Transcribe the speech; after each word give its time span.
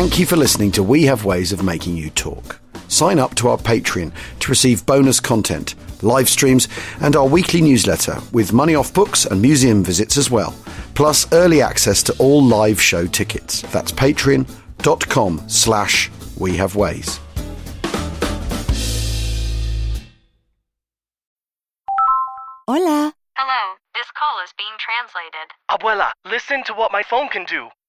Thank 0.00 0.18
you 0.18 0.24
for 0.24 0.36
listening 0.36 0.72
to 0.72 0.82
We 0.82 1.02
Have 1.02 1.26
Ways 1.26 1.52
of 1.52 1.62
Making 1.62 1.94
You 1.94 2.08
Talk. 2.08 2.58
Sign 2.88 3.18
up 3.18 3.34
to 3.34 3.50
our 3.50 3.58
Patreon 3.58 4.12
to 4.38 4.48
receive 4.48 4.86
bonus 4.86 5.20
content, 5.20 5.74
live 6.02 6.26
streams, 6.26 6.68
and 7.02 7.14
our 7.14 7.28
weekly 7.28 7.60
newsletter 7.60 8.18
with 8.32 8.50
money 8.54 8.74
off 8.74 8.94
books 8.94 9.26
and 9.26 9.42
museum 9.42 9.84
visits 9.84 10.16
as 10.16 10.30
well, 10.30 10.56
plus 10.94 11.30
early 11.34 11.60
access 11.60 12.02
to 12.04 12.14
all 12.18 12.42
live 12.42 12.80
show 12.80 13.04
tickets. 13.06 13.60
That's 13.72 13.92
patreon.com 13.92 15.42
slash 15.48 16.10
we 16.38 16.56
have 16.56 16.76
ways. 16.76 17.20
Hola. 22.66 23.12
Hello, 23.36 23.74
this 23.94 24.10
call 24.18 24.42
is 24.42 24.54
being 24.56 24.72
translated. 24.78 25.50
Abuela, 25.70 26.12
listen 26.24 26.64
to 26.64 26.72
what 26.72 26.90
my 26.90 27.02
phone 27.02 27.28
can 27.28 27.44
do. 27.44 27.68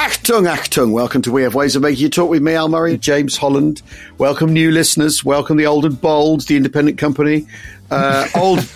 Achtung, 0.00 0.46
Achtung. 0.50 0.92
Welcome 0.92 1.20
to 1.22 1.30
We 1.30 1.42
Have 1.42 1.54
Ways 1.54 1.76
of 1.76 1.82
Making 1.82 2.00
You 2.04 2.08
Talk 2.08 2.30
with 2.30 2.40
me, 2.42 2.54
Al 2.54 2.70
Murray, 2.70 2.96
James 2.96 3.36
Holland. 3.36 3.82
Welcome, 4.16 4.50
new 4.50 4.70
listeners. 4.70 5.22
Welcome, 5.26 5.58
the 5.58 5.66
old 5.66 5.84
and 5.84 6.00
bold, 6.00 6.40
the 6.46 6.56
independent 6.56 6.96
company. 6.96 7.46
Uh, 7.90 8.26
old, 8.34 8.66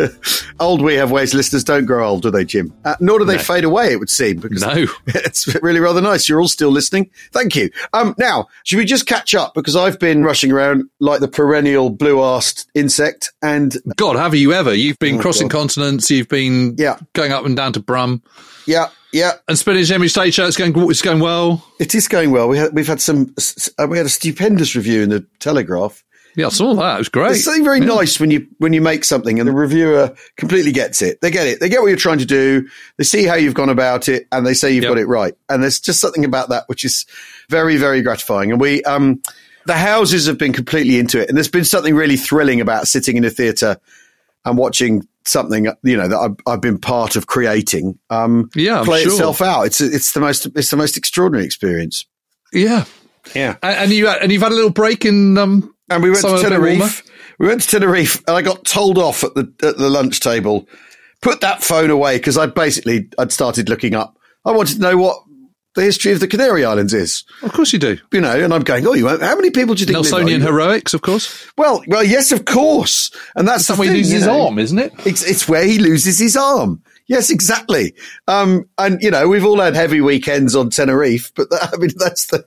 old 0.60 0.80
We 0.80 0.94
Have 0.94 1.10
Ways 1.10 1.34
listeners 1.34 1.62
don't 1.62 1.84
grow 1.84 2.08
old, 2.08 2.22
do 2.22 2.30
they, 2.30 2.46
Jim? 2.46 2.72
Uh, 2.86 2.94
nor 3.00 3.18
do 3.18 3.26
they 3.26 3.36
No. 3.36 3.42
fade 3.42 3.64
away, 3.64 3.92
it 3.92 3.96
would 3.98 4.08
seem. 4.08 4.38
Because 4.38 4.62
No. 4.62 4.86
it's 5.08 5.54
really 5.62 5.78
rather 5.78 6.00
nice. 6.00 6.26
You're 6.26 6.40
all 6.40 6.48
still 6.48 6.70
listening. 6.70 7.10
Thank 7.32 7.54
you. 7.54 7.68
Um, 7.92 8.14
now, 8.16 8.46
should 8.64 8.78
we 8.78 8.86
just 8.86 9.04
catch 9.06 9.34
up? 9.34 9.52
Because 9.52 9.76
I've 9.76 9.98
been 9.98 10.24
rushing 10.24 10.52
around 10.52 10.84
like 11.00 11.20
the 11.20 11.28
perennial 11.28 11.90
blue-arsed 11.90 12.70
insect 12.74 13.30
and 13.42 13.76
God, 13.96 14.16
have 14.16 14.34
you 14.34 14.54
ever? 14.54 14.72
You've 14.72 14.98
been 14.98 15.18
Oh, 15.18 15.20
crossing 15.20 15.48
God. 15.48 15.58
continents. 15.58 16.10
You've 16.10 16.28
been 16.28 16.76
Yeah. 16.78 16.96
going 17.12 17.32
up 17.32 17.44
and 17.44 17.54
down 17.54 17.74
to 17.74 17.80
Brum. 17.80 18.22
yeah, 18.64 18.86
yeah, 19.12 19.32
And 19.48 19.58
Spinach 19.58 19.90
Emmy 19.90 20.08
Stage 20.08 20.34
Show, 20.34 20.46
it's 20.46 20.56
going, 20.56 20.72
it's 20.90 21.02
going 21.02 21.20
well. 21.20 21.64
it 21.78 21.94
is 21.94 22.08
going 22.08 22.30
well. 22.30 22.48
We 22.48 22.58
had, 22.58 22.72
we've 22.74 22.86
had 22.86 23.00
some, 23.00 23.34
uh, 23.78 23.86
we 23.88 23.96
had 23.96 24.06
a 24.06 24.10
stupendous 24.10 24.74
review 24.74 25.02
in 25.02 25.08
the 25.10 25.26
Telegraph. 25.38 26.02
Yeah, 26.34 26.46
I 26.46 26.48
saw 26.48 26.72
that. 26.74 26.94
It 26.94 26.98
was 26.98 27.08
great. 27.10 27.32
It's 27.32 27.44
something 27.44 27.62
very 27.62 27.80
Yeah. 27.80 27.86
nice 27.86 28.18
when 28.18 28.30
you 28.30 28.46
when 28.56 28.72
you 28.72 28.80
make 28.80 29.04
something 29.04 29.38
and 29.38 29.46
the 29.46 29.52
reviewer 29.52 30.14
completely 30.38 30.72
gets 30.72 31.02
it. 31.02 31.20
They 31.20 31.30
get 31.30 31.46
it. 31.46 31.60
They 31.60 31.68
get 31.68 31.82
what 31.82 31.88
you're 31.88 31.96
trying 31.98 32.20
to 32.20 32.24
do. 32.24 32.66
They 32.96 33.04
see 33.04 33.24
how 33.24 33.34
you've 33.34 33.52
gone 33.52 33.68
about 33.68 34.08
it, 34.08 34.28
and 34.32 34.46
they 34.46 34.54
say 34.54 34.72
you've 34.72 34.84
Yep. 34.84 34.90
got 34.92 34.98
it 34.98 35.08
right. 35.08 35.34
And 35.50 35.62
there's 35.62 35.78
just 35.78 36.00
something 36.00 36.24
about 36.24 36.48
that 36.48 36.64
which 36.68 36.84
is 36.86 37.04
very 37.50 37.76
very 37.76 38.00
gratifying. 38.00 38.50
And 38.50 38.58
we 38.58 38.82
um 38.84 39.20
the 39.66 39.74
houses 39.76 40.26
have 40.26 40.38
been 40.38 40.54
completely 40.54 40.98
into 40.98 41.20
it, 41.20 41.28
and 41.28 41.36
there's 41.36 41.48
been 41.50 41.66
something 41.66 41.94
really 41.94 42.16
thrilling 42.16 42.62
about 42.62 42.88
sitting 42.88 43.18
in 43.18 43.24
a 43.26 43.30
theatre 43.30 43.76
and 44.46 44.56
watching 44.56 45.06
something 45.24 45.66
you 45.82 45.96
know 45.96 46.08
that 46.08 46.18
I've, 46.18 46.36
I've 46.46 46.60
been 46.60 46.78
part 46.78 47.16
of 47.16 47.26
creating 47.26 47.98
um 48.10 48.50
Yeah, 48.54 48.82
play 48.84 49.02
sure. 49.02 49.12
itself 49.12 49.40
out. 49.40 49.62
It's 49.64 49.80
it's 49.80 50.12
the 50.12 50.20
most 50.20 50.46
it's 50.54 50.70
the 50.70 50.76
most 50.76 50.96
extraordinary 50.96 51.44
experience. 51.44 52.04
Yeah. 52.52 52.84
Yeah. 53.34 53.56
And, 53.62 53.76
and 53.76 53.92
you 53.92 54.08
and 54.08 54.32
you've 54.32 54.42
had 54.42 54.52
a 54.52 54.54
little 54.54 54.70
break 54.72 55.04
in 55.04 55.38
um 55.38 55.74
And 55.90 56.02
we 56.02 56.10
went 56.10 56.22
to 56.22 56.38
Tenerife. 56.38 57.04
We 57.38 57.48
went 57.48 57.62
to 57.62 57.68
Tenerife, 57.68 58.22
and 58.26 58.36
I 58.36 58.42
got 58.42 58.64
told 58.64 58.98
off 58.98 59.24
at 59.24 59.34
the 59.34 59.52
at 59.62 59.78
the 59.78 59.90
lunch 59.90 60.20
table. 60.20 60.68
Put 61.20 61.40
that 61.40 61.62
phone 61.62 61.90
away 61.90 62.18
because 62.18 62.36
I 62.36 62.46
basically 62.46 63.08
I'd 63.18 63.32
started 63.32 63.68
looking 63.68 63.94
up. 63.94 64.18
I 64.44 64.50
wanted 64.50 64.74
to 64.76 64.80
know 64.80 64.96
what 64.96 65.22
the 65.74 65.82
history 65.82 66.12
of 66.12 66.20
the 66.20 66.28
Canary 66.28 66.64
Islands 66.64 66.92
is, 66.94 67.24
Of 67.42 67.52
course 67.52 67.72
you 67.72 67.78
do. 67.78 67.98
you 68.12 68.20
know. 68.20 68.38
And 68.38 68.52
I'm 68.52 68.62
going, 68.62 68.86
oh, 68.86 68.94
you 68.94 69.04
won't- 69.06 69.22
how 69.22 69.36
many 69.36 69.50
people 69.50 69.74
do 69.74 69.80
you 69.80 69.86
think? 69.86 69.98
live 69.98 70.06
Nelsonian 70.06 70.40
there?" 70.40 70.48
heroics, 70.52 70.92
of 70.94 71.02
course. 71.02 71.46
Well, 71.56 71.82
well, 71.86 72.04
yes, 72.04 72.30
of 72.32 72.44
course, 72.44 73.10
and 73.36 73.46
that's 73.48 73.66
the 73.66 73.74
where 73.76 73.88
he 73.90 73.98
loses 73.98 74.12
his 74.12 74.26
know. 74.26 74.46
arm, 74.46 74.58
isn't 74.58 74.78
it? 74.78 74.92
It's, 75.06 75.22
it's 75.24 75.48
where 75.48 75.64
he 75.64 75.78
loses 75.78 76.18
his 76.18 76.36
arm. 76.36 76.82
Yes, 77.12 77.28
exactly. 77.28 77.92
Um, 78.26 78.66
and 78.78 79.02
you 79.02 79.10
know, 79.10 79.28
we've 79.28 79.44
all 79.44 79.60
had 79.60 79.74
heavy 79.74 80.00
weekends 80.00 80.56
on 80.56 80.70
Tenerife, 80.70 81.30
but 81.34 81.50
that, 81.50 81.68
I 81.74 81.76
mean, 81.76 81.90
that's 81.96 82.28
the 82.28 82.42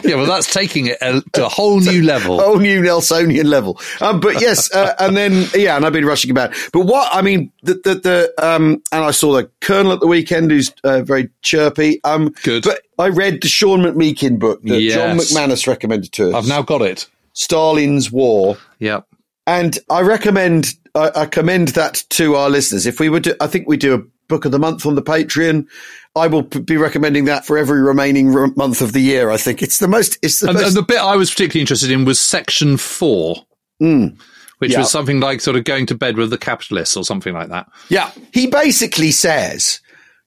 yeah, 0.02 0.14
well, 0.14 0.24
that's 0.24 0.50
taking 0.50 0.86
it 0.86 0.96
a, 1.02 1.22
to 1.34 1.44
a 1.44 1.48
whole 1.50 1.78
new 1.92 2.02
level. 2.02 2.40
A 2.40 2.44
whole 2.44 2.58
new 2.58 2.80
Nelsonian 2.80 3.44
level. 3.44 3.78
Um, 4.00 4.20
but 4.20 4.40
yes, 4.40 4.74
uh, 4.74 4.94
and 4.98 5.14
then 5.14 5.46
yeah, 5.54 5.76
and 5.76 5.84
I've 5.84 5.92
been 5.92 6.06
rushing 6.06 6.30
about. 6.30 6.54
But 6.72 6.86
what 6.86 7.06
I 7.12 7.20
mean, 7.20 7.52
the 7.62 7.74
the, 7.74 7.94
the 7.96 8.32
um, 8.38 8.82
and 8.92 9.04
I 9.04 9.10
saw 9.10 9.34
the 9.34 9.50
Colonel 9.60 9.92
at 9.92 10.00
the 10.00 10.06
weekend, 10.06 10.50
who's 10.50 10.72
uh, 10.82 11.02
very 11.02 11.28
chirpy. 11.42 12.02
Um, 12.04 12.30
Good. 12.44 12.64
But 12.64 12.80
I 12.98 13.08
read 13.08 13.42
the 13.42 13.48
Sean 13.48 13.80
McMeekin 13.80 14.38
book 14.38 14.62
that 14.62 14.90
John 14.90 15.18
McManus 15.18 15.66
recommended 15.66 16.12
to 16.12 16.30
us. 16.30 16.34
I've 16.34 16.48
now 16.48 16.62
got 16.62 16.80
it. 16.80 17.06
Stalin's 17.34 18.10
War. 18.10 18.56
Yeah. 18.78 19.02
And 19.48 19.78
I 19.90 20.02
recommend, 20.02 20.74
I, 20.94 21.10
I 21.16 21.26
commend 21.26 21.68
that 21.68 22.04
to 22.10 22.34
our 22.34 22.50
listeners. 22.50 22.86
If 22.86 23.00
we 23.00 23.08
would, 23.08 23.22
do, 23.22 23.34
I 23.40 23.46
think 23.46 23.66
we 23.66 23.78
do 23.78 23.94
a 23.94 24.02
book 24.28 24.44
of 24.44 24.52
the 24.52 24.58
month 24.58 24.84
on 24.84 24.94
the 24.94 25.02
Patreon. 25.02 25.66
I 26.14 26.26
will 26.26 26.42
p- 26.42 26.60
be 26.60 26.76
recommending 26.76 27.24
that 27.24 27.46
for 27.46 27.56
every 27.56 27.80
remaining 27.80 28.34
r- 28.36 28.48
month 28.56 28.82
of 28.82 28.92
the 28.92 29.00
year. 29.00 29.30
I 29.30 29.38
think 29.38 29.62
it's 29.62 29.78
the 29.78 29.88
most, 29.88 30.18
it's 30.22 30.40
the 30.40 30.48
And, 30.50 30.58
most, 30.58 30.66
and 30.66 30.76
the 30.76 30.82
bit 30.82 30.98
I 30.98 31.16
was 31.16 31.30
particularly 31.30 31.62
interested 31.62 31.90
in 31.90 32.04
was 32.04 32.20
section 32.20 32.76
four, 32.76 33.36
which 33.78 33.88
Mm. 33.88 34.18
Yeah. 34.60 34.80
was 34.80 34.90
something 34.90 35.20
like 35.20 35.40
sort 35.40 35.56
of 35.56 35.64
going 35.64 35.86
to 35.86 35.94
bed 35.94 36.16
with 36.18 36.28
the 36.30 36.36
capitalists 36.38 36.96
or 36.96 37.04
something 37.04 37.32
like 37.32 37.48
that. 37.48 37.68
yeah. 37.88 38.10
He 38.34 38.48
basically 38.48 39.12
says, 39.12 39.80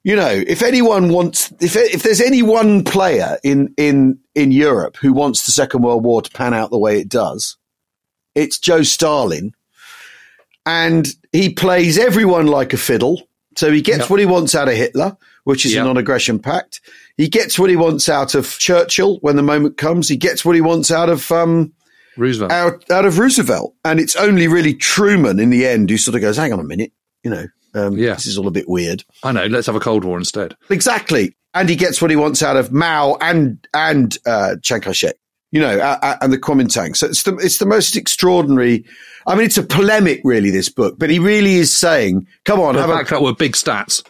you 0.04 0.16
know, 0.16 0.30
if 0.48 0.64
anyone 0.64 1.10
wants, 1.10 1.54
if, 1.62 1.76
if 1.76 2.02
there's 2.02 2.22
any 2.22 2.42
one 2.42 2.84
player 2.84 3.38
in, 3.44 3.72
in, 3.78 4.18
in 4.34 4.52
Europe 4.52 4.98
who 4.98 5.14
wants 5.14 5.46
the 5.46 5.52
Second 5.52 5.84
World 5.84 6.04
War 6.04 6.24
to 6.24 6.32
pan 6.32 6.56
out 6.56 6.72
the 6.72 6.80
way 6.80 7.00
it 7.00 7.08
does, 7.08 7.56
it's 8.36 8.60
Joe 8.60 8.84
Stalin. 8.84 9.54
And 10.66 11.08
he 11.32 11.50
plays 11.50 11.98
everyone 11.98 12.48
like 12.48 12.74
a 12.74 12.78
fiddle. 12.78 13.22
So 13.58 13.72
he 13.72 13.82
gets 13.82 14.00
Yep. 14.02 14.10
what 14.10 14.20
he 14.20 14.26
wants 14.26 14.56
out 14.56 14.70
of 14.70 14.76
Hitler, 14.76 15.18
which 15.44 15.66
is 15.66 15.74
Yep. 15.74 15.82
a 15.82 15.86
non-aggression 15.88 16.40
pact. 16.40 16.80
He 17.18 17.28
gets 17.28 17.60
what 17.60 17.70
he 17.70 17.76
wants 17.76 18.08
out 18.08 18.36
of 18.36 18.58
Churchill 18.60 19.18
when 19.22 19.36
the 19.36 19.44
moment 19.44 19.78
comes. 19.78 20.08
He 20.08 20.16
gets 20.18 20.46
what 20.46 20.56
he 20.56 20.62
wants 20.62 20.92
out 20.92 21.10
of 21.10 21.30
um, 21.32 21.74
Roosevelt. 22.16 22.52
out 22.52 22.90
out 22.90 23.06
of 23.06 23.20
Roosevelt, 23.20 23.74
and 23.84 24.00
it's 24.00 24.16
only 24.16 24.48
really 24.48 24.74
Truman 24.74 25.40
in 25.40 25.50
the 25.50 25.66
end 25.68 25.90
who 25.90 25.98
sort 25.98 26.16
of 26.16 26.22
goes, 26.22 26.38
"Hang 26.38 26.54
on 26.54 26.60
a 26.60 26.64
minute, 26.64 26.92
you 27.24 27.30
know, 27.32 27.46
um, 27.74 27.98
Yeah. 27.98 28.14
this 28.14 28.26
is 28.28 28.38
all 28.38 28.48
a 28.48 28.52
bit 28.52 28.70
weird." 28.70 29.04
I 29.24 29.32
know. 29.34 29.46
Let's 29.48 29.68
have 29.68 29.76
a 29.76 29.80
Cold 29.82 30.06
War 30.06 30.18
instead. 30.18 30.56
Exactly, 30.70 31.36
and 31.54 31.68
he 31.68 31.76
gets 31.76 32.02
what 32.02 32.12
he 32.12 32.18
wants 32.18 32.42
out 32.42 32.56
of 32.56 32.72
Mao 32.72 33.18
and 33.20 33.58
and 33.74 34.18
uh, 34.26 34.56
Chiang 34.62 34.82
Kai-shek, 34.82 35.16
you 35.52 35.60
know, 35.60 35.80
and 36.22 36.32
the 36.32 36.38
Kuomintang. 36.38 36.96
So 36.96 37.08
it's 37.08 37.24
the 37.24 37.36
it's 37.38 37.58
the 37.58 37.66
most 37.66 37.96
extraordinary. 37.96 38.86
I 39.28 39.36
mean, 39.36 39.46
it's 39.46 39.58
a 39.58 39.64
polemic, 39.64 40.22
really, 40.24 40.50
this 40.50 40.70
book, 40.70 40.98
but 40.98 41.10
he 41.10 41.20
really 41.20 41.56
is 41.56 41.72
saying, 41.72 42.26
"Come 42.46 42.60
on, 42.60 42.76
The 42.76 42.82
have 42.82 42.90
fact 42.90 43.12
a 43.12 43.16
that 43.16 43.22
were 43.22 43.36
big 43.36 43.54
stats. 43.54 44.04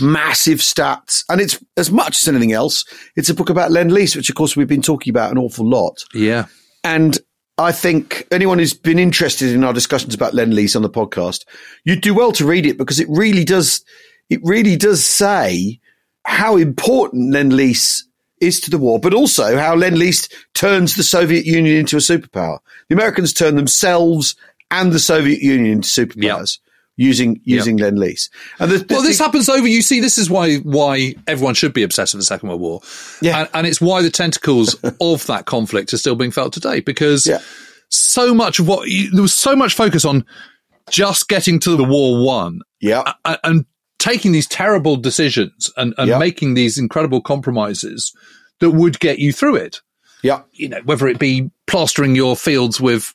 massive 0.00 0.58
stats," 0.58 1.24
and 1.28 1.40
it's 1.40 1.62
as 1.76 1.90
much 1.90 2.20
as 2.20 2.28
anything 2.28 2.52
else, 2.52 2.84
it's 3.16 3.30
a 3.30 3.34
book 3.34 3.48
about 3.48 3.70
lend 3.70 3.92
lease, 3.92 4.14
which 4.14 4.28
of 4.28 4.34
course 4.34 4.56
we've 4.56 4.68
been 4.68 4.82
talking 4.82 5.10
about 5.10 5.30
an 5.30 5.38
awful 5.38 5.68
lot. 5.68 6.04
Yeah. 6.12 6.46
And 6.84 7.18
I 7.58 7.72
think 7.72 8.26
anyone 8.30 8.58
who's 8.58 8.74
been 8.74 8.98
interested 8.98 9.50
in 9.50 9.64
our 9.64 9.72
discussions 9.72 10.14
about 10.14 10.32
lend 10.32 10.54
lease 10.54 10.76
on 10.76 10.82
the 10.82 10.90
podcast, 10.90 11.44
you'd 11.84 12.02
do 12.02 12.14
well 12.14 12.32
to 12.32 12.46
read 12.46 12.66
it 12.66 12.78
because 12.78 13.00
it 13.00 13.08
really 13.10 13.44
does, 13.44 13.84
it 14.30 14.40
really 14.44 14.76
does 14.76 15.04
say 15.04 15.80
how 16.24 16.56
important 16.56 17.32
lend 17.32 17.52
lease 17.52 18.07
is 18.40 18.60
to 18.60 18.70
the 18.70 18.78
war, 18.78 18.98
but 18.98 19.14
also 19.14 19.56
how 19.58 19.74
lend 19.74 19.98
lease 19.98 20.28
turns 20.54 20.96
the 20.96 21.02
Soviet 21.02 21.44
Union 21.46 21.76
into 21.76 21.96
a 21.96 22.00
superpower. 22.00 22.58
The 22.88 22.94
Americans 22.94 23.32
turn 23.32 23.56
themselves 23.56 24.34
and 24.70 24.92
the 24.92 24.98
Soviet 24.98 25.40
Union 25.40 25.72
into 25.72 25.88
superpowers. 25.88 26.58
Using 27.00 27.40
using 27.44 27.76
lend 27.76 27.96
lease, 28.00 28.28
and 28.58 28.72
the, 28.72 28.84
Well, 28.90 29.02
this 29.02 29.18
the- 29.18 29.24
happens 29.24 29.48
over. 29.48 29.68
You 29.68 29.82
see, 29.82 30.00
this 30.00 30.18
is 30.18 30.28
why 30.28 30.56
why 30.56 31.14
everyone 31.28 31.54
should 31.54 31.72
be 31.72 31.84
obsessed 31.84 32.12
with 32.12 32.20
the 32.22 32.26
Second 32.26 32.48
World 32.48 32.60
War. 32.60 32.80
Yeah. 33.22 33.38
and, 33.42 33.48
and 33.54 33.66
it's 33.68 33.80
why 33.80 34.02
the 34.02 34.10
tentacles 34.10 34.74
of 35.00 35.24
that 35.26 35.44
conflict 35.46 35.92
are 35.92 35.96
still 35.98 36.16
being 36.16 36.32
felt 36.32 36.52
today 36.52 36.80
because 36.80 37.24
Yeah. 37.24 37.38
so 37.88 38.34
much 38.34 38.58
of 38.58 38.66
what 38.66 38.88
you, 38.88 39.12
there 39.12 39.22
was 39.22 39.32
so 39.32 39.54
much 39.54 39.74
focus 39.74 40.04
on 40.04 40.24
just 40.90 41.28
getting 41.28 41.60
to 41.60 41.76
the 41.76 41.84
war 41.84 42.26
one, 42.26 42.62
yeah, 42.80 43.12
and 43.44 43.64
taking 43.98 44.32
these 44.32 44.46
terrible 44.46 44.96
decisions 44.96 45.70
and, 45.76 45.94
and 45.98 46.08
Yeah. 46.08 46.18
making 46.18 46.54
these 46.54 46.78
incredible 46.78 47.20
compromises 47.20 48.12
that 48.60 48.70
would 48.70 49.00
get 49.00 49.18
you 49.18 49.32
through 49.32 49.56
it. 49.56 49.80
Yeah. 50.22 50.42
You 50.52 50.68
know, 50.68 50.80
whether 50.84 51.06
it 51.08 51.18
be 51.18 51.50
plastering 51.66 52.14
your 52.16 52.36
fields 52.36 52.80
with 52.80 53.14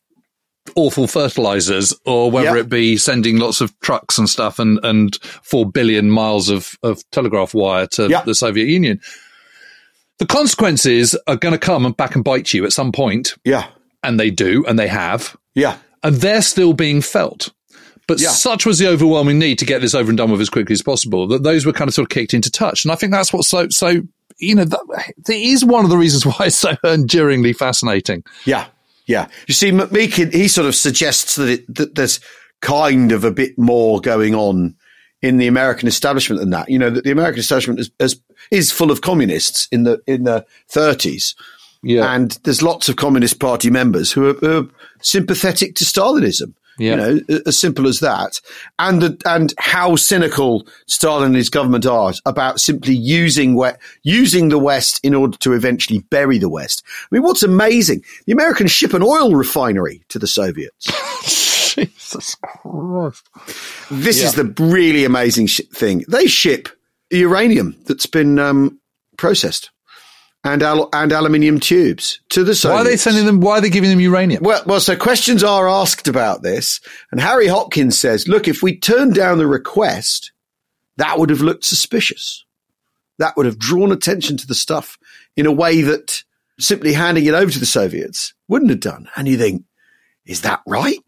awful 0.75 1.07
fertilizers 1.07 1.93
or 2.05 2.31
whether 2.31 2.55
Yeah. 2.55 2.61
it 2.61 2.69
be 2.69 2.95
sending 2.97 3.37
lots 3.37 3.59
of 3.59 3.77
trucks 3.81 4.17
and 4.17 4.29
stuff 4.29 4.59
and, 4.59 4.79
and 4.83 5.15
four 5.21 5.69
billion 5.69 6.09
miles 6.09 6.49
of, 6.49 6.71
of 6.83 7.03
telegraph 7.11 7.53
wire 7.53 7.87
to 7.87 8.07
Yeah. 8.07 8.21
the 8.23 8.33
Soviet 8.35 8.67
Union. 8.67 9.01
The 10.19 10.25
consequences 10.25 11.17
are 11.27 11.35
going 11.35 11.53
to 11.53 11.57
come 11.57 11.85
and 11.85 11.95
back 11.97 12.15
and 12.15 12.23
bite 12.23 12.53
you 12.53 12.63
at 12.65 12.71
some 12.73 12.91
point, 12.91 13.35
Yeah. 13.43 13.67
and 14.03 14.19
they 14.19 14.29
do, 14.29 14.63
and 14.65 14.77
they 14.79 14.87
have, 14.87 15.35
Yeah. 15.55 15.77
and 16.03 16.15
they're 16.17 16.41
still 16.41 16.73
being 16.73 17.01
felt. 17.01 17.51
But 18.07 18.19
Yeah. 18.19 18.29
such 18.29 18.65
was 18.65 18.79
the 18.79 18.87
overwhelming 18.87 19.39
need 19.39 19.59
to 19.59 19.65
get 19.65 19.81
this 19.81 19.95
over 19.95 20.09
and 20.11 20.17
done 20.17 20.29
with 20.31 20.41
as 20.41 20.49
quickly 20.49 20.73
as 20.73 20.81
possible 20.81 21.25
that 21.27 21.43
those 21.43 21.65
were 21.65 21.71
kind 21.73 21.87
of 21.87 21.93
sort 21.93 22.05
of 22.05 22.09
kicked 22.09 22.33
into 22.33 22.51
touch. 22.51 22.83
And 22.83 22.91
I 22.91 22.95
think 22.95 23.11
that's 23.13 23.31
what's 23.31 23.47
so, 23.47 23.67
so, 23.69 24.01
you 24.39 24.55
know, 24.55 24.65
that, 24.65 25.13
that 25.25 25.35
is 25.35 25.63
one 25.63 25.85
of 25.85 25.89
the 25.89 25.97
reasons 25.97 26.25
why 26.37 26.47
it's 26.47 26.57
so 26.57 26.75
enduringly 26.83 27.53
fascinating. 27.53 28.23
Yeah, 28.45 28.65
yeah. 29.05 29.27
You 29.47 29.53
see, 29.53 29.71
Meekin, 29.71 30.33
he 30.33 30.47
sort 30.49 30.67
of 30.67 30.75
suggests 30.75 31.35
that, 31.37 31.47
it, 31.49 31.75
that 31.75 31.95
there's 31.95 32.19
kind 32.61 33.11
of 33.11 33.23
a 33.23 33.31
bit 33.31 33.57
more 33.57 34.01
going 34.01 34.35
on 34.35 34.75
in 35.21 35.37
the 35.37 35.47
American 35.47 35.87
establishment 35.87 36.41
than 36.41 36.49
that. 36.49 36.69
You 36.69 36.79
know, 36.79 36.89
that 36.89 37.05
the 37.05 37.11
American 37.11 37.39
establishment 37.39 37.79
is, 37.79 37.89
is, 37.99 38.19
is 38.51 38.71
full 38.71 38.91
of 38.91 38.99
communists 39.01 39.69
in 39.71 39.83
the 39.83 40.01
in 40.07 40.25
the 40.25 40.45
30s, 40.69 41.35
Yeah. 41.81 42.13
and 42.13 42.37
there's 42.43 42.61
lots 42.61 42.89
of 42.89 42.97
Communist 42.97 43.39
Party 43.39 43.69
members 43.69 44.11
who 44.11 44.27
are, 44.29 44.33
who 44.33 44.57
are 44.59 44.67
sympathetic 45.01 45.75
to 45.75 45.85
Stalinism. 45.85 46.53
Yeah. 46.79 46.91
You 46.91 46.95
know, 47.27 47.39
as 47.45 47.57
simple 47.57 47.87
as 47.87 47.99
that, 47.99 48.41
and 48.79 49.01
the, 49.01 49.21
and 49.25 49.53
how 49.57 49.95
cynical 49.95 50.67
Stalin 50.87 51.25
and 51.27 51.35
his 51.35 51.49
government 51.49 51.85
are 51.85 52.13
about 52.25 52.59
simply 52.59 52.95
using 52.95 53.55
we- 53.55 53.69
using 54.03 54.49
the 54.49 54.57
West 54.59 54.99
in 55.03 55.13
order 55.13 55.37
to 55.37 55.53
eventually 55.53 55.99
bury 56.09 56.37
the 56.37 56.49
West. 56.49 56.83
I 56.87 57.15
mean, 57.15 57.23
what's 57.23 57.43
amazing? 57.43 58.03
The 58.25 58.33
Americans 58.33 58.71
ship 58.71 58.93
an 58.93 59.03
oil 59.03 59.35
refinery 59.35 60.03
to 60.09 60.19
the 60.19 60.27
Soviets. 60.27 60.87
Jesus 61.75 62.35
Christ. 62.35 63.27
This 63.89 64.21
is 64.23 64.33
the 64.35 64.45
really 64.59 65.05
amazing 65.05 65.47
sh- 65.47 65.61
thing. 65.73 66.05
They 66.07 66.27
ship 66.27 66.69
uranium 67.11 67.75
that's 67.85 68.05
been 68.05 68.39
um, 68.39 68.79
processed 69.17 69.69
and 70.43 70.61
al- 70.61 70.89
and 70.93 71.11
aluminium 71.11 71.59
tubes 71.59 72.19
to 72.29 72.43
the 72.43 72.53
Soviets. 72.53 72.75
Why 72.75 72.81
are 72.81 72.91
they 72.91 72.97
sending 72.97 73.25
them? 73.25 73.39
Why 73.39 73.57
are 73.57 73.61
they 73.61 73.69
giving 73.69 73.89
them 73.89 73.99
uranium? 73.99 74.43
Well, 74.43 74.63
well, 74.65 74.79
so 74.79 74.95
questions 74.95 75.43
are 75.43 75.69
asked 75.69 76.07
about 76.07 76.41
this, 76.43 76.81
and 77.11 77.21
Harry 77.21 77.47
Hopkins 77.47 77.97
says, 77.97 78.27
"Look, 78.27 78.47
if 78.47 78.61
we 78.61 78.77
turned 78.77 79.15
down 79.15 79.37
the 79.37 79.47
request, 79.47 80.31
that 80.97 81.17
would 81.19 81.29
have 81.29 81.41
looked 81.41 81.65
suspicious. 81.65 82.45
That 83.19 83.37
would 83.37 83.45
have 83.45 83.59
drawn 83.59 83.91
attention 83.91 84.37
to 84.37 84.47
the 84.47 84.55
stuff 84.55 84.97
in 85.35 85.45
a 85.45 85.51
way 85.51 85.81
that 85.81 86.23
simply 86.59 86.93
handing 86.93 87.25
it 87.25 87.33
over 87.33 87.51
to 87.51 87.59
the 87.59 87.65
Soviets 87.65 88.33
wouldn't 88.47 88.71
have 88.71 88.79
done." 88.79 89.07
And 89.15 89.27
you 89.27 89.37
think, 89.37 89.63
is 90.25 90.41
that 90.41 90.61
right? 90.67 90.99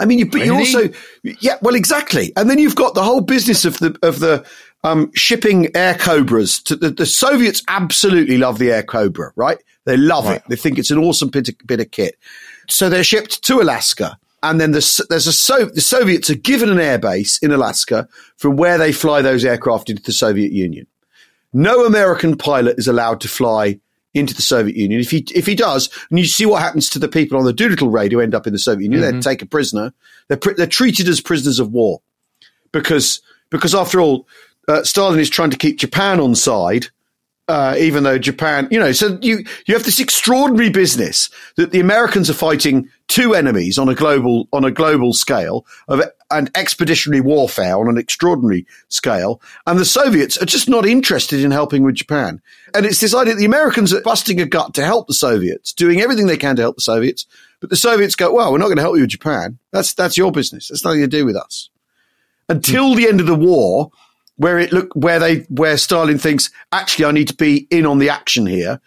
I 0.00 0.04
mean, 0.04 0.18
you, 0.18 0.26
but 0.26 0.44
you 0.44 0.54
also, 0.54 0.88
yeah, 1.22 1.56
well, 1.62 1.74
exactly. 1.74 2.32
And 2.36 2.48
then 2.48 2.58
you've 2.58 2.76
got 2.76 2.94
the 2.94 3.02
whole 3.02 3.20
business 3.20 3.64
of 3.64 3.78
the 3.78 3.98
of 4.02 4.20
the 4.20 4.46
um, 4.84 5.10
shipping 5.14 5.66
Airacobras. 5.66 6.62
To 6.64 6.76
the, 6.76 6.90
the 6.90 7.06
Soviets 7.06 7.62
absolutely 7.68 8.38
love 8.38 8.58
the 8.58 8.68
Airacobra, 8.68 9.32
right? 9.36 9.58
They 9.84 9.96
love 9.96 10.30
it. 10.30 10.42
They 10.48 10.56
think 10.56 10.78
it's 10.78 10.90
an 10.90 10.98
awesome 10.98 11.28
bit 11.28 11.48
of, 11.48 11.54
bit 11.66 11.80
of 11.80 11.90
kit. 11.90 12.16
So 12.68 12.88
they're 12.88 13.04
shipped 13.04 13.42
to 13.44 13.60
Alaska, 13.60 14.18
and 14.42 14.60
then 14.60 14.72
there's 14.72 15.00
there's 15.08 15.26
a 15.26 15.32
so 15.32 15.64
the 15.64 15.80
Soviets 15.80 16.30
are 16.30 16.36
given 16.36 16.68
an 16.68 16.80
air 16.80 16.98
base 16.98 17.38
in 17.38 17.52
Alaska 17.52 18.08
from 18.36 18.56
where 18.56 18.78
they 18.78 18.92
fly 18.92 19.22
those 19.22 19.44
aircraft 19.44 19.90
into 19.90 20.02
the 20.02 20.12
Soviet 20.12 20.52
Union. 20.52 20.86
No 21.52 21.86
American 21.86 22.36
pilot 22.36 22.78
is 22.78 22.86
allowed 22.86 23.20
to 23.22 23.28
fly 23.28 23.80
into 24.14 24.34
the 24.34 24.42
Soviet 24.42 24.76
Union. 24.76 25.00
If 25.00 25.10
he 25.10 25.26
if 25.34 25.46
he 25.46 25.54
does, 25.54 25.90
and 26.10 26.18
you 26.18 26.24
see 26.26 26.46
what 26.46 26.62
happens 26.62 26.88
to 26.90 26.98
the 26.98 27.08
people 27.08 27.38
on 27.38 27.44
the 27.44 27.52
Doolittle 27.52 27.90
raid 27.90 28.12
who 28.12 28.20
end 28.20 28.34
up 28.34 28.46
in 28.46 28.52
the 28.52 28.58
Soviet 28.58 28.90
Union, 28.90 29.02
they 29.02 29.20
take 29.20 29.42
a 29.42 29.46
prisoner. 29.46 29.92
They're 30.28 30.36
pr- 30.36 30.54
they're 30.54 30.66
treated 30.66 31.08
as 31.08 31.20
prisoners 31.20 31.58
of 31.58 31.72
war 31.72 32.00
because 32.72 33.20
because 33.50 33.74
after 33.74 34.00
all, 34.00 34.26
uh, 34.66 34.82
Stalin 34.82 35.18
is 35.18 35.30
trying 35.30 35.50
to 35.50 35.56
keep 35.56 35.78
Japan 35.78 36.20
on 36.20 36.34
side. 36.34 36.86
Uh, 37.48 37.74
even 37.78 38.02
though 38.02 38.18
Japan, 38.18 38.68
you 38.70 38.78
know, 38.78 38.92
so 38.92 39.18
you 39.22 39.42
you 39.64 39.72
have 39.72 39.84
this 39.84 40.00
extraordinary 40.00 40.68
business 40.68 41.30
that 41.56 41.70
the 41.70 41.80
Americans 41.80 42.28
are 42.28 42.34
fighting 42.34 42.90
two 43.06 43.34
enemies 43.34 43.78
on 43.78 43.88
a 43.88 43.94
global 43.94 44.46
on 44.52 44.64
a 44.64 44.70
global 44.70 45.14
scale 45.14 45.64
of 45.88 46.02
and 46.30 46.50
expeditionary 46.54 47.22
warfare 47.22 47.78
on 47.78 47.88
an 47.88 47.96
extraordinary 47.96 48.66
scale, 48.88 49.40
and 49.66 49.78
the 49.78 49.86
Soviets 49.86 50.36
are 50.42 50.44
just 50.44 50.68
not 50.68 50.84
interested 50.84 51.42
in 51.42 51.50
helping 51.50 51.82
with 51.82 51.94
Japan. 51.94 52.42
And 52.74 52.84
it's 52.84 53.00
this 53.00 53.14
idea 53.14 53.32
that 53.32 53.40
the 53.40 53.46
Americans 53.46 53.94
are 53.94 54.02
busting 54.02 54.42
a 54.42 54.44
gut 54.44 54.74
to 54.74 54.84
help 54.84 55.06
the 55.06 55.14
Soviets, 55.14 55.72
doing 55.72 56.02
everything 56.02 56.26
they 56.26 56.36
can 56.36 56.56
to 56.56 56.62
help 56.62 56.76
the 56.76 56.82
Soviets, 56.82 57.24
but 57.60 57.70
the 57.70 57.76
Soviets 57.76 58.14
go, 58.14 58.30
"Well, 58.30 58.52
we're 58.52 58.58
not 58.58 58.66
going 58.66 58.76
to 58.76 58.82
help 58.82 58.96
you 58.96 59.02
with 59.02 59.10
Japan. 59.10 59.58
That's 59.72 59.94
that's 59.94 60.18
your 60.18 60.32
business. 60.32 60.68
That's 60.68 60.84
nothing 60.84 61.00
to 61.00 61.06
do 61.06 61.24
with 61.24 61.36
us." 61.36 61.70
Until 62.50 62.94
the 62.94 63.08
end 63.08 63.20
of 63.20 63.26
the 63.26 63.34
war, 63.34 63.90
where 64.38 64.58
it 64.58 64.72
look 64.72 64.88
where 64.94 65.18
they 65.18 65.40
where 65.50 65.76
Stalin 65.76 66.18
thinks 66.18 66.50
actually 66.72 67.04
I 67.04 67.12
need 67.12 67.28
to 67.28 67.34
be 67.36 67.66
in 67.70 67.84
on 67.86 67.98
the 67.98 68.08
action 68.08 68.46
here, 68.46 68.80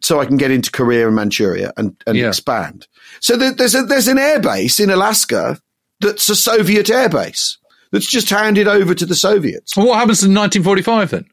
so 0.00 0.20
I 0.20 0.24
can 0.26 0.36
get 0.36 0.50
into 0.52 0.70
Korea 0.70 1.06
and 1.08 1.16
Manchuria 1.16 1.72
and, 1.76 1.96
and 2.06 2.16
Yeah. 2.16 2.28
expand. 2.28 2.86
So 3.20 3.36
there, 3.36 3.52
there's 3.52 3.74
a, 3.74 3.82
there's 3.82 4.06
an 4.08 4.18
airbase 4.18 4.78
in 4.78 4.90
Alaska 4.90 5.60
that's 6.00 6.28
a 6.28 6.36
Soviet 6.36 6.86
airbase 6.86 7.56
that's 7.90 8.06
just 8.06 8.30
handed 8.30 8.68
over 8.68 8.94
to 8.94 9.04
the 9.06 9.14
Soviets. 9.16 9.76
Well, 9.76 9.88
what 9.88 9.96
happens 9.98 10.22
in 10.22 10.32
1945 10.34 11.10
then? 11.10 11.24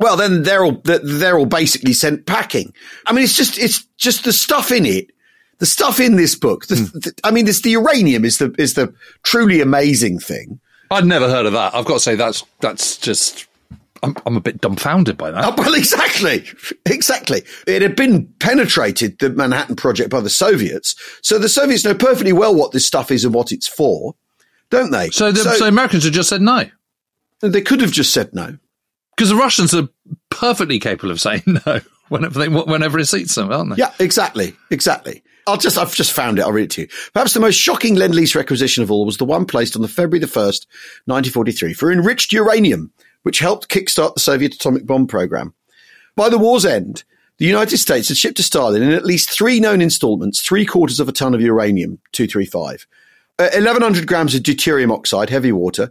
Well, 0.00 0.16
then 0.16 0.42
they're 0.42 0.64
all 0.64 0.80
they're- 0.84 1.36
all 1.36 1.46
basically 1.46 1.92
sent 1.92 2.26
packing. 2.26 2.72
I 3.06 3.12
mean, 3.12 3.22
it's 3.24 3.36
just 3.36 3.58
it's 3.58 3.84
just 3.96 4.24
the 4.24 4.32
stuff 4.32 4.72
in 4.72 4.86
it. 4.86 5.10
The 5.58 5.66
stuff 5.66 6.00
in 6.00 6.16
this 6.16 6.34
book. 6.34 6.66
The, 6.68 6.76
hmm. 6.76 6.98
the- 6.98 7.12
I 7.22 7.30
mean, 7.30 7.46
it's 7.46 7.60
the 7.60 7.70
uranium 7.72 8.24
is 8.24 8.38
the 8.38 8.54
is 8.58 8.74
the 8.74 8.94
truly 9.24 9.60
amazing 9.60 10.18
thing. 10.18 10.58
I'd 10.90 11.06
never 11.06 11.28
heard 11.28 11.46
of 11.46 11.52
that. 11.52 11.74
I've 11.74 11.84
got 11.84 11.94
to 11.94 12.00
say 12.00 12.14
that's 12.14 12.44
that's 12.60 12.96
just. 12.96 13.46
I'm, 14.02 14.16
I'm 14.24 14.34
a 14.34 14.40
bit 14.40 14.62
dumbfounded 14.62 15.18
by 15.18 15.30
that. 15.30 15.44
Oh, 15.44 15.54
well, 15.58 15.74
exactly, 15.74 16.46
exactly. 16.86 17.42
It 17.66 17.82
had 17.82 17.96
been 17.96 18.32
penetrated 18.40 19.18
the 19.18 19.28
Manhattan 19.28 19.76
Project 19.76 20.08
by 20.08 20.20
the 20.20 20.30
Soviets, 20.30 20.94
so 21.22 21.38
the 21.38 21.50
Soviets 21.50 21.84
know 21.84 21.92
perfectly 21.92 22.32
well 22.32 22.54
what 22.54 22.72
this 22.72 22.86
stuff 22.86 23.10
is 23.10 23.26
and 23.26 23.34
what 23.34 23.52
it's 23.52 23.68
for, 23.68 24.14
don't 24.70 24.90
they? 24.90 25.10
So 25.10 25.30
the, 25.30 25.40
so, 25.40 25.66
Americans 25.66 26.04
have 26.04 26.14
just 26.14 26.30
said 26.30 26.40
no 26.40 26.64
they 27.40 27.62
could 27.62 27.80
have 27.80 27.92
just 27.92 28.12
said 28.12 28.34
no. 28.34 28.56
because 29.16 29.30
the 29.30 29.36
Russians 29.36 29.74
are 29.74 29.88
perfectly 30.30 30.78
capable 30.78 31.10
of 31.10 31.20
saying 31.20 31.42
no 31.66 31.80
whenever 32.08 32.38
they 32.38 32.48
whenever 32.48 32.98
it 32.98 33.06
suits 33.06 33.34
them, 33.34 33.50
aren't 33.50 33.70
they? 33.70 33.76
Yeah, 33.76 33.92
exactly, 33.98 34.54
exactly. 34.70 35.22
I'll 35.50 35.56
just, 35.56 35.78
I've 35.78 35.94
just 35.94 36.12
found 36.12 36.38
it. 36.38 36.42
I'll 36.42 36.52
read 36.52 36.64
it 36.64 36.70
to 36.72 36.82
you. 36.82 36.88
Perhaps 37.12 37.34
the 37.34 37.40
most 37.40 37.56
shocking 37.56 37.94
lend-lease 37.94 38.34
requisition 38.34 38.82
of 38.82 38.90
all 38.90 39.04
was 39.04 39.16
the 39.16 39.24
one 39.24 39.44
placed 39.44 39.76
on 39.76 39.82
the 39.82 39.88
February 39.88 40.20
the 40.20 40.26
1st, 40.26 40.66
1943 41.06 41.74
for 41.74 41.92
enriched 41.92 42.32
uranium, 42.32 42.92
which 43.22 43.40
helped 43.40 43.68
kickstart 43.68 44.14
the 44.14 44.20
Soviet 44.20 44.54
atomic 44.54 44.86
bomb 44.86 45.06
program. 45.06 45.54
By 46.16 46.28
the 46.28 46.38
war's 46.38 46.64
end, 46.64 47.04
the 47.38 47.46
United 47.46 47.78
States 47.78 48.08
had 48.08 48.16
shipped 48.16 48.36
to 48.36 48.42
Stalin 48.42 48.82
in 48.82 48.92
at 48.92 49.04
least 49.04 49.30
three 49.30 49.60
known 49.60 49.80
installments, 49.80 50.40
three 50.40 50.66
quarters 50.66 51.00
of 51.00 51.08
a 51.08 51.12
ton 51.12 51.34
of 51.34 51.40
uranium, 51.40 51.98
235, 52.12 52.86
uh, 53.38 53.48
1100 53.54 54.06
grams 54.06 54.34
of 54.34 54.42
deuterium 54.42 54.92
oxide, 54.92 55.30
heavy 55.30 55.50
water, 55.50 55.90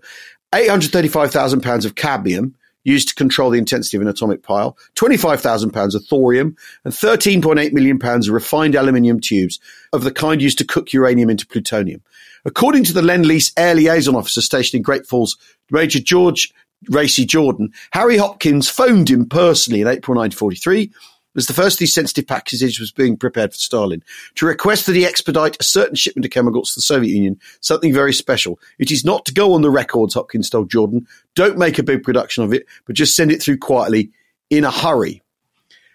835,000 0.54 1.62
pounds 1.62 1.86
of 1.86 1.96
cadmium, 1.96 2.56
used 2.84 3.10
to 3.10 3.16
control 3.16 3.50
the 3.50 3.58
intensity 3.58 3.98
of 3.98 4.02
an 4.02 4.08
atomic 4.08 4.44
pile, 4.44 4.78
25,000 4.96 5.72
pounds 5.72 5.96
of 5.96 6.06
thorium, 6.06 6.56
and 6.84 6.94
13.8 6.94 7.74
million 7.74 8.00
pounds 8.00 8.28
of 8.28 8.34
refined 8.34 8.76
aluminium 8.76 9.20
tubes 9.20 9.60
of 9.94 10.04
the 10.04 10.12
kind 10.12 10.42
used 10.42 10.58
to 10.58 10.66
cook 10.66 10.94
uranium 10.94 11.30
into 11.30 11.48
plutonium. 11.48 12.02
According 12.46 12.86
to 12.86 12.94
the 12.94 13.02
Lend-Lease 13.02 13.52
Air 13.58 13.76
Liaison 13.76 14.16
Officer 14.16 14.42
stationed 14.42 14.80
in 14.80 14.84
Great 14.84 15.06
Falls, 15.06 15.38
Major 15.70 16.00
George 16.00 16.54
Racey 16.90 17.26
Jordan, 17.26 17.74
Harry 17.92 18.18
Hopkins 18.18 18.70
phoned 18.70 19.10
him 19.10 19.28
personally 19.28 19.82
in 19.82 19.88
April 19.88 20.18
1943 20.18 20.92
as 21.36 21.46
the 21.46 21.54
first 21.54 21.76
of 21.76 21.80
these 21.80 21.94
sensitive 21.94 22.28
packages 22.28 22.80
was 22.80 22.92
being 22.92 23.16
prepared 23.16 23.52
for 23.52 23.58
Stalin 23.58 24.04
to 24.36 24.46
request 24.46 24.86
that 24.86 24.96
he 24.96 25.06
expedite 25.06 25.58
a 25.60 25.64
certain 25.64 25.96
shipment 25.96 26.26
of 26.26 26.32
chemicals 26.32 26.74
to 26.74 26.78
the 26.78 26.82
Soviet 26.82 27.14
Union, 27.14 27.40
something 27.62 27.94
very 27.94 28.14
special. 28.14 28.60
It 28.80 28.92
is 28.92 29.06
not 29.06 29.26
to 29.26 29.34
go 29.34 29.54
on 29.54 29.62
the 29.62 29.70
records, 29.70 30.14
Hopkins 30.14 30.50
told 30.50 30.72
Jordan. 30.72 31.08
Don't 31.36 31.58
make 31.58 31.80
a 31.80 31.84
big 31.84 32.04
production 32.04 32.44
of 32.44 32.54
it, 32.54 32.66
but 32.86 32.96
just 32.96 33.16
send 33.16 33.32
it 33.32 33.42
through 33.42 33.58
quietly 33.58 34.12
in 34.50 34.64
a 34.64 34.72
hurry. 34.72 35.22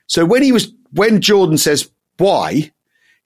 So 0.07 0.25
when 0.25 0.43
he 0.43 0.53
was, 0.53 0.73
when 0.93 1.21
Jordan 1.21 1.59
says, 1.59 1.91
why? 2.19 2.71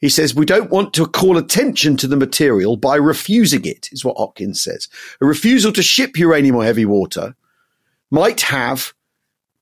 He 0.00 0.08
says, 0.08 0.34
we 0.34 0.46
don't 0.46 0.70
want 0.70 0.94
to 0.94 1.06
call 1.06 1.36
attention 1.36 1.96
to 1.98 2.06
the 2.06 2.16
material 2.16 2.76
by 2.76 2.96
refusing 2.96 3.64
it, 3.64 3.88
is 3.92 4.04
what 4.04 4.16
Hopkins 4.16 4.62
says. 4.62 4.88
A 5.20 5.26
refusal 5.26 5.72
to 5.72 5.82
ship 5.82 6.16
uranium 6.16 6.54
or 6.54 6.64
heavy 6.64 6.84
water 6.84 7.34
might 8.10 8.40
have 8.42 8.94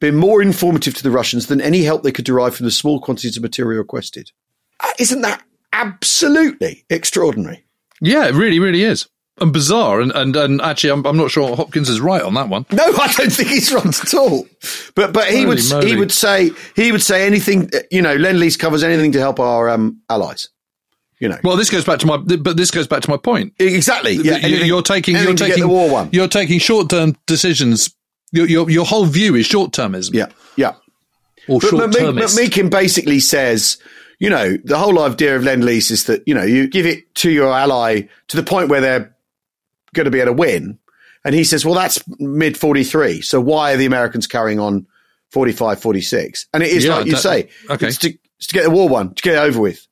been 0.00 0.16
more 0.16 0.42
informative 0.42 0.94
to 0.94 1.02
the 1.02 1.10
Russians 1.10 1.46
than 1.46 1.60
any 1.60 1.82
help 1.82 2.02
they 2.02 2.12
could 2.12 2.24
derive 2.24 2.54
from 2.56 2.64
the 2.66 2.70
small 2.70 3.00
quantities 3.00 3.36
of 3.36 3.42
material 3.42 3.78
requested. 3.78 4.30
Uh, 4.80 4.88
Isn't 4.98 5.22
that 5.22 5.42
absolutely 5.72 6.84
extraordinary? 6.90 7.64
Yeah, 8.00 8.26
it 8.26 8.34
really, 8.34 8.58
really 8.58 8.82
is. 8.82 9.08
and 9.40 9.52
bizarre. 9.52 10.00
And, 10.00 10.12
and, 10.12 10.36
and 10.36 10.60
actually, 10.60 10.90
I'm, 10.90 11.06
I'm 11.06 11.16
not 11.16 11.30
sure 11.30 11.56
Hopkins 11.56 11.88
is 11.88 12.00
right 12.00 12.22
on 12.22 12.34
that 12.34 12.48
one. 12.48 12.66
No, 12.72 12.84
I 12.84 13.12
don't 13.16 13.32
think 13.32 13.48
he's 13.48 13.72
wrong 13.72 13.88
at 13.88 14.14
all. 14.14 14.46
But 14.94 15.12
but 15.12 15.28
he 15.28 15.42
Holy 15.42 15.46
would 15.46 15.70
moly. 15.70 15.86
he 15.88 15.96
would 15.96 16.12
say 16.12 16.50
he 16.74 16.92
would 16.92 17.02
say 17.02 17.26
anything. 17.26 17.70
You 17.90 18.02
know, 18.02 18.14
lend 18.16 18.38
lease 18.38 18.56
covers 18.56 18.82
anything 18.82 19.12
to 19.12 19.18
help 19.18 19.40
our 19.40 19.68
um, 19.70 20.00
allies. 20.10 20.48
You 21.18 21.30
know, 21.30 21.38
Well, 21.42 21.56
this 21.56 21.70
goes 21.70 21.84
back 21.84 21.98
to 22.00 22.06
my, 22.06 22.18
but 22.18 22.58
this 22.58 22.70
goes 22.70 22.86
back 22.86 23.00
to 23.02 23.10
my 23.10 23.16
point. 23.16 23.54
exactly. 23.58 24.12
Yeah, 24.16 24.34
anything- 24.34 24.66
you're 24.66 24.82
taking, 24.82 25.14
you're 25.14 25.22
anything 25.22 25.36
to 25.36 25.44
get 25.44 25.50
taking, 25.54 25.62
the 25.62 25.68
war 25.68 25.88
one. 25.88 26.10
you're 26.12 26.28
taking 26.28 26.58
short-term 26.58 27.16
decisions. 27.26 27.94
Your, 28.36 28.46
your, 28.46 28.70
your 28.70 28.84
whole 28.86 29.06
view 29.06 29.34
is 29.34 29.46
short-termism 29.46 30.14
Yeah, 30.14 30.26
yeah. 30.56 30.74
or. 31.48 31.60
Meekin 31.60 32.70
basically 32.70 33.20
says, 33.20 33.78
you 34.18 34.30
know, 34.30 34.56
the 34.64 34.78
whole 34.78 34.98
idea 35.00 35.36
of 35.36 35.42
lend 35.44 35.64
lease 35.64 35.90
is 35.90 36.04
that 36.04 36.22
you 36.26 36.34
know 36.34 36.42
you 36.44 36.68
give 36.68 36.86
it 36.86 37.14
to 37.16 37.30
your 37.30 37.52
ally 37.52 38.02
to 38.28 38.36
the 38.36 38.42
point 38.42 38.68
where 38.68 38.80
they're 38.80 39.14
going 39.94 40.04
to 40.04 40.10
be 40.10 40.20
able 40.20 40.32
to 40.34 40.38
win, 40.38 40.78
and 41.24 41.34
he 41.34 41.44
says, 41.44 41.64
well, 41.64 41.74
that's 41.74 42.02
mid 42.18 42.56
forty 42.56 42.84
three. 42.84 43.20
So 43.20 43.40
why 43.40 43.72
are 43.72 43.76
the 43.76 43.86
Americans 43.86 44.26
carrying 44.26 44.60
on 44.60 44.86
45, 45.32 45.80
46? 45.80 46.46
And 46.54 46.62
it 46.62 46.70
is 46.70 46.84
Yeah, 46.84 46.96
like 46.96 47.06
you 47.06 47.12
that- 47.12 47.18
say, 47.20 47.48
okay. 47.68 47.88
it's 47.88 47.98
to, 47.98 48.14
it's 48.38 48.46
to 48.48 48.54
get 48.54 48.62
the 48.62 48.70
war 48.70 48.88
won, 48.88 49.14
to 49.14 49.22
get 49.22 49.34
it 49.34 49.38
over 49.38 49.60
with. 49.60 49.86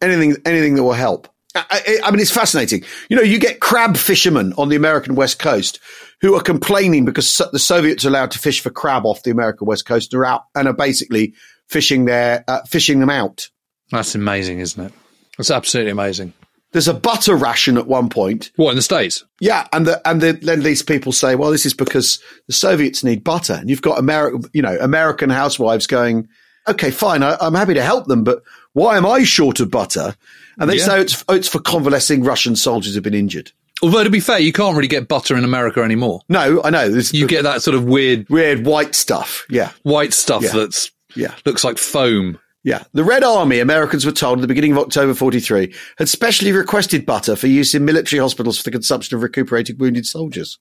Anything, 0.00 0.36
anything 0.44 0.74
that 0.76 0.82
will 0.84 0.92
help. 0.92 1.26
I, 1.56 1.64
I, 1.70 1.98
I 2.04 2.10
mean, 2.12 2.20
it's 2.20 2.30
fascinating. 2.30 2.84
You 3.08 3.16
know, 3.16 3.22
you 3.22 3.40
get 3.40 3.58
crab 3.60 3.96
fishermen 3.96 4.52
on 4.58 4.68
the 4.68 4.76
American 4.76 5.16
West 5.16 5.38
Coast 5.40 5.80
who 6.20 6.34
are 6.34 6.42
complaining 6.42 7.04
because 7.04 7.40
the 7.52 7.58
Soviets 7.58 8.04
are 8.04 8.08
allowed 8.08 8.30
to 8.32 8.38
fish 8.38 8.60
for 8.60 8.70
crab 8.70 9.06
off 9.06 9.22
the 9.22 9.30
American 9.30 9.66
West 9.66 9.86
Coast 9.86 10.12
and 10.12 10.20
are 10.20 10.26
out 10.26 10.44
and 10.54 10.66
are 10.68 10.72
basically 10.74 11.34
fishing 11.68 12.04
their 12.06 12.44
uh, 12.48 12.60
fishing 12.62 13.00
them 13.00 13.10
out. 13.10 13.48
That's 13.90 14.14
amazing, 14.14 14.58
isn't 14.60 14.84
it? 14.86 14.92
That's 15.36 15.50
absolutely 15.50 15.92
amazing. 15.92 16.32
There's 16.72 16.88
a 16.88 16.92
butter 16.94 17.34
ration 17.34 17.78
at 17.78 17.86
one 17.86 18.10
point. 18.10 18.50
What 18.56 18.70
in 18.70 18.76
the 18.76 18.82
states? 18.82 19.24
Yeah, 19.40 19.66
and 19.72 19.86
the 19.86 20.06
and 20.06 20.20
the 20.20 20.38
lend 20.42 20.62
lease 20.64 20.82
people 20.82 21.12
say, 21.12 21.34
well, 21.34 21.50
this 21.50 21.64
is 21.64 21.72
because 21.72 22.22
the 22.46 22.52
Soviets 22.52 23.02
need 23.02 23.24
butter, 23.24 23.54
and 23.54 23.70
you've 23.70 23.80
got 23.80 23.98
American, 23.98 24.44
you 24.52 24.60
know, 24.60 24.76
American 24.80 25.30
housewives 25.30 25.86
going, 25.86 26.28
okay, 26.68 26.90
fine, 26.90 27.22
I, 27.22 27.38
I'm 27.40 27.54
happy 27.54 27.72
to 27.74 27.82
help 27.82 28.06
them, 28.06 28.22
but 28.24 28.42
why 28.74 28.98
am 28.98 29.06
I 29.06 29.22
short 29.24 29.60
of 29.60 29.70
butter? 29.70 30.14
And 30.58 30.68
they 30.68 30.76
Yeah. 30.76 30.84
say 30.84 31.00
it's 31.00 31.24
it's 31.30 31.48
for 31.48 31.60
convalescing 31.60 32.22
Russian 32.22 32.54
soldiers 32.54 32.94
who've 32.94 33.02
been 33.02 33.14
injured. 33.14 33.52
Although 33.82 34.04
to 34.04 34.10
be 34.10 34.20
fair, 34.20 34.38
you 34.38 34.52
can't 34.52 34.74
really 34.76 34.88
get 34.88 35.08
butter 35.08 35.36
in 35.36 35.44
America 35.44 35.82
anymore. 35.82 36.20
No, 36.28 36.62
I 36.62 36.70
know. 36.70 36.88
This 36.90 37.12
You 37.14 37.26
get 37.26 37.42
that 37.44 37.62
sort 37.62 37.74
of 37.74 37.84
weird 37.84 38.28
weird 38.28 38.66
white 38.66 38.94
stuff. 38.94 39.46
Yeah, 39.48 39.70
white 39.82 40.12
stuff 40.12 40.42
Yeah. 40.42 40.52
that's 40.52 40.90
yeah. 41.14 41.34
looks 41.46 41.64
like 41.64 41.78
foam. 41.78 42.38
Yeah. 42.64 42.82
The 42.92 43.04
Red 43.04 43.22
Army, 43.24 43.60
Americans 43.60 44.04
were 44.04 44.12
told 44.12 44.38
at 44.38 44.42
the 44.42 44.48
beginning 44.48 44.72
of 44.72 44.78
October 44.78 45.14
43, 45.14 45.72
had 45.96 46.08
specially 46.08 46.52
requested 46.52 47.06
butter 47.06 47.36
for 47.36 47.46
use 47.46 47.74
in 47.74 47.84
military 47.84 48.20
hospitals 48.20 48.58
for 48.58 48.64
the 48.64 48.72
consumption 48.72 49.16
of 49.16 49.22
recuperating 49.22 49.78
wounded 49.78 50.04
soldiers. 50.06 50.58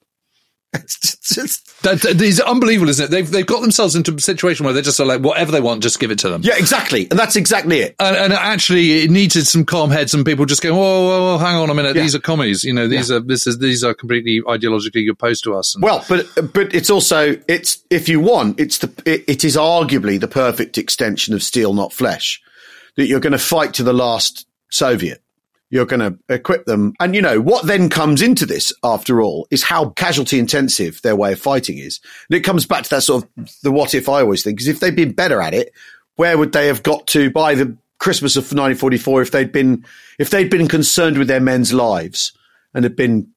It's 0.74 1.00
just, 1.00 1.33
just- 1.33 1.81
That, 1.83 2.01
that 2.01 2.21
is 2.21 2.39
unbelievable, 2.41 2.89
isn't 2.89 3.05
it? 3.05 3.12
They've 3.12 3.29
they've 3.29 3.45
got 3.45 3.62
themselves 3.62 3.95
into 3.95 4.13
a 4.13 4.19
situation 4.19 4.65
where 4.65 4.74
they're 4.74 4.83
just 4.83 5.00
like 5.00 5.21
whatever 5.21 5.51
they 5.51 5.62
want, 5.62 5.81
just 5.83 6.00
give 6.00 6.12
it 6.12 6.19
to 6.19 6.29
them. 6.29 6.41
yeah, 6.43 6.55
exactly. 6.57 7.07
And 7.09 7.17
that's 7.17 7.36
exactly 7.36 7.79
it. 7.79 7.95
And, 8.00 8.15
and 8.15 8.33
actually, 8.33 9.03
it 9.03 9.12
needed 9.12 9.47
some 9.47 9.63
calm 9.63 9.91
heads 9.91 10.13
and 10.13 10.25
people 10.25 10.45
just 10.45 10.62
going, 10.62 10.75
"Whoa, 10.75 11.07
whoa, 11.07 11.21
whoa 11.21 11.38
hang 11.38 11.55
on 11.55 11.69
a 11.69 11.74
minute! 11.74 11.95
Yeah. 11.95 12.01
These 12.01 12.15
are 12.15 12.19
commies. 12.19 12.63
You 12.63 12.74
know, 12.74 12.88
these 12.88 13.09
are 13.12 13.19
this 13.19 13.47
is 13.47 13.59
these 13.59 13.83
are 13.83 13.93
completely 13.93 14.41
ideologically 14.41 15.09
opposed 15.09 15.43
to 15.45 15.55
us." 15.55 15.75
And, 15.75 15.83
Well, 15.83 16.03
but 16.09 16.25
but 16.53 16.74
it's 16.75 16.89
also 16.89 17.38
it's 17.47 17.83
if 17.89 18.09
you 18.09 18.19
want, 18.19 18.59
it's 18.59 18.79
the 18.79 18.91
it, 19.05 19.24
it 19.27 19.43
is 19.45 19.55
arguably 19.55 20.19
the 20.19 20.27
perfect 20.27 20.77
extension 20.77 21.33
of 21.33 21.41
steel, 21.43 21.74
not 21.74 21.93
flesh. 21.93 22.41
That 22.97 23.05
you're 23.07 23.19
going 23.19 23.31
to 23.33 23.38
fight 23.39 23.75
to 23.75 23.83
the 23.83 23.93
last 23.93 24.47
Soviet. 24.71 25.21
You're 25.69 25.86
going 25.86 26.00
to 26.00 26.17
equip 26.33 26.65
them, 26.65 26.93
and 27.00 27.13
you 27.13 27.21
know 27.21 27.41
what 27.41 27.65
then 27.65 27.89
comes 27.89 28.21
into 28.21 28.45
this. 28.45 28.71
After 28.83 29.21
all, 29.21 29.47
is 29.51 29.63
how 29.63 29.89
casualty 29.89 30.39
intensive 30.39 31.01
their 31.01 31.15
way 31.15 31.33
of 31.33 31.39
fighting 31.39 31.77
is, 31.77 32.00
and 32.29 32.38
it 32.38 32.43
comes 32.43 32.65
back 32.65 32.83
to 32.83 32.89
that 32.91 33.03
sort 33.03 33.24
of 33.24 33.51
the 33.63 33.71
what 33.71 33.93
if 33.93 34.07
I 34.07 34.21
always 34.21 34.43
think. 34.43 34.57
Because 34.57 34.69
if 34.69 34.79
they'd 34.79 34.95
been 34.95 35.12
better 35.12 35.41
at 35.41 35.53
it, 35.53 35.74
where 36.15 36.38
would 36.38 36.53
they 36.53 36.67
have 36.67 36.83
got 36.83 37.07
to 37.07 37.29
by 37.31 37.55
the 37.55 37.75
Christmas 38.00 38.36
of 38.36 38.43
1944 38.43 39.24
if 39.24 39.31
they'd 39.31 39.51
been 39.51 39.83
if 40.19 40.29
they'd 40.29 40.51
been 40.51 40.67
concerned 40.67 41.17
with 41.17 41.27
their 41.27 41.39
men's 41.39 41.74
lives 41.74 42.31
and 42.74 42.83
had 42.83 42.95
been 42.95 43.27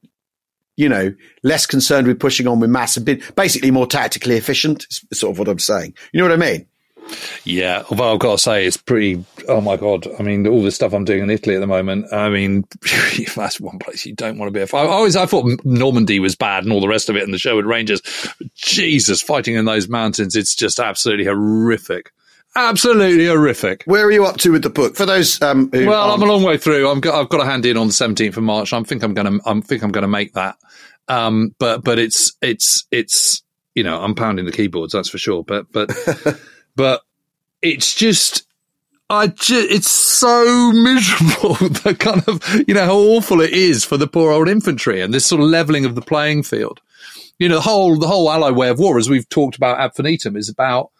you 0.77 0.89
know, 0.89 1.13
less 1.43 1.65
concerned 1.65 2.07
with 2.07 2.19
pushing 2.19 2.47
on 2.47 2.59
with 2.59 2.69
mass 2.69 2.97
and 2.97 3.05
been 3.05 3.21
basically 3.35 3.69
more 3.69 3.85
tactically 3.85 4.35
efficient. 4.35 4.87
Is 4.89 5.19
sort 5.19 5.31
of 5.31 5.39
what 5.39 5.47
I'm 5.47 5.59
saying. 5.59 5.93
You 6.11 6.19
know 6.19 6.27
what 6.27 6.33
I 6.33 6.51
mean? 6.51 6.65
Yeah, 7.43 7.83
although 7.89 8.13
I've 8.13 8.19
got 8.19 8.33
to 8.33 8.37
say, 8.37 8.65
it's 8.65 8.77
pretty. 8.77 9.23
Oh 9.47 9.61
my 9.61 9.77
god! 9.77 10.07
I 10.19 10.23
mean, 10.23 10.47
all 10.47 10.61
the 10.61 10.71
stuff 10.71 10.93
I'm 10.93 11.05
doing 11.05 11.23
in 11.23 11.29
Italy 11.29 11.55
at 11.55 11.59
the 11.59 11.67
moment. 11.67 12.11
I 12.13 12.29
mean, 12.29 12.65
that's 13.35 13.59
one 13.59 13.79
place 13.79 14.05
you 14.05 14.13
don't 14.13 14.37
want 14.37 14.53
to 14.53 14.65
be. 14.65 14.77
I 14.77 14.81
always 14.81 15.15
I 15.15 15.25
thought 15.25 15.45
Normandy 15.63 16.19
was 16.19 16.35
bad 16.35 16.63
and 16.63 16.71
all 16.71 16.81
the 16.81 16.87
rest 16.87 17.09
of 17.09 17.15
it, 17.15 17.23
and 17.23 17.33
the 17.33 17.37
Sherwood 17.37 17.65
Rangers. 17.65 18.01
Jesus, 18.55 19.21
fighting 19.21 19.55
in 19.55 19.65
those 19.65 19.87
mountains, 19.89 20.35
it's 20.35 20.55
just 20.55 20.79
absolutely 20.79 21.25
horrific. 21.25 22.11
Absolutely 22.55 23.27
horrific. 23.27 23.83
Where 23.85 24.05
are 24.05 24.11
you 24.11 24.25
up 24.25 24.37
to 24.39 24.51
with 24.51 24.63
the 24.63 24.69
book? 24.69 24.95
For 24.95 25.05
those 25.05 25.41
um, 25.41 25.69
who 25.71 25.87
Well, 25.87 26.11
I'm 26.11 26.21
a 26.21 26.25
long 26.25 26.43
way 26.43 26.57
through. 26.57 26.89
I'm 26.89 26.99
go- 26.99 27.17
I've 27.17 27.29
got 27.29 27.39
a 27.39 27.45
hand 27.45 27.65
in 27.65 27.77
on 27.77 27.87
the 27.87 27.93
17th 27.93 28.35
of 28.35 28.43
March. 28.43 28.73
I 28.73 28.83
think 28.83 29.03
I'm 29.03 29.13
going 29.13 29.39
to. 29.39 29.49
I 29.49 29.59
think 29.61 29.83
I'm 29.83 29.91
going 29.91 30.01
to 30.03 30.09
make 30.09 30.33
that. 30.33 30.57
Um, 31.07 31.55
but 31.59 31.83
but 31.83 31.97
it's 31.97 32.33
it's 32.41 32.85
it's 32.91 33.41
you 33.73 33.83
know 33.83 34.01
I'm 34.01 34.15
pounding 34.15 34.45
the 34.45 34.51
keyboards. 34.51 34.93
That's 34.93 35.09
for 35.09 35.17
sure. 35.17 35.43
But 35.43 35.71
but 35.71 35.89
but 36.75 37.01
it's 37.61 37.93
just. 37.95 38.43
I 39.09 39.27
ju- 39.27 39.67
it's 39.69 39.91
so 39.91 40.71
miserable 40.71 41.55
the 41.83 41.93
kind 41.99 42.23
of 42.29 42.41
you 42.65 42.73
know 42.73 42.85
how 42.85 42.95
awful 42.95 43.41
it 43.41 43.49
is 43.51 43.83
for 43.83 43.97
the 43.97 44.07
poor 44.07 44.31
old 44.31 44.47
infantry 44.47 45.01
and 45.01 45.13
this 45.13 45.25
sort 45.25 45.41
of 45.41 45.47
leveling 45.47 45.83
of 45.83 45.95
the 45.95 46.01
playing 46.01 46.43
field. 46.43 46.79
You 47.37 47.49
know 47.49 47.55
the 47.55 47.61
whole 47.61 47.97
the 47.97 48.07
whole 48.07 48.31
Allied 48.31 48.55
way 48.55 48.69
of 48.69 48.79
war, 48.79 48.97
as 48.97 49.09
we've 49.09 49.27
talked 49.27 49.57
about 49.57 49.79
ad 49.79 49.87
infinitum, 49.91 50.37
is 50.37 50.47
about 50.47 50.91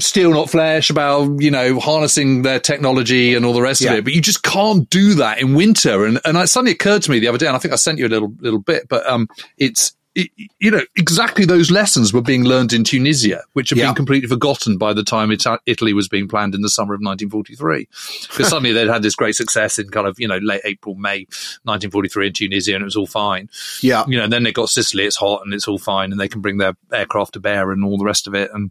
steel 0.00 0.30
not 0.32 0.50
flesh 0.50 0.90
about 0.90 1.40
you 1.40 1.52
know 1.52 1.78
harnessing 1.78 2.42
their 2.42 2.58
technology 2.58 3.34
and 3.34 3.44
all 3.46 3.52
the 3.52 3.62
rest 3.62 3.80
Yeah. 3.82 3.92
of 3.92 3.98
it 3.98 4.04
but 4.04 4.14
you 4.14 4.22
just 4.22 4.42
can't 4.42 4.88
do 4.90 5.14
that 5.16 5.38
in 5.38 5.54
winter 5.54 6.06
and 6.06 6.18
and 6.24 6.36
it 6.38 6.48
suddenly 6.48 6.72
occurred 6.72 7.02
to 7.02 7.10
me 7.10 7.18
the 7.18 7.28
other 7.28 7.36
day 7.36 7.46
and 7.46 7.54
i 7.54 7.58
think 7.58 7.72
i 7.74 7.76
sent 7.76 7.98
you 7.98 8.06
a 8.06 8.08
little 8.08 8.32
little 8.40 8.58
bit 8.58 8.88
but 8.88 9.06
um 9.06 9.28
it's 9.58 9.88
it, 9.88 9.94
you 10.14 10.70
know 10.70 10.82
exactly 10.96 11.44
those 11.44 11.70
lessons 11.70 12.12
were 12.12 12.20
being 12.20 12.44
learned 12.44 12.72
in 12.72 12.84
tunisia 12.84 13.42
which 13.54 13.70
had 13.70 13.78
Yeah. 13.78 13.86
been 13.86 13.94
completely 13.94 14.28
forgotten 14.28 14.76
by 14.76 14.92
the 14.92 15.02
time 15.02 15.30
Ita- 15.30 15.60
italy 15.64 15.94
was 15.94 16.06
being 16.08 16.28
planned 16.28 16.54
in 16.54 16.60
the 16.60 16.68
summer 16.68 16.92
of 16.92 17.00
1943 17.00 17.88
because 18.28 18.48
suddenly 18.48 18.72
they'd 18.72 18.88
had 18.88 19.02
this 19.02 19.14
great 19.14 19.34
success 19.36 19.78
in 19.78 19.88
kind 19.88 20.06
of 20.06 20.20
you 20.20 20.28
know 20.28 20.36
late 20.38 20.60
april 20.64 20.94
may 20.96 21.20
1943 21.64 22.26
in 22.26 22.32
tunisia 22.34 22.74
and 22.74 22.82
it 22.82 22.84
was 22.84 22.96
all 22.96 23.06
fine 23.06 23.48
yeah, 23.80 24.04
you 24.06 24.18
know, 24.18 24.28
then 24.28 24.42
they 24.44 24.52
got 24.52 24.68
Sicily, 24.68 25.04
it's 25.04 25.16
hot 25.16 25.42
and 25.44 25.52
it's 25.52 25.66
all 25.66 25.78
fine 25.78 26.12
and 26.12 26.20
they 26.20 26.28
can 26.28 26.40
bring 26.40 26.58
their 26.58 26.74
aircraft 26.92 27.32
to 27.34 27.40
bear 27.40 27.70
and 27.72 27.84
all 27.84 27.98
the 27.98 28.04
rest 28.04 28.26
of 28.26 28.34
it. 28.34 28.50
And, 28.52 28.70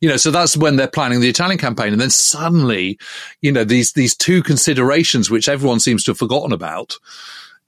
you 0.00 0.08
know, 0.08 0.16
so 0.16 0.30
that's 0.30 0.56
when 0.56 0.76
they're 0.76 0.88
planning 0.88 1.20
the 1.20 1.28
Italian 1.28 1.58
campaign. 1.58 1.92
And 1.92 2.00
then 2.00 2.10
suddenly, 2.10 2.98
you 3.40 3.50
know, 3.52 3.64
these, 3.64 3.92
these 3.92 4.14
two 4.16 4.42
considerations, 4.42 5.30
which 5.30 5.48
everyone 5.48 5.80
seems 5.80 6.04
to 6.04 6.10
have 6.12 6.18
forgotten 6.18 6.52
about 6.52 6.96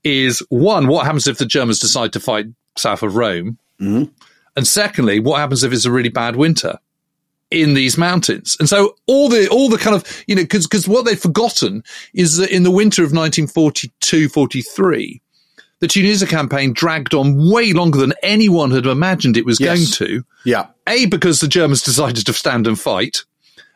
is 0.04 0.40
one, 0.50 0.86
what 0.86 1.04
happens 1.06 1.26
if 1.26 1.38
the 1.38 1.46
Germans 1.46 1.78
decide 1.80 2.12
to 2.12 2.20
fight 2.20 2.46
south 2.76 3.02
of 3.02 3.16
Rome? 3.16 3.58
Mm-hmm. 3.80 4.12
And 4.56 4.66
secondly, 4.66 5.18
what 5.18 5.38
happens 5.40 5.64
if 5.64 5.72
it's 5.72 5.84
a 5.84 5.90
really 5.90 6.10
bad 6.10 6.36
winter? 6.36 6.78
in 7.50 7.74
these 7.74 7.96
mountains. 7.96 8.56
And 8.58 8.68
so 8.68 8.96
all 9.06 9.28
the, 9.28 9.46
all 9.48 9.68
the 9.68 9.78
kind 9.78 9.94
of, 9.94 10.24
you 10.26 10.34
know, 10.34 10.44
cause, 10.44 10.66
cause 10.66 10.88
what 10.88 11.04
they've 11.04 11.20
forgotten 11.20 11.84
is 12.12 12.38
that 12.38 12.50
in 12.50 12.64
the 12.64 12.70
winter 12.70 13.02
of 13.02 13.12
1942, 13.12 14.28
43, 14.28 15.22
the 15.78 15.86
Tunisia 15.86 16.26
campaign 16.26 16.72
dragged 16.72 17.14
on 17.14 17.48
way 17.48 17.72
longer 17.72 17.98
than 18.00 18.12
anyone 18.24 18.72
had 18.72 18.86
imagined 18.86 19.36
it 19.36 19.44
was 19.46 19.60
Yes. 19.60 19.78
going 19.98 20.08
to. 20.08 20.24
yeah, 20.44 20.66
A, 20.88 21.06
because 21.06 21.38
the 21.38 21.46
Germans 21.46 21.82
decided 21.82 22.26
to 22.26 22.32
stand 22.32 22.66
and 22.66 22.80
fight, 22.80 23.22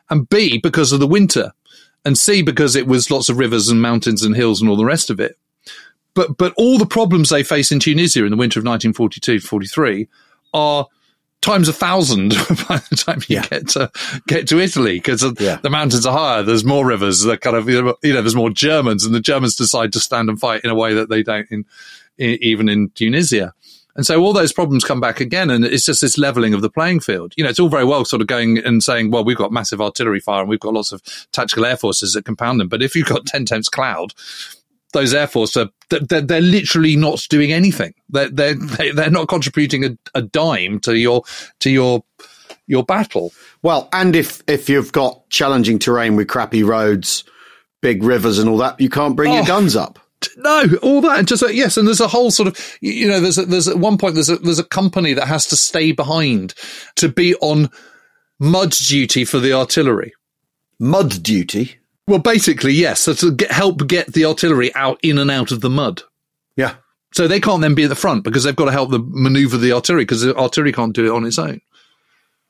and 0.09 0.27
B, 0.27 0.57
because 0.61 0.91
of 0.91 0.99
the 0.99 1.07
winter, 1.07 1.53
and 2.03 2.17
C, 2.17 2.41
because 2.41 2.75
it 2.75 2.87
was 2.87 3.09
lots 3.11 3.29
of 3.29 3.37
rivers 3.37 3.69
and 3.69 3.81
mountains 3.81 4.23
and 4.23 4.35
hills 4.35 4.59
and 4.59 4.69
all 4.69 4.75
the 4.77 4.83
rest 4.83 5.09
of 5.09 5.21
it. 5.21 5.37
But, 6.15 6.37
but 6.37 6.53
all 6.57 6.77
the 6.77 6.85
problems 6.85 7.29
they 7.29 7.43
face 7.43 7.71
in 7.71 7.79
Tunisia 7.79 8.23
in 8.25 8.31
the 8.31 8.37
winter 8.37 8.59
of 8.59 8.65
1942 8.65 9.39
43 9.39 10.07
are 10.53 10.87
times 11.41 11.69
a 11.69 11.73
thousand 11.73 12.29
by 12.67 12.81
the 12.89 12.95
time 12.97 13.21
you 13.27 13.37
Yeah. 13.37 13.45
get 13.47 13.67
to 13.69 13.91
get 14.27 14.47
to 14.49 14.59
Italy 14.59 14.95
because 14.95 15.23
Yeah. 15.39 15.57
the 15.61 15.69
mountains 15.69 16.05
are 16.05 16.11
higher. 16.17 16.43
There's 16.43 16.65
more 16.65 16.85
rivers. 16.85 17.21
The 17.21 17.37
kind 17.37 17.55
of 17.55 17.69
you 17.69 17.81
know, 17.81 17.95
there's 18.03 18.35
more 18.35 18.49
Germans, 18.49 19.05
and 19.05 19.15
the 19.15 19.21
Germans 19.21 19.55
decide 19.55 19.93
to 19.93 19.99
stand 19.99 20.29
and 20.29 20.39
fight 20.39 20.61
in 20.63 20.69
a 20.69 20.75
way 20.75 20.93
that 20.95 21.09
they 21.09 21.23
don't 21.23 21.47
in, 21.49 21.63
in 22.17 22.37
even 22.41 22.67
in 22.67 22.89
Tunisia. 22.95 23.53
And 23.95 24.05
so 24.05 24.21
all 24.21 24.33
those 24.33 24.53
problems 24.53 24.83
come 24.85 24.99
back 25.01 25.19
again, 25.19 25.49
and 25.49 25.65
it's 25.65 25.83
just 25.85 25.99
this 26.01 26.17
leveling 26.17 26.53
of 26.53 26.61
the 26.61 26.69
playing 26.69 26.99
field. 27.01 27.33
You 27.35 27.43
know, 27.43 27.49
it's 27.49 27.59
all 27.59 27.69
very 27.69 27.83
well 27.85 28.05
sort 28.05 28.21
of 28.21 28.27
going 28.27 28.57
and 28.59 28.81
saying, 28.83 29.11
well, 29.11 29.23
we've 29.25 29.35
got 29.37 29.51
massive 29.51 29.81
artillery 29.81 30.19
fire 30.21 30.41
and 30.41 30.49
we've 30.49 30.59
got 30.59 30.73
lots 30.73 30.91
of 30.91 31.01
tactical 31.33 31.65
air 31.65 31.75
forces 31.75 32.13
that 32.13 32.23
compound 32.23 32.59
them. 32.61 32.67
But 32.69 32.81
if 32.81 32.95
you've 32.95 33.07
got 33.07 33.25
10 33.25 33.45
times 33.45 33.67
cloud, 33.67 34.13
those 34.93 35.13
air 35.13 35.27
force 35.27 35.55
are 35.57 35.69
they're, 35.89 36.21
they're 36.21 36.41
literally 36.41 36.95
not 36.95 37.25
doing 37.29 37.51
anything. 37.51 37.93
They're 38.09 38.29
they're 38.29 38.55
they- 38.55 38.91
they're 38.91 39.09
not 39.09 39.27
contributing 39.27 39.85
a, 39.85 39.97
a 40.15 40.21
dime 40.21 40.79
to 40.81 40.97
your 40.97 41.23
to 41.59 41.69
your 41.69 42.03
your 42.67 42.83
battle. 42.83 43.31
Well, 43.63 43.89
and 43.93 44.15
if 44.15 44.41
if 44.47 44.69
you've 44.69 44.91
got 44.91 45.27
challenging 45.29 45.79
terrain 45.79 46.15
with 46.15 46.27
crappy 46.27 46.63
roads, 46.63 47.23
big 47.81 48.03
rivers, 48.03 48.39
and 48.39 48.49
all 48.49 48.57
that, 48.57 48.79
you 48.79 48.89
can't 48.89 49.15
bring 49.15 49.33
your 49.33 49.43
Oh. 49.43 49.47
guns 49.47 49.75
up. 49.75 49.99
No, 50.35 50.65
all 50.81 50.99
that 51.01 51.17
and 51.19 51.27
just 51.29 51.41
uh, 51.43 51.47
yes, 51.47 51.77
and 51.77 51.87
there's 51.87 52.01
a 52.01 52.07
whole 52.09 52.29
sort 52.29 52.49
of 52.49 52.77
you 52.81 52.91
you 52.91 53.07
know 53.07 53.21
there's 53.21 53.37
a, 53.37 53.45
there's 53.45 53.69
at 53.69 53.77
one 53.79 53.97
point 53.97 54.15
there's 54.15 54.29
a 54.29 54.35
there's 54.35 54.59
a 54.59 54.65
company 54.65 55.13
that 55.13 55.27
has 55.29 55.45
to 55.47 55.55
stay 55.55 55.93
behind 55.93 56.53
to 56.97 57.07
be 57.07 57.35
on 57.35 57.69
mud 58.37 58.71
duty 58.71 59.23
for 59.23 59.39
the 59.39 59.53
artillery. 59.53 60.11
Mud 60.77 61.23
duty. 61.23 61.78
Well, 62.09 62.17
basically, 62.17 62.73
yes, 62.73 63.01
so 63.01 63.13
to 63.13 63.31
get, 63.31 63.51
help 63.51 63.85
get 63.85 64.13
the 64.13 64.25
artillery 64.25 64.73
out 64.73 64.99
in 65.03 65.19
and 65.19 65.29
out 65.29 65.51
of 65.51 65.61
the 65.61 65.69
mud. 65.69 66.01
Yeah. 66.55 66.77
So 67.13 67.27
they 67.27 67.39
can't 67.39 67.61
then 67.61 67.75
be 67.75 67.83
at 67.83 67.89
the 67.89 67.95
front 67.95 68.23
because 68.23 68.43
they've 68.43 68.55
got 68.55 68.65
to 68.65 68.71
help 68.71 68.89
them 68.89 69.11
maneuver 69.13 69.57
the 69.57 69.73
artillery 69.73 70.05
because 70.05 70.23
the 70.23 70.35
artillery 70.35 70.71
can't 70.71 70.95
do 70.95 71.05
it 71.05 71.15
on 71.15 71.23
its 71.23 71.37
own. 71.37 71.61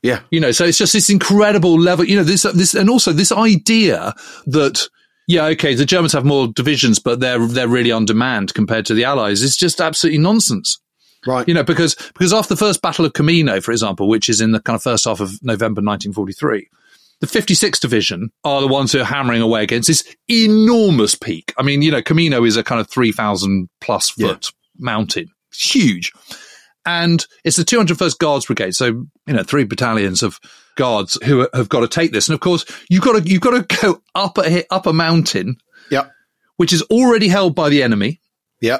Yeah. 0.02 0.22
You 0.32 0.40
know, 0.40 0.52
so 0.52 0.64
it's 0.64 0.78
just 0.78 0.94
this 0.94 1.10
incredible 1.10 1.78
level, 1.78 2.06
you 2.06 2.16
know, 2.16 2.24
this, 2.24 2.44
this, 2.44 2.74
and 2.74 2.90
also 2.90 3.12
this 3.12 3.34
idea 3.34 4.14
that, 4.46 4.88
yeah, 5.28 5.48
okay, 5.48 5.76
the 5.76 5.86
Germans 5.86 6.14
have 6.14 6.24
more 6.24 6.48
divisions, 6.48 6.98
but 6.98 7.20
they're, 7.20 7.46
they're 7.46 7.68
really 7.68 7.92
on 7.92 8.06
demand 8.06 8.54
compared 8.54 8.86
to 8.86 8.94
the 8.94 9.04
Allies 9.04 9.44
It's 9.44 9.58
just 9.58 9.82
absolutely 9.82 10.20
nonsense. 10.20 10.80
Right. 11.28 11.46
You 11.50 11.54
know, 11.54 11.64
because, 11.64 11.96
because 11.96 12.32
after 12.32 12.54
the 12.54 12.60
first 12.60 12.82
Battle 12.82 13.04
of 13.04 13.12
Camino, 13.12 13.60
for 13.60 13.74
example, 13.74 14.08
which 14.08 14.30
is 14.30 14.40
in 14.40 14.54
the 14.54 14.62
kind 14.62 14.76
of 14.76 14.84
first 14.84 15.04
half 15.04 15.20
of 15.20 15.32
November 15.44 15.82
1943, 15.82 16.70
the 17.22 17.28
56th 17.28 17.80
Division 17.82 18.30
are 18.44 18.62
the 18.62 18.68
ones 18.68 18.92
who 18.92 19.00
are 19.02 19.06
hammering 19.06 19.42
away 19.42 19.64
against 19.64 19.88
this 19.88 20.04
enormous 20.30 21.16
peak. 21.16 21.54
I 21.58 21.64
mean, 21.64 21.82
you 21.82 21.92
know, 21.92 22.02
Camino 22.02 22.44
is 22.46 22.58
a 22.58 22.64
kind 22.64 22.80
of 22.82 22.90
3,000 22.90 23.70
plus 23.82 24.10
foot 24.12 24.48
mountain. 24.78 25.28
It's 25.52 25.76
huge. 25.76 26.12
And 26.86 27.26
it's 27.44 27.58
the 27.58 27.64
201st 27.66 28.18
Guards 28.20 28.46
Brigade. 28.46 28.74
So, 28.74 28.86
you 28.86 29.34
know, 29.34 29.44
three 29.44 29.66
battalions 29.66 30.24
of 30.24 30.40
guards 30.76 31.18
who 31.26 31.42
are- 31.42 31.50
have 31.54 31.68
got 31.70 31.82
to 31.82 31.88
take 31.88 32.12
this. 32.14 32.28
And 32.30 32.34
of 32.34 32.40
course, 32.40 32.66
you've 32.90 33.04
got 33.04 33.22
to, 33.24 33.30
you've 33.30 33.42
got 33.42 33.70
to 33.70 33.78
go 33.82 34.02
up 34.16 34.38
a, 34.38 34.64
up 34.74 34.86
a 34.88 34.94
mountain, 34.94 35.58
Yeah. 35.92 36.08
which 36.58 36.72
is 36.74 36.82
already 36.84 37.28
held 37.28 37.54
by 37.54 37.70
the 37.70 37.84
enemy, 37.84 38.22
Yeah. 38.62 38.80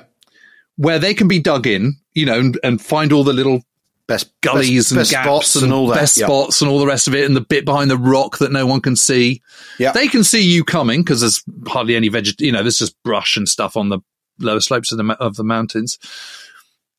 where 0.78 0.98
they 0.98 1.14
can 1.14 1.28
be 1.28 1.40
dug 1.40 1.68
in, 1.68 1.96
you 2.14 2.26
know, 2.26 2.40
and, 2.40 2.58
and 2.64 2.82
find 2.82 3.12
all 3.12 3.26
the 3.26 3.34
little 3.34 3.62
Best 4.10 4.42
gullies 4.42 4.86
best, 4.86 4.92
and 4.92 5.00
best 5.00 5.12
gaps 5.12 5.26
spots 5.26 5.56
and, 5.56 5.72
all 5.72 5.88
that. 5.88 5.96
best 5.96 6.18
yeah. 6.18 6.26
spots 6.26 6.62
and 6.62 6.70
all 6.70 6.80
the 6.80 6.88
rest 6.88 7.08
of 7.08 7.16
it, 7.16 7.26
and 7.26 7.36
the 7.36 7.42
bit 7.42 7.64
behind 7.64 7.90
the 7.90 7.98
rock 7.98 8.40
that 8.40 8.52
no 8.52 8.66
one 8.66 8.82
can 8.82 8.96
see. 8.96 9.42
Yeah. 9.78 9.92
They 9.92 10.08
can 10.08 10.24
see 10.24 10.42
you 10.42 10.64
coming 10.64 11.02
because 11.04 11.22
there's 11.22 11.44
hardly 11.68 11.96
any 11.96 12.10
veget. 12.10 12.42
You 12.42 12.52
know, 12.52 12.64
there's 12.64 12.80
just 12.80 13.02
brush 13.04 13.38
and 13.38 13.48
stuff 13.48 13.78
on 13.78 13.90
the 13.90 14.00
lower 14.40 14.60
slopes 14.60 14.92
of 14.92 14.98
the 14.98 15.16
of 15.20 15.36
the 15.36 15.44
mountains. 15.44 16.00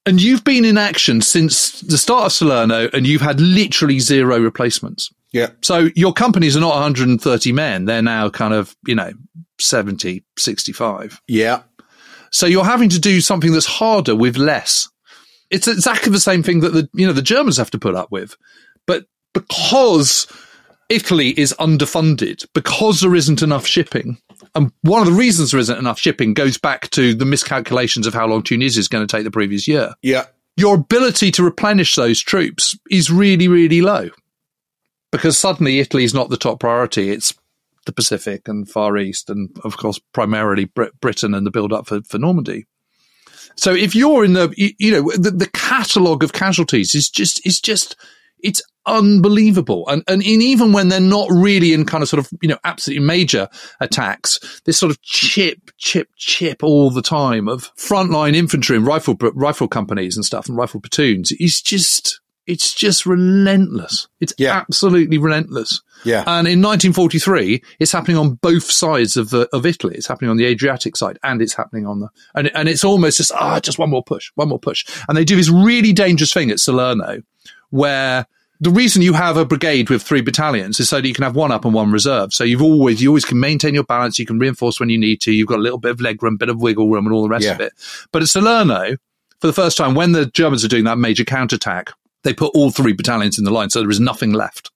And 0.06 0.22
you've 0.22 0.44
been 0.44 0.64
in 0.64 0.78
action 0.78 1.20
since 1.20 1.80
the 1.80 1.98
start 1.98 2.26
of 2.26 2.32
Salerno, 2.32 2.88
and 2.92 3.06
you've 3.06 3.20
had 3.20 3.40
literally 3.40 3.98
zero 3.98 4.38
replacements. 4.38 5.10
Yeah. 5.32 5.50
So 5.62 5.90
your 5.94 6.12
companies 6.12 6.56
are 6.56 6.60
not 6.60 6.74
130 6.74 7.52
men; 7.52 7.84
they're 7.86 8.02
now 8.02 8.30
kind 8.30 8.54
of 8.54 8.74
you 8.86 8.94
know 8.94 9.12
70, 9.58 10.24
65. 10.38 11.20
Yeah. 11.28 11.62
So 12.30 12.46
you're 12.46 12.64
having 12.64 12.88
to 12.90 13.00
do 13.00 13.20
something 13.20 13.52
that's 13.52 13.66
harder 13.66 14.14
with 14.14 14.36
less. 14.36 14.88
It's 15.50 15.68
exactly 15.68 16.12
the 16.12 16.20
same 16.20 16.42
thing 16.42 16.60
that 16.60 16.72
the 16.72 16.88
you 16.92 17.06
know 17.06 17.12
the 17.12 17.22
Germans 17.22 17.56
have 17.56 17.70
to 17.72 17.78
put 17.78 17.94
up 17.94 18.10
with, 18.10 18.36
but 18.86 19.06
because 19.32 20.26
Italy 20.88 21.38
is 21.38 21.54
underfunded, 21.58 22.46
because 22.54 23.00
there 23.00 23.14
isn't 23.14 23.42
enough 23.42 23.66
shipping, 23.66 24.18
and 24.54 24.72
one 24.82 25.00
of 25.00 25.06
the 25.06 25.18
reasons 25.18 25.50
there 25.50 25.60
isn't 25.60 25.78
enough 25.78 25.98
shipping 25.98 26.34
goes 26.34 26.58
back 26.58 26.90
to 26.90 27.14
the 27.14 27.24
miscalculations 27.24 28.06
of 28.06 28.14
how 28.14 28.26
long 28.26 28.42
Tunisia 28.42 28.80
is 28.80 28.88
going 28.88 29.06
to 29.06 29.16
take 29.16 29.24
the 29.24 29.30
previous 29.30 29.66
year. 29.66 29.94
Yeah. 30.02 30.26
Your 30.56 30.74
ability 30.74 31.30
to 31.32 31.44
replenish 31.44 31.94
those 31.94 32.20
troops 32.20 32.76
is 32.90 33.10
really, 33.10 33.48
really 33.48 33.80
low 33.80 34.10
because 35.10 35.38
suddenly 35.38 35.78
Italy 35.78 36.04
is 36.04 36.14
not 36.14 36.28
the 36.28 36.36
top 36.36 36.60
priority. 36.60 37.10
It's 37.10 37.34
the 37.86 37.92
Pacific 37.92 38.46
and 38.46 38.68
Far 38.68 38.96
East, 38.98 39.30
and 39.30 39.50
of 39.64 39.76
course, 39.76 39.98
primarily 40.12 40.66
Brit- 40.66 41.00
Britain 41.00 41.34
and 41.34 41.46
the 41.46 41.50
build 41.50 41.72
up 41.72 41.86
for, 41.86 42.02
for 42.02 42.18
Normandy. 42.18 42.66
So 43.56 43.74
if 43.74 43.94
you're 43.94 44.24
in 44.24 44.32
the, 44.32 44.52
you, 44.56 44.70
you 44.78 44.90
know, 44.92 45.10
the, 45.16 45.30
the 45.30 45.50
catalogue 45.52 46.24
of 46.24 46.32
casualties 46.32 46.94
is 46.94 47.10
just, 47.10 47.44
is 47.46 47.60
just, 47.60 47.96
it's 48.42 48.62
unbelievable. 48.86 49.86
And, 49.88 50.02
and 50.08 50.22
in, 50.22 50.40
even 50.40 50.72
when 50.72 50.88
they're 50.88 51.00
not 51.00 51.28
really 51.30 51.72
in 51.72 51.84
kind 51.84 52.02
of 52.02 52.08
sort 52.08 52.24
of, 52.24 52.30
you 52.40 52.48
know, 52.48 52.58
absolutely 52.64 53.04
major 53.04 53.48
attacks, 53.80 54.60
this 54.64 54.78
sort 54.78 54.90
of 54.90 55.02
chip, 55.02 55.70
chip, 55.76 56.08
chip 56.16 56.62
all 56.62 56.90
the 56.90 57.02
time 57.02 57.48
of 57.48 57.74
frontline 57.76 58.34
infantry 58.34 58.76
and 58.76 58.86
rifle, 58.86 59.16
rifle 59.34 59.68
companies 59.68 60.16
and 60.16 60.24
stuff 60.24 60.48
and 60.48 60.56
rifle 60.56 60.80
platoons 60.80 61.32
is 61.32 61.60
just, 61.60 62.20
it's 62.50 62.74
just 62.74 63.06
relentless. 63.06 64.08
It's 64.20 64.34
Yeah. 64.38 64.56
absolutely 64.56 65.18
relentless. 65.18 65.80
Yeah. 66.04 66.24
And 66.26 66.48
in 66.48 66.60
1943, 66.62 67.62
it's 67.78 67.92
happening 67.92 68.16
on 68.16 68.34
both 68.34 68.70
sides 68.70 69.16
of 69.16 69.30
the, 69.30 69.48
of 69.54 69.64
Italy. 69.66 69.94
It's 69.96 70.06
happening 70.06 70.30
on 70.30 70.36
the 70.36 70.46
Adriatic 70.46 70.96
side 70.96 71.18
and 71.22 71.40
it's 71.42 71.54
happening 71.54 71.86
on 71.86 72.00
the, 72.00 72.08
and, 72.34 72.50
and 72.54 72.68
it's 72.68 72.84
almost 72.84 73.18
just, 73.18 73.32
ah, 73.32 73.60
just 73.60 73.78
one 73.78 73.90
more 73.90 74.02
push, 74.02 74.30
one 74.34 74.48
more 74.48 74.58
push. 74.58 74.84
And 75.08 75.16
they 75.16 75.24
do 75.24 75.36
this 75.36 75.48
really 75.50 75.92
dangerous 75.92 76.32
thing 76.32 76.50
at 76.50 76.58
Salerno 76.58 77.22
where 77.70 78.26
the 78.62 78.70
reason 78.70 79.00
you 79.02 79.12
have 79.14 79.36
a 79.36 79.44
brigade 79.44 79.88
with 79.88 80.02
three 80.02 80.20
battalions 80.20 80.80
is 80.80 80.88
so 80.88 81.00
that 81.00 81.06
you 81.08 81.14
can 81.14 81.24
have 81.24 81.36
one 81.36 81.52
up 81.52 81.64
and 81.64 81.72
one 81.72 81.90
reserve. 81.92 82.34
So 82.34 82.44
you've 82.44 82.62
always, 82.62 83.00
you 83.02 83.08
always 83.08 83.24
can 83.24 83.40
maintain 83.40 83.74
your 83.74 83.84
balance. 83.84 84.18
You 84.18 84.26
can 84.26 84.38
reinforce 84.38 84.78
when 84.80 84.90
you 84.90 84.98
need 84.98 85.20
to. 85.22 85.32
You've 85.32 85.48
got 85.48 85.58
a 85.58 85.62
little 85.62 85.78
bit 85.78 85.92
of 85.92 86.00
leg 86.00 86.22
room, 86.22 86.34
a 86.34 86.38
bit 86.38 86.48
of 86.50 86.60
wiggle 86.60 86.88
room 86.90 87.06
and 87.06 87.14
all 87.14 87.22
the 87.22 87.28
rest 87.28 87.44
Yeah. 87.46 87.52
of 87.52 87.60
it. 87.60 87.72
But 88.12 88.22
at 88.22 88.28
Salerno, 88.28 88.96
for 89.40 89.46
the 89.46 89.52
first 89.54 89.78
time, 89.78 89.94
when 89.94 90.12
the 90.12 90.26
Germans 90.26 90.62
are 90.64 90.68
doing 90.68 90.84
that 90.84 90.98
major 90.98 91.24
counterattack, 91.24 91.92
they 92.24 92.32
put 92.34 92.52
all 92.54 92.70
three 92.70 92.92
battalions 92.92 93.38
in 93.38 93.44
the 93.44 93.50
line. 93.50 93.70
So 93.70 93.80
there 93.80 93.90
is 93.90 94.00
nothing 94.00 94.32
left. 94.32 94.70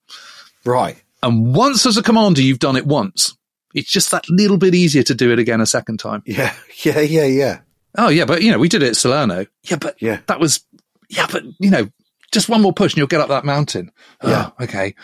Right. 0.64 1.02
And 1.22 1.54
once 1.54 1.86
as 1.86 1.96
a 1.96 2.02
commander, 2.02 2.42
you've 2.42 2.58
done 2.58 2.76
it 2.76 2.86
once. 2.86 3.36
It's 3.74 3.90
just 3.90 4.10
that 4.12 4.28
little 4.30 4.56
bit 4.58 4.74
easier 4.74 5.02
to 5.02 5.14
do 5.14 5.32
it 5.32 5.38
again 5.38 5.60
a 5.60 5.66
second 5.66 5.98
time. 5.98 6.22
Yeah. 6.26 6.54
Yeah. 6.84 7.00
Yeah. 7.00 7.24
Yeah. 7.24 7.60
Oh 7.96 8.08
yeah, 8.08 8.24
but 8.24 8.42
you 8.42 8.50
know, 8.50 8.58
we 8.58 8.68
did 8.68 8.82
it 8.82 8.88
at 8.88 8.96
Salerno. 8.96 9.46
Yeah, 9.62 9.76
but 9.76 10.00
Yeah. 10.02 10.20
that 10.26 10.40
was, 10.40 10.64
yeah, 11.08 11.26
but 11.30 11.44
you 11.60 11.70
know, 11.70 11.88
just 12.32 12.48
one 12.48 12.60
more 12.62 12.72
push 12.72 12.92
and 12.92 12.98
you'll 12.98 13.06
get 13.06 13.20
up 13.20 13.28
that 13.28 13.44
mountain. 13.44 13.92
Oh, 14.20 14.28
yeah. 14.28 14.50
Oh, 14.58 14.64
okay. 14.64 14.94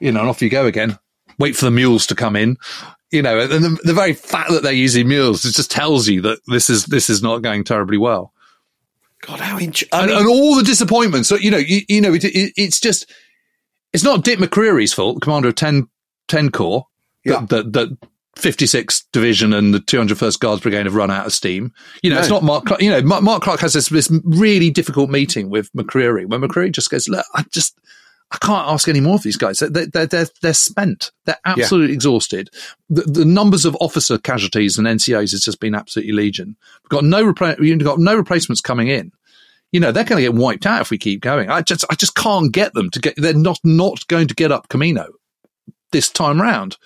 You 0.00 0.10
know, 0.12 0.20
and 0.20 0.28
off 0.28 0.42
you 0.42 0.50
go 0.50 0.66
again. 0.66 0.98
Wait 1.38 1.54
for 1.56 1.64
the 1.64 1.70
mules 1.70 2.06
to 2.08 2.14
come 2.16 2.34
in. 2.36 2.56
You 3.12 3.22
know, 3.22 3.38
and 3.38 3.64
the, 3.64 3.78
the 3.84 3.94
very 3.94 4.12
fact 4.12 4.50
that 4.50 4.64
they're 4.64 4.72
using 4.72 5.06
mules, 5.06 5.44
it 5.44 5.54
just 5.54 5.70
tells 5.70 6.08
you 6.08 6.20
that 6.22 6.40
this 6.48 6.68
is, 6.68 6.86
this 6.86 7.08
is 7.08 7.22
not 7.22 7.42
going 7.42 7.62
terribly 7.62 7.96
well. 7.98 8.32
God, 9.26 9.40
how 9.40 9.58
interesting. 9.58 9.88
I 9.92 10.02
and, 10.02 10.10
mean, 10.10 10.18
and 10.20 10.28
all 10.28 10.56
the 10.56 10.62
disappointments. 10.62 11.28
So, 11.28 11.36
you 11.36 11.50
know, 11.50 11.58
you, 11.58 11.80
you 11.88 12.00
know, 12.00 12.14
it, 12.14 12.24
it, 12.24 12.52
it's 12.56 12.80
just, 12.80 13.10
it's 13.92 14.04
not 14.04 14.24
Dick 14.24 14.38
McCreery's 14.38 14.92
fault, 14.92 15.22
commander 15.22 15.48
of 15.48 15.54
10, 15.54 15.88
10 16.28 16.50
Corps, 16.50 16.86
Yeah. 17.24 17.40
that, 17.48 17.72
that, 17.72 17.72
that 17.72 18.08
56th 18.36 19.04
Division 19.12 19.52
and 19.52 19.72
the 19.72 19.78
201st 19.78 20.40
Guards 20.40 20.62
Brigade 20.62 20.86
have 20.86 20.94
run 20.94 21.10
out 21.10 21.26
of 21.26 21.32
steam. 21.32 21.72
You 22.02 22.10
know, 22.10 22.18
it's 22.18 22.28
not 22.28 22.42
Mark, 22.42 22.66
Clark, 22.66 22.82
you 22.82 22.90
know, 22.90 23.00
Mark, 23.02 23.22
Mark 23.22 23.42
Clark 23.42 23.60
has 23.60 23.72
this, 23.72 23.88
this 23.88 24.10
really 24.24 24.70
difficult 24.70 25.08
meeting 25.08 25.48
with 25.50 25.72
McCreery 25.72 26.26
when 26.26 26.40
McCreery 26.40 26.72
just 26.72 26.90
goes, 26.90 27.08
look, 27.08 27.24
I 27.34 27.44
just, 27.50 27.78
I 28.34 28.38
can't 28.44 28.68
ask 28.68 28.88
any 28.88 29.00
more 29.00 29.14
of 29.14 29.22
these 29.22 29.36
guys. 29.36 29.58
They're, 29.58 29.86
they're, 29.86 30.06
they're, 30.06 30.26
they're 30.42 30.54
spent. 30.54 31.12
They're 31.24 31.38
absolutely 31.44 31.94
exhausted. 31.94 32.50
The, 32.90 33.02
the 33.02 33.24
numbers 33.24 33.64
of 33.64 33.76
officer 33.80 34.18
casualties 34.18 34.76
and 34.76 34.86
NCOs 34.86 35.30
has 35.30 35.42
just 35.42 35.60
been 35.60 35.74
absolutely 35.74 36.12
legion. 36.12 36.56
We've 36.82 36.90
got 36.90 37.04
no, 37.04 37.24
repla- 37.24 37.58
we've 37.58 37.82
got 37.82 37.98
no 37.98 38.16
replacements 38.16 38.60
coming 38.60 38.88
in 38.88 39.12
you 39.74 39.80
know, 39.80 39.90
they're 39.90 40.04
going 40.04 40.22
to 40.22 40.30
get 40.30 40.40
wiped 40.40 40.66
out 40.66 40.82
if 40.82 40.90
we 40.92 40.98
keep 40.98 41.20
going. 41.20 41.50
I 41.50 41.60
just, 41.60 41.84
I 41.90 41.96
just 41.96 42.14
can't 42.14 42.52
get 42.52 42.74
them 42.74 42.90
to 42.90 43.00
get, 43.00 43.14
they're 43.16 43.34
not, 43.34 43.58
not 43.64 44.06
going 44.06 44.28
to 44.28 44.34
get 44.34 44.52
up 44.52 44.68
Camino 44.68 45.08
this 45.90 46.08
time 46.08 46.40
round. 46.40 46.76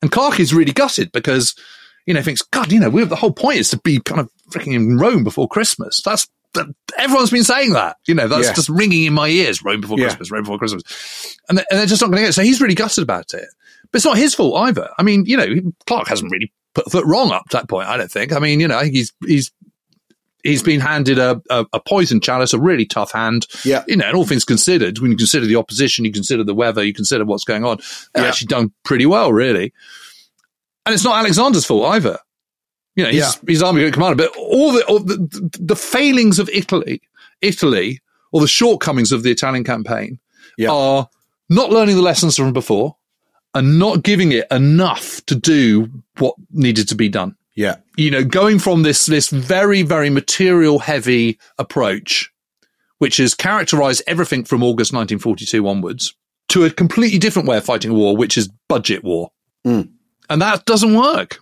And 0.00 0.12
Clark 0.12 0.38
is 0.38 0.54
really 0.54 0.70
gutted 0.70 1.10
because, 1.10 1.56
you 2.06 2.14
know, 2.14 2.22
thinks, 2.22 2.42
God, 2.42 2.70
you 2.70 2.78
know, 2.78 2.88
we 2.88 3.02
the 3.04 3.16
whole 3.16 3.32
point 3.32 3.58
is 3.58 3.70
to 3.70 3.78
be 3.78 3.98
kind 3.98 4.20
of 4.20 4.30
freaking 4.52 4.74
in 4.74 4.96
Rome 4.96 5.24
before 5.24 5.48
Christmas. 5.48 6.00
That's, 6.02 6.28
that, 6.54 6.66
everyone's 6.98 7.30
been 7.30 7.44
saying 7.44 7.72
that, 7.74 7.96
you 8.06 8.14
know, 8.14 8.26
that's 8.28 8.46
Yeah. 8.48 8.54
just 8.54 8.68
ringing 8.68 9.04
in 9.04 9.12
my 9.12 9.28
ears, 9.28 9.62
Rome 9.64 9.80
before 9.80 9.98
Yeah. 9.98 10.06
Christmas, 10.06 10.30
Rome 10.30 10.42
before 10.44 10.58
Christmas. 10.58 11.36
And 11.48 11.58
they're, 11.58 11.66
and 11.70 11.78
they're 11.78 11.86
just 11.86 12.00
not 12.00 12.08
going 12.08 12.16
to 12.18 12.22
get 12.22 12.28
it. 12.30 12.32
So 12.34 12.42
he's 12.42 12.60
really 12.60 12.74
gutted 12.74 13.02
about 13.02 13.34
it. 13.34 13.46
But 13.92 13.98
it's 13.98 14.04
not 14.04 14.16
his 14.18 14.34
fault 14.34 14.56
either. 14.68 14.88
I 14.98 15.02
mean, 15.02 15.24
you 15.26 15.36
know, 15.36 15.46
Clark 15.86 16.08
hasn't 16.08 16.32
really 16.32 16.52
put 16.74 16.86
a 16.86 16.90
foot 16.90 17.04
wrong 17.06 17.30
up 17.30 17.48
to 17.50 17.56
that 17.58 17.68
point, 17.68 17.88
I 17.88 17.96
don't 17.96 18.10
think. 18.10 18.32
I 18.32 18.38
mean, 18.38 18.58
you 18.60 18.66
know, 18.68 18.76
I 18.78 18.82
think 18.84 18.94
he's, 18.94 19.12
he's, 19.24 19.52
he's 20.42 20.62
been 20.62 20.80
handed 20.80 21.18
a, 21.18 21.40
a, 21.50 21.64
a 21.72 21.80
poison 21.80 22.20
chalice, 22.20 22.52
a 22.52 22.58
really 22.58 22.84
tough 22.86 23.12
hand. 23.12 23.46
Yeah. 23.64 23.84
You 23.86 23.96
know, 23.96 24.06
and 24.06 24.16
all 24.16 24.26
things 24.26 24.44
considered, 24.44 24.98
when 24.98 25.10
you 25.12 25.16
consider 25.16 25.46
the 25.46 25.56
opposition, 25.56 26.04
you 26.04 26.12
consider 26.12 26.42
the 26.44 26.54
weather, 26.54 26.82
you 26.84 26.92
consider 26.92 27.24
what's 27.24 27.44
going 27.44 27.64
on, 27.64 27.78
they've 28.14 28.24
Yeah. 28.24 28.28
actually 28.28 28.48
done 28.48 28.72
pretty 28.84 29.06
well, 29.06 29.32
really. 29.32 29.72
And 30.86 30.94
it's 30.94 31.04
not 31.04 31.16
Alexander's 31.18 31.64
fault 31.64 31.94
either. 31.94 32.18
You 32.96 33.04
know, 33.04 33.10
he's, 33.10 33.20
Yeah. 33.20 33.32
he's 33.46 33.62
army 33.62 33.90
commander, 33.90 34.16
but 34.16 34.36
all 34.36 34.72
the, 34.72 34.84
all 34.86 35.00
the, 35.00 35.16
the, 35.16 35.58
the 35.60 35.76
failings 35.76 36.38
of 36.38 36.48
Italy, 36.50 37.02
Italy, 37.40 38.00
or 38.32 38.40
the 38.40 38.48
shortcomings 38.48 39.12
of 39.12 39.22
the 39.22 39.30
Italian 39.30 39.64
campaign 39.64 40.18
Yeah. 40.56 40.70
are 40.70 41.08
not 41.48 41.70
learning 41.70 41.96
the 41.96 42.02
lessons 42.02 42.36
from 42.36 42.52
before 42.52 42.96
and 43.54 43.78
not 43.78 44.02
giving 44.02 44.32
it 44.32 44.46
enough 44.50 45.24
to 45.26 45.34
do 45.34 45.90
what 46.18 46.34
needed 46.50 46.88
to 46.88 46.94
be 46.94 47.08
done 47.08 47.36
yeah. 47.54 47.76
you 47.96 48.10
know, 48.10 48.24
going 48.24 48.58
from 48.58 48.82
this, 48.82 49.06
this 49.06 49.30
very, 49.30 49.82
very 49.82 50.10
material 50.10 50.78
heavy 50.80 51.38
approach, 51.58 52.32
which 52.98 53.18
has 53.18 53.34
characterized 53.34 54.02
everything 54.06 54.44
from 54.44 54.62
August 54.62 54.92
1942 54.92 55.66
onwards 55.66 56.14
to 56.48 56.64
a 56.64 56.70
completely 56.70 57.18
different 57.18 57.48
way 57.48 57.56
of 57.56 57.64
fighting 57.64 57.90
a 57.90 57.94
war, 57.94 58.16
which 58.16 58.36
is 58.36 58.48
budget 58.68 59.04
war. 59.04 59.30
Mm. 59.66 59.90
And 60.28 60.42
that 60.42 60.64
doesn't 60.64 60.94
work. 60.94 61.38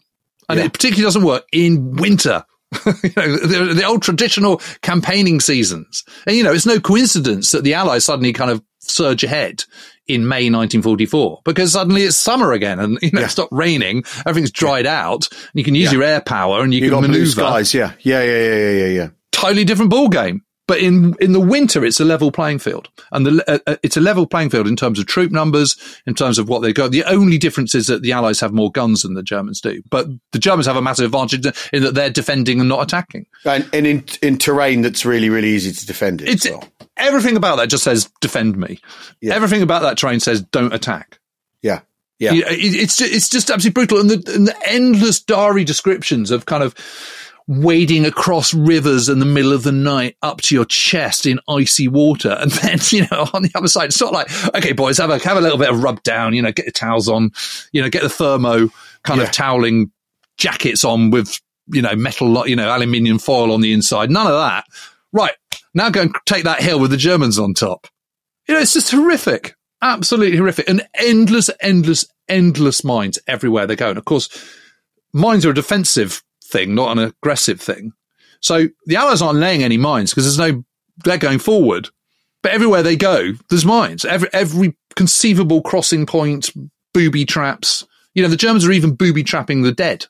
And 0.49 0.59
Yeah. 0.59 0.67
it 0.67 0.73
particularly 0.73 1.05
doesn't 1.05 1.25
work 1.25 1.45
in 1.53 1.93
winter. 1.93 2.45
you 2.87 3.11
know, 3.17 3.37
the, 3.37 3.75
the 3.77 3.85
old 3.85 4.03
traditional 4.03 4.57
campaigning 4.81 5.41
seasons. 5.41 6.05
And, 6.27 6.35
you 6.37 6.43
know, 6.43 6.53
it's 6.53 6.65
no 6.67 6.81
coincidence 6.81 7.51
that 7.53 7.65
the 7.65 7.75
Allies 7.75 8.05
suddenly 8.05 8.33
kind 8.33 8.51
of 8.51 8.63
surge 8.81 9.23
ahead 9.25 9.65
in 10.09 10.23
May 10.27 10.49
1944 10.51 11.43
because 11.45 11.73
suddenly 11.73 12.03
it's 12.05 12.17
summer 12.17 12.53
again 12.53 12.81
and, 12.81 12.99
you 13.03 13.11
know, 13.13 13.21
Yeah. 13.21 13.27
it's 13.27 13.37
not 13.37 13.49
raining. 13.53 14.05
Everything's 14.27 14.51
dried 14.51 14.87
out 14.87 15.29
and 15.31 15.41
you 15.55 15.65
can 15.65 15.75
use 15.75 15.93
Yeah. 15.93 15.99
your 15.99 16.03
air 16.05 16.21
power 16.23 16.63
and 16.63 16.73
you, 16.73 16.81
You 16.81 16.91
can 16.91 17.01
got 17.01 17.07
blue 17.07 17.09
maneuver. 17.19 17.31
skies, 17.31 17.75
yeah, 17.75 17.93
yeah, 18.01 18.23
yeah, 18.23 18.39
yeah, 18.55 18.71
yeah, 18.71 18.87
yeah. 18.87 19.09
Totally 19.33 19.65
different 19.65 19.91
ball 19.91 20.09
game. 20.09 20.41
But 20.73 20.81
in, 20.81 21.15
in 21.21 21.33
the 21.33 21.39
winter, 21.39 21.85
it's 21.85 22.01
a 22.01 22.05
level 22.07 22.33
playing 22.33 22.59
field, 22.59 22.89
and 23.11 23.27
the, 23.27 23.45
uh, 23.47 23.59
uh, 23.67 23.77
it's 23.83 23.99
a 23.99 24.01
level 24.01 24.27
playing 24.27 24.49
field 24.49 24.67
in 24.67 24.75
terms 24.75 24.99
of 24.99 25.05
troop 25.05 25.31
numbers, 25.31 25.77
in 26.07 26.15
terms 26.15 26.39
of 26.39 26.49
what 26.49 26.63
they 26.63 26.73
got. 26.73 26.93
The 26.93 27.05
only 27.05 27.37
difference 27.37 27.75
is 27.75 27.89
that 27.89 28.01
the 28.01 28.13
Allies 28.13 28.41
have 28.41 28.55
more 28.55 28.73
guns 28.73 29.03
than 29.03 29.13
the 29.13 29.23
Germans 29.23 29.61
do, 29.61 29.83
but 29.91 30.07
the 30.31 30.39
Germans 30.39 30.65
have 30.65 30.77
a 30.77 30.81
massive 30.81 31.05
advantage 31.05 31.45
in 31.75 31.83
that 31.83 31.95
they're 31.95 32.09
defending 32.09 32.59
and 32.59 32.71
not 32.71 32.83
attacking. 32.83 33.27
And, 33.45 33.69
and 33.75 33.87
in 33.87 34.05
in 34.23 34.39
terrain 34.39 34.81
that's 34.81 35.05
really 35.05 35.29
really 35.29 35.51
easy 35.51 35.73
to 35.73 35.87
defend 35.87 36.23
it. 36.23 36.31
It's 36.31 36.49
well. 36.49 36.67
everything 36.97 37.37
about 37.37 37.57
that 37.57 37.69
just 37.69 37.85
says 37.85 38.11
defend 38.23 38.57
me. 38.57 38.79
Yeah. 39.21 39.35
Everything 39.35 39.61
about 39.61 39.83
that 39.83 39.99
terrain 39.99 40.21
says 40.21 40.41
don't 40.41 40.73
attack. 40.73 41.19
Yeah, 41.61 42.33
yeah. 42.33 42.45
It's 42.47 42.99
it's 42.99 43.29
just 43.29 43.51
absolutely 43.51 43.75
brutal, 43.75 44.01
and 44.01 44.09
the, 44.09 44.33
and 44.33 44.49
the 44.49 44.57
endless 44.67 45.21
diary 45.21 45.65
descriptions 45.65 46.31
of 46.31 46.47
kind 46.47 46.63
of 46.63 46.75
wading 47.47 48.05
across 48.07 48.55
rivers 48.55 49.09
in 49.09 49.19
the 49.19 49.27
middle 49.27 49.53
of 49.53 49.63
the 49.63 49.73
night 49.73 50.17
up 50.23 50.41
to 50.43 50.55
your 50.55 50.65
chest 50.65 51.27
in 51.27 51.41
icy 51.49 51.89
water, 51.89 52.31
and 52.41 52.51
then 52.51 52.79
you 52.91 53.03
know 53.11 53.29
on 53.33 53.43
the 53.43 53.51
other 53.55 53.69
side, 53.69 53.87
it's 53.87 54.01
not 54.01 54.13
like 54.13 54.29
okay, 54.55 54.73
boys, 54.73 54.99
have 54.99 55.11
a 55.11 55.19
have 55.19 55.37
a 55.37 55.41
little 55.41 55.59
bit 55.59 55.71
of 55.71 55.83
rub 55.83 56.03
down, 56.03 56.35
you 56.35 56.43
know, 56.43 56.53
get 56.53 56.67
your 56.67 56.73
towels 56.73 57.09
on, 57.09 57.31
you 57.73 57.83
know, 57.83 57.89
get 57.91 58.03
the 58.03 58.09
thermo 58.09 58.69
kind 59.05 59.21
Yeah. 59.21 59.27
of 59.27 59.33
toweling 59.33 59.91
jackets 60.39 60.85
on 60.85 61.11
with 61.11 61.39
you 61.69 61.83
know 61.83 61.95
metal, 61.95 62.47
you 62.47 62.57
know, 62.57 62.69
aluminium 62.75 63.19
foil 63.19 63.53
on 63.53 63.61
the 63.61 63.73
inside. 63.73 64.11
None 64.11 64.27
of 64.27 64.33
that. 64.35 64.65
Right 65.13 65.35
now, 65.75 65.91
go 65.91 66.03
and 66.03 66.15
take 66.27 66.45
that 66.45 66.63
hill 66.63 66.81
with 66.81 66.91
the 66.91 66.97
Germans 66.97 67.39
on 67.39 67.55
top. 67.55 67.87
You 68.49 68.55
know, 68.55 68.61
it's 68.61 68.73
just 68.75 68.91
horrific. 68.91 69.55
Absolutely 69.83 70.37
horrific. 70.39 70.69
And 70.69 70.87
endless, 70.95 71.51
endless, 71.61 72.05
endless 72.29 72.85
mines 72.85 73.19
everywhere 73.27 73.67
they 73.67 73.77
go. 73.77 73.89
And 73.91 73.99
of 73.99 74.05
course, 74.05 74.29
mines 75.13 75.45
are 75.45 75.51
a 75.51 75.55
defensive 75.55 76.23
thing, 76.53 76.75
not 76.75 76.97
an 76.97 77.05
aggressive 77.05 77.61
thing. 77.61 77.93
So 78.41 78.69
the 78.87 78.97
Allies 78.97 79.23
aren't 79.23 79.39
laying 79.39 79.63
any 79.63 79.79
mines 79.79 80.11
because 80.11 80.25
there's 80.25 80.53
no, 80.53 80.65
they're 81.05 81.19
going 81.19 81.39
forward. 81.39 81.89
But 82.43 82.53
everywhere 82.53 82.83
they 82.83 82.97
go, 82.97 83.33
there's 83.51 83.65
mines. 83.65 84.05
Every, 84.05 84.29
every 84.33 84.77
conceivable 84.97 85.63
crossing 85.63 86.07
point, 86.07 86.51
booby 86.93 87.25
traps. 87.25 87.87
You 88.15 88.23
know, 88.23 88.29
the 88.29 88.37
Germans 88.37 88.67
are 88.67 88.73
even 88.73 88.95
booby 88.95 89.23
trapping 89.23 89.63
the 89.63 89.73
dead. 89.73 90.07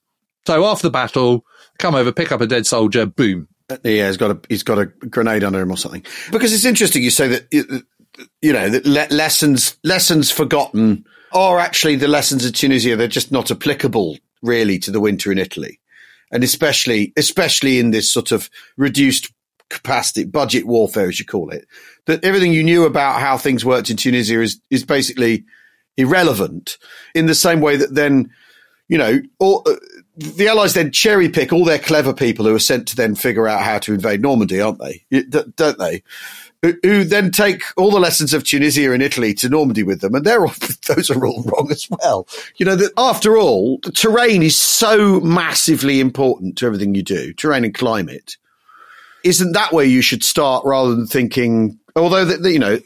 So 0.46 0.64
after 0.64 0.86
the 0.86 0.90
battle, 0.90 1.44
come 1.78 1.94
over, 1.94 2.10
pick 2.10 2.32
up 2.32 2.40
a 2.40 2.46
dead 2.46 2.66
soldier, 2.66 3.06
boom. 3.06 3.48
Yeah, 3.84 4.08
he's 4.08 4.16
got 4.16 4.30
a 4.30 4.40
he's 4.48 4.62
got 4.62 4.78
a 4.78 4.86
grenade 4.86 5.44
under 5.44 5.60
him 5.60 5.70
or 5.70 5.76
something. 5.76 6.04
Because 6.30 6.52
it's 6.52 6.64
interesting. 6.64 7.02
You 7.02 7.10
say 7.10 7.28
that 7.28 7.84
you 8.42 8.52
know 8.52 8.68
that 8.68 8.84
le- 8.84 9.14
lessons 9.14 9.78
lessons 9.82 10.30
forgotten 10.30 11.04
are 11.32 11.58
actually 11.58 11.96
the 11.96 12.08
lessons 12.08 12.44
of 12.44 12.52
Tunisia. 12.52 12.96
They're 12.96 13.08
just 13.08 13.32
not 13.32 13.50
applicable 13.50 14.18
really 14.42 14.78
to 14.80 14.90
the 14.90 15.00
winter 15.00 15.32
in 15.32 15.38
Italy, 15.38 15.80
and 16.32 16.42
especially 16.42 17.12
especially 17.16 17.78
in 17.78 17.90
this 17.90 18.10
sort 18.10 18.32
of 18.32 18.50
reduced 18.76 19.32
capacity 19.68 20.24
budget 20.24 20.66
warfare, 20.66 21.08
as 21.08 21.18
you 21.18 21.24
call 21.24 21.50
it. 21.50 21.66
That 22.06 22.24
everything 22.24 22.52
you 22.52 22.64
knew 22.64 22.84
about 22.84 23.20
how 23.20 23.38
things 23.38 23.64
worked 23.64 23.90
in 23.90 23.96
Tunisia 23.96 24.40
is 24.40 24.60
is 24.70 24.84
basically 24.84 25.44
irrelevant. 25.96 26.78
In 27.14 27.26
the 27.26 27.34
same 27.34 27.60
way 27.60 27.76
that 27.76 27.94
then 27.94 28.30
you 28.88 28.98
know, 28.98 29.22
all, 29.38 29.62
uh, 29.66 29.76
the 30.16 30.48
Allies 30.48 30.74
then 30.74 30.92
cherry 30.92 31.30
pick 31.30 31.50
all 31.50 31.64
their 31.64 31.78
clever 31.78 32.12
people 32.12 32.44
who 32.44 32.54
are 32.54 32.58
sent 32.58 32.88
to 32.88 32.96
then 32.96 33.14
figure 33.14 33.48
out 33.48 33.62
how 33.62 33.78
to 33.78 33.94
invade 33.94 34.20
Normandy, 34.20 34.60
aren't 34.60 34.80
they? 34.80 35.06
Don't 35.56 35.78
they? 35.78 36.02
Who, 36.62 37.02
then 37.02 37.32
take 37.32 37.64
all 37.76 37.90
the 37.90 37.98
lessons 37.98 38.32
of 38.32 38.44
Tunisia 38.44 38.92
and 38.92 39.02
Italy 39.02 39.34
to 39.34 39.48
Normandy 39.48 39.82
with 39.82 40.00
them, 40.00 40.14
and 40.14 40.24
they're 40.24 40.46
all, 40.46 40.54
those 40.86 41.10
are 41.10 41.26
all 41.26 41.42
wrong 41.42 41.68
as 41.72 41.88
well. 41.90 42.28
You 42.56 42.66
know, 42.66 42.76
that 42.76 42.92
after 42.96 43.36
all, 43.36 43.78
the 43.82 43.90
terrain 43.90 44.44
is 44.44 44.56
so 44.56 45.18
massively 45.20 45.98
important 45.98 46.56
to 46.58 46.66
everything 46.66 46.94
you 46.94 47.02
do, 47.02 47.32
terrain 47.32 47.64
and 47.64 47.74
climate. 47.74 48.36
Isn't 49.24 49.52
that 49.52 49.72
where 49.72 49.84
you 49.84 50.02
should 50.02 50.22
start 50.22 50.64
rather 50.64 50.94
than 50.94 51.06
thinking? 51.08 51.80
Although 51.94 52.24
the, 52.24 52.36
the- 52.38 52.52
you 52.52 52.58
know 52.58 52.78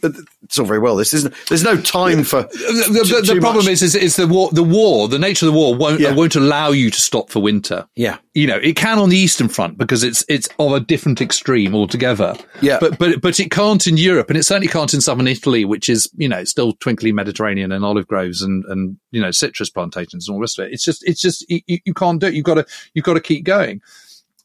it's 0.43 0.59
all 0.59 0.67
very 0.67 0.79
well. 0.81 0.97
This 0.97 1.15
isn't. 1.15 1.33
There's 1.49 1.63
no 1.65 1.77
time 1.81 2.25
for 2.25 2.43
The, 2.43 3.05
the, 3.25 3.35
the 3.35 3.41
problem 3.41 3.65
much. 3.67 3.73
is, 3.75 3.83
is, 3.83 3.95
is 3.95 4.17
the 4.17 4.27
war, 4.27 4.51
the 4.53 4.63
war, 4.65 5.07
the 5.09 5.19
nature 5.19 5.47
of 5.47 5.53
the 5.53 5.59
war 5.59 5.75
won't, 5.77 6.01
Yeah. 6.01 6.13
won't 6.15 6.35
allow 6.37 6.71
you 6.71 6.91
to 6.91 7.01
stop 7.01 7.31
for 7.31 7.41
winter. 7.41 7.87
yeah. 7.95 8.19
you 8.35 8.47
know, 8.47 8.57
it 8.57 8.75
can 8.77 8.99
on 8.99 9.09
the 9.09 9.17
Eastern 9.17 9.49
Front 9.49 9.79
because 9.79 10.03
it's 10.03 10.25
it's 10.29 10.49
of 10.59 10.73
a 10.73 10.81
different 10.81 11.21
extreme 11.21 11.75
altogether. 11.75 12.35
Yeah. 12.61 12.79
But 12.81 12.99
but 12.99 13.21
but 13.21 13.39
it 13.41 13.51
can't 13.51 13.87
in 13.87 13.97
Europe, 13.97 14.29
and 14.29 14.37
it 14.37 14.43
certainly 14.45 14.69
can't 14.69 14.93
in 14.93 15.01
southern 15.01 15.29
Italy, 15.29 15.65
which 15.65 15.89
is 15.89 16.11
you 16.17 16.29
know 16.29 16.43
still 16.45 16.73
twinkly 16.75 17.13
Mediterranean 17.13 17.71
and 17.73 17.85
olive 17.85 18.07
groves 18.09 18.43
and 18.43 18.65
and 18.67 18.97
you 19.13 19.21
know 19.21 19.31
citrus 19.31 19.71
plantations 19.71 20.27
and 20.29 20.35
all 20.35 20.39
the 20.39 20.43
rest 20.43 20.59
of 20.59 20.67
it. 20.67 20.73
It's 20.73 20.85
just 20.85 21.07
it's 21.09 21.21
just 21.21 21.49
you, 21.49 21.61
you 21.67 21.79
you 21.85 21.95
can't 21.95 22.21
do 22.21 22.27
it. 22.27 22.35
You've 22.35 22.45
got 22.45 22.55
to 22.55 22.67
you've 22.95 23.05
got 23.05 23.15
to 23.15 23.21
keep 23.21 23.45
going, 23.45 23.83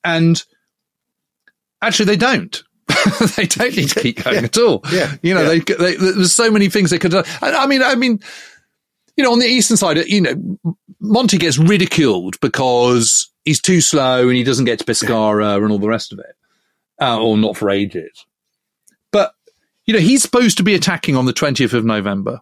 and 0.03 0.43
actually 1.81 2.05
they 2.05 2.17
don't. 2.17 2.63
they 3.37 3.45
don't 3.45 3.75
need 3.75 3.89
to 3.89 3.99
keep 3.99 4.23
going 4.23 4.37
Yeah. 4.37 4.43
at 4.43 4.57
all. 4.57 4.81
Yeah. 4.91 5.15
You 5.21 5.33
know, 5.33 5.41
Yeah. 5.41 5.47
they, 5.49 5.59
they 5.59 5.95
there's 5.95 6.33
so 6.33 6.51
many 6.51 6.69
things 6.69 6.89
they 6.91 6.99
could 6.99 7.11
do. 7.11 7.23
I, 7.41 7.51
I 7.51 7.67
mean, 7.67 7.81
I 7.83 7.95
mean, 7.95 8.19
you 9.17 9.23
know, 9.23 9.31
on 9.31 9.39
the 9.39 9.45
eastern 9.45 9.77
side, 9.77 9.97
you 10.07 10.21
know, 10.21 10.75
Monty 10.99 11.37
gets 11.37 11.57
ridiculed 11.57 12.39
because 12.41 13.29
he's 13.45 13.61
too 13.61 13.81
slow 13.81 14.27
and 14.27 14.35
he 14.37 14.43
doesn't 14.43 14.65
get 14.65 14.79
to 14.79 14.85
Pescara 14.85 15.61
and 15.61 15.71
all 15.71 15.79
the 15.79 15.87
rest 15.89 16.13
of 16.13 16.19
it, 16.19 16.35
uh, 17.01 17.19
or 17.21 17.37
not 17.37 17.57
for 17.57 17.69
ages. 17.69 18.25
But 19.11 19.33
you 19.85 19.93
know, 19.93 19.99
he's 19.99 20.21
supposed 20.21 20.57
to 20.57 20.63
be 20.63 20.75
attacking 20.75 21.15
on 21.15 21.25
the 21.25 21.33
twentieth 21.33 21.73
of 21.73 21.83
November. 21.85 22.39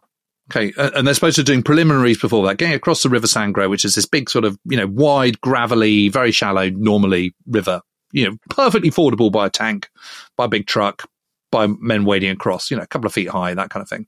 Okay, 0.51 0.73
uh, 0.77 0.89
and 0.95 1.05
they're 1.05 1.13
supposed 1.13 1.35
to 1.35 1.43
be 1.43 1.45
doing 1.45 1.61
preliminaries 1.63 2.19
before 2.19 2.45
that, 2.47 2.57
getting 2.57 2.73
across 2.75 3.03
the 3.03 3.09
River 3.09 3.27
Sangro, 3.27 3.69
which 3.69 3.85
is 3.85 3.93
this 3.95 4.05
big 4.07 4.29
sort 4.29 4.45
of 4.45 4.57
you 4.65 4.77
know 4.77 4.87
wide, 4.87 5.39
gravelly, 5.41 6.09
very 6.09 6.31
shallow, 6.31 6.69
normally 6.69 7.33
river. 7.47 7.81
You 8.11 8.29
know, 8.29 8.37
perfectly 8.49 8.91
fordable 8.91 9.31
by 9.31 9.47
a 9.47 9.49
tank, 9.49 9.89
by 10.35 10.45
a 10.45 10.49
big 10.49 10.67
truck, 10.67 11.09
by 11.51 11.67
men 11.67 12.05
wading 12.05 12.31
across. 12.31 12.71
You 12.71 12.77
know, 12.77 12.83
a 12.83 12.87
couple 12.87 13.07
of 13.07 13.13
feet 13.13 13.29
high, 13.29 13.53
that 13.53 13.69
kind 13.69 13.81
of 13.81 13.89
thing. 13.89 14.05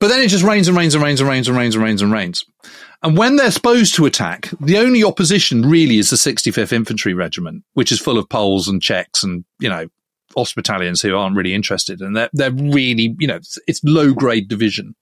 But 0.00 0.08
then 0.08 0.22
it 0.22 0.28
just 0.28 0.44
rains 0.44 0.68
and 0.68 0.76
rains 0.76 0.94
and 0.94 1.02
rains 1.02 1.20
and 1.20 1.28
rains 1.28 1.48
and 1.48 1.56
rains 1.56 1.74
and 1.74 1.82
rains 1.82 2.02
and 2.02 2.12
rains. 2.12 2.44
And 3.02 3.16
when 3.16 3.36
they're 3.36 3.50
supposed 3.50 3.94
to 3.96 4.06
attack, 4.06 4.50
the 4.60 4.78
only 4.78 5.02
opposition 5.02 5.62
really 5.62 5.98
is 5.98 6.10
the 6.10 6.16
65th 6.16 6.72
Infantry 6.72 7.14
Regiment, 7.14 7.64
which 7.74 7.90
is 7.90 8.00
full 8.00 8.18
of 8.18 8.28
Poles 8.28 8.68
and 8.68 8.80
Czechs 8.80 9.24
and, 9.24 9.44
you 9.58 9.68
know, 9.68 9.88
Hospitalians 10.36 11.02
who 11.02 11.16
aren't 11.16 11.36
really 11.36 11.54
interested. 11.54 12.00
And 12.00 12.16
they're, 12.16 12.30
they're 12.32 12.52
really, 12.52 13.16
you 13.18 13.26
know, 13.26 13.36
it's, 13.36 13.58
it's 13.66 13.82
low 13.82 14.12
grade 14.12 14.48
division. 14.48 14.94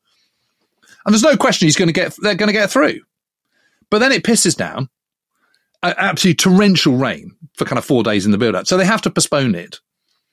And 1.04 1.12
there's 1.12 1.22
no 1.22 1.36
question 1.36 1.66
he's 1.66 1.76
going 1.76 1.88
to 1.88 1.92
get, 1.92 2.14
they're 2.22 2.34
going 2.34 2.48
to 2.48 2.52
get 2.52 2.70
through. 2.70 3.00
But 3.90 3.98
then 3.98 4.12
it 4.12 4.24
pisses 4.24 4.56
down, 4.56 4.88
a- 5.82 6.00
absolute 6.00 6.38
torrential 6.38 6.96
rain 6.96 7.36
for 7.56 7.64
kind 7.64 7.78
of 7.78 7.84
four 7.84 8.02
days 8.02 8.24
in 8.26 8.32
the 8.32 8.38
build 8.38 8.54
up. 8.54 8.66
So 8.66 8.76
they 8.76 8.84
have 8.84 9.02
to 9.02 9.10
postpone 9.10 9.54
it. 9.54 9.80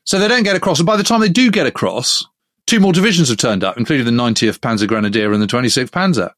So 0.06 0.20
they 0.20 0.28
don't 0.28 0.44
get 0.44 0.56
across. 0.56 0.80
And 0.80 0.86
by 0.86 0.98
the 0.98 1.04
time 1.04 1.22
they 1.22 1.30
do 1.30 1.50
get 1.52 1.66
across, 1.66 2.26
two 2.68 2.80
more 2.80 2.92
divisions 2.94 3.30
have 3.30 3.38
turned 3.38 3.64
up, 3.64 3.78
including 3.78 4.06
the 4.06 4.12
90th 4.24 4.60
Panzer 4.60 4.88
Grenadier 4.88 5.32
and 5.32 5.42
the 5.42 5.48
26th 5.48 5.90
Panzer. 5.92 6.32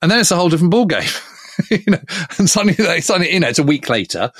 And 0.00 0.10
then 0.10 0.18
it's 0.18 0.30
a 0.30 0.36
whole 0.36 0.48
different 0.48 0.72
ballgame. 0.72 1.10
you 1.70 1.78
know, 1.92 1.98
and 2.38 2.48
suddenly, 2.48 2.74
they- 2.74 3.00
suddenly, 3.00 3.32
you 3.34 3.40
know, 3.40 3.48
it's 3.48 3.58
a 3.58 3.62
week 3.62 3.88
later. 3.88 4.30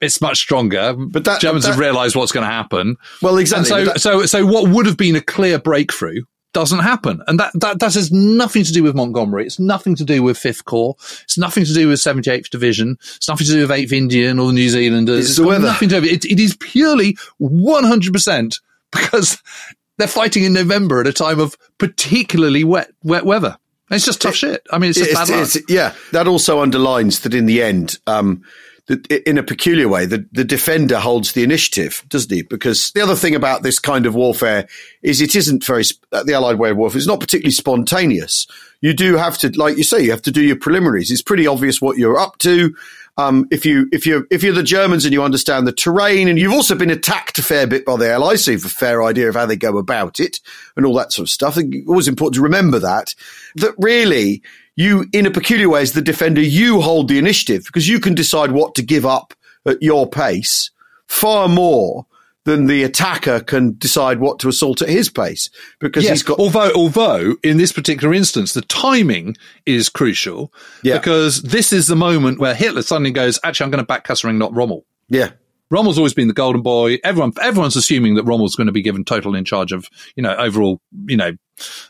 It's 0.00 0.20
much 0.20 0.38
stronger. 0.38 0.94
But 0.96 1.24
that- 1.24 1.40
Germans 1.40 1.64
that- 1.64 1.70
have 1.72 1.78
realised 1.80 2.14
what's 2.16 2.32
going 2.32 2.46
to 2.46 2.52
happen. 2.52 2.96
Well, 3.20 3.34
And 3.34 3.40
exactly. 3.40 3.68
so, 3.68 3.84
that- 3.84 4.00
so, 4.00 4.26
so 4.26 4.46
what 4.46 4.68
would 4.70 4.86
have 4.86 4.96
been 4.96 5.16
a 5.16 5.20
clear 5.20 5.58
breakthrough 5.58 6.20
doesn't 6.54 6.78
happen. 6.78 7.20
And 7.26 7.38
that, 7.38 7.50
that, 7.54 7.80
that 7.80 7.92
has 7.94 8.10
nothing 8.10 8.64
to 8.64 8.72
do 8.72 8.82
with 8.82 8.94
Montgomery. 8.94 9.44
It's 9.44 9.58
nothing 9.58 9.94
to 9.96 10.04
do 10.04 10.22
with 10.22 10.38
5th 10.38 10.64
Corps. 10.64 10.94
It's 11.24 11.36
nothing 11.36 11.64
to 11.66 11.74
do 11.74 11.88
with 11.88 11.98
78th 11.98 12.48
Division. 12.48 12.96
It's 13.16 13.28
nothing 13.28 13.46
to 13.48 13.52
do 13.52 13.60
with 13.62 13.70
8th 13.70 13.92
Indian 13.92 14.38
or 14.38 14.46
the 14.46 14.54
New 14.54 14.70
Zealanders. 14.70 15.28
It's 15.28 15.36
the 15.36 15.46
weather. 15.46 15.66
nothing 15.66 15.90
to 15.90 15.96
do 15.96 16.00
with 16.00 16.10
it. 16.10 16.24
It 16.24 16.40
is 16.40 16.56
purely 16.56 17.18
100% 17.40 18.60
because 18.92 19.42
they're 19.98 20.08
fighting 20.08 20.44
in 20.44 20.52
November 20.54 21.00
at 21.00 21.06
a 21.06 21.12
time 21.12 21.40
of 21.40 21.56
particularly 21.78 22.64
wet, 22.64 22.90
wet 23.02 23.24
weather. 23.26 23.58
And 23.90 23.96
it's 23.96 24.06
just 24.06 24.22
tough 24.22 24.34
shit. 24.34 24.66
I 24.72 24.78
mean, 24.78 24.90
it's 24.90 24.98
just 24.98 25.12
bad 25.12 25.28
luck. 25.28 25.40
it's- 25.48 25.62
yeah, 25.68 25.92
that 26.12 26.26
also 26.26 26.60
underlines 26.62 27.20
that 27.20 27.34
in 27.34 27.44
the 27.46 27.62
end, 27.62 27.98
um, 28.06 28.42
in 28.88 29.38
a 29.38 29.42
peculiar 29.42 29.88
way, 29.88 30.04
the, 30.04 30.26
the 30.32 30.44
defender 30.44 30.98
holds 30.98 31.32
the 31.32 31.42
initiative, 31.42 32.04
doesn't 32.08 32.30
he? 32.30 32.42
Because 32.42 32.90
the 32.92 33.00
other 33.00 33.16
thing 33.16 33.34
about 33.34 33.62
this 33.62 33.78
kind 33.78 34.04
of 34.04 34.14
warfare 34.14 34.68
is 35.02 35.22
it 35.22 35.34
isn't 35.34 35.64
very, 35.64 35.84
uh, 36.12 36.22
the 36.22 36.34
Allied 36.34 36.58
way 36.58 36.70
of 36.70 36.76
warfare, 36.76 36.98
it's 36.98 37.06
not 37.06 37.20
particularly 37.20 37.52
spontaneous. 37.52 38.46
You 38.82 38.92
do 38.92 39.16
have 39.16 39.38
to, 39.38 39.48
like 39.58 39.78
you 39.78 39.84
say, 39.84 40.02
you 40.02 40.10
have 40.10 40.22
to 40.22 40.30
do 40.30 40.42
your 40.42 40.56
preliminaries. 40.56 41.10
It's 41.10 41.22
pretty 41.22 41.46
obvious 41.46 41.80
what 41.80 41.96
you're 41.96 42.18
up 42.18 42.38
to. 42.38 42.74
Um, 43.16 43.46
if 43.52 43.64
you 43.64 43.88
if 43.92 44.06
you 44.06 44.26
if 44.28 44.42
you're 44.42 44.52
the 44.52 44.64
Germans 44.64 45.04
and 45.04 45.14
you 45.14 45.22
understand 45.22 45.68
the 45.68 45.72
terrain, 45.72 46.26
and 46.26 46.36
you've 46.36 46.52
also 46.52 46.74
been 46.74 46.90
attacked 46.90 47.38
a 47.38 47.42
fair 47.42 47.64
bit 47.64 47.84
by 47.86 47.96
the 47.96 48.10
Allies, 48.10 48.44
so 48.44 48.50
you've 48.50 48.64
a 48.64 48.68
fair 48.68 49.04
idea 49.04 49.28
of 49.28 49.36
how 49.36 49.46
they 49.46 49.54
go 49.56 49.78
about 49.78 50.18
it 50.18 50.40
and 50.76 50.84
all 50.84 50.94
that 50.94 51.12
sort 51.12 51.28
of 51.28 51.30
stuff. 51.30 51.56
It's 51.56 51.88
always 51.88 52.08
important 52.08 52.34
to 52.34 52.42
remember 52.42 52.80
that 52.80 53.14
that 53.54 53.74
really 53.78 54.42
you, 54.76 55.06
in 55.12 55.26
a 55.26 55.30
peculiar 55.30 55.68
way, 55.68 55.82
as 55.82 55.92
the 55.92 56.02
defender, 56.02 56.40
you 56.40 56.80
hold 56.80 57.08
the 57.08 57.18
initiative 57.18 57.64
because 57.66 57.88
you 57.88 58.00
can 58.00 58.14
decide 58.14 58.52
what 58.52 58.74
to 58.74 58.82
give 58.82 59.06
up 59.06 59.34
at 59.66 59.82
your 59.82 60.08
pace 60.08 60.70
far 61.06 61.48
more 61.48 62.06
than 62.44 62.66
the 62.66 62.82
attacker 62.82 63.40
can 63.40 63.74
decide 63.78 64.20
what 64.20 64.38
to 64.38 64.48
assault 64.48 64.82
at 64.82 64.88
his 64.88 65.08
pace 65.08 65.48
because 65.80 66.04
yes, 66.04 66.10
he's 66.12 66.22
got 66.22 66.38
although 66.38 66.70
although 66.74 67.34
in 67.42 67.56
this 67.56 67.72
particular 67.72 68.12
instance 68.12 68.52
the 68.52 68.60
timing 68.60 69.34
is 69.64 69.88
crucial 69.88 70.52
Yeah. 70.82 70.98
because 70.98 71.40
this 71.40 71.72
is 71.72 71.86
the 71.86 71.96
moment 71.96 72.38
where 72.38 72.54
Hitler 72.54 72.82
suddenly 72.82 73.12
goes, 73.12 73.40
actually, 73.44 73.64
I'm 73.64 73.70
going 73.70 73.82
to 73.82 73.86
back 73.86 74.06
Kesselring, 74.06 74.36
not 74.36 74.54
Rommel. 74.54 74.84
yeah 75.08 75.30
Rommel's 75.70 75.96
always 75.96 76.12
been 76.14 76.28
the 76.28 76.34
golden 76.34 76.60
boy. 76.60 76.98
Everyone, 77.02 77.32
everyone's 77.40 77.74
assuming 77.76 78.14
that 78.16 78.24
Rommel's 78.24 78.54
going 78.54 78.66
to 78.66 78.72
be 78.72 78.82
given 78.82 79.02
total 79.04 79.34
in 79.34 79.44
charge 79.46 79.72
of, 79.72 79.88
you 80.14 80.22
know, 80.22 80.36
overall, 80.36 80.80
you 81.06 81.16
know, 81.16 81.32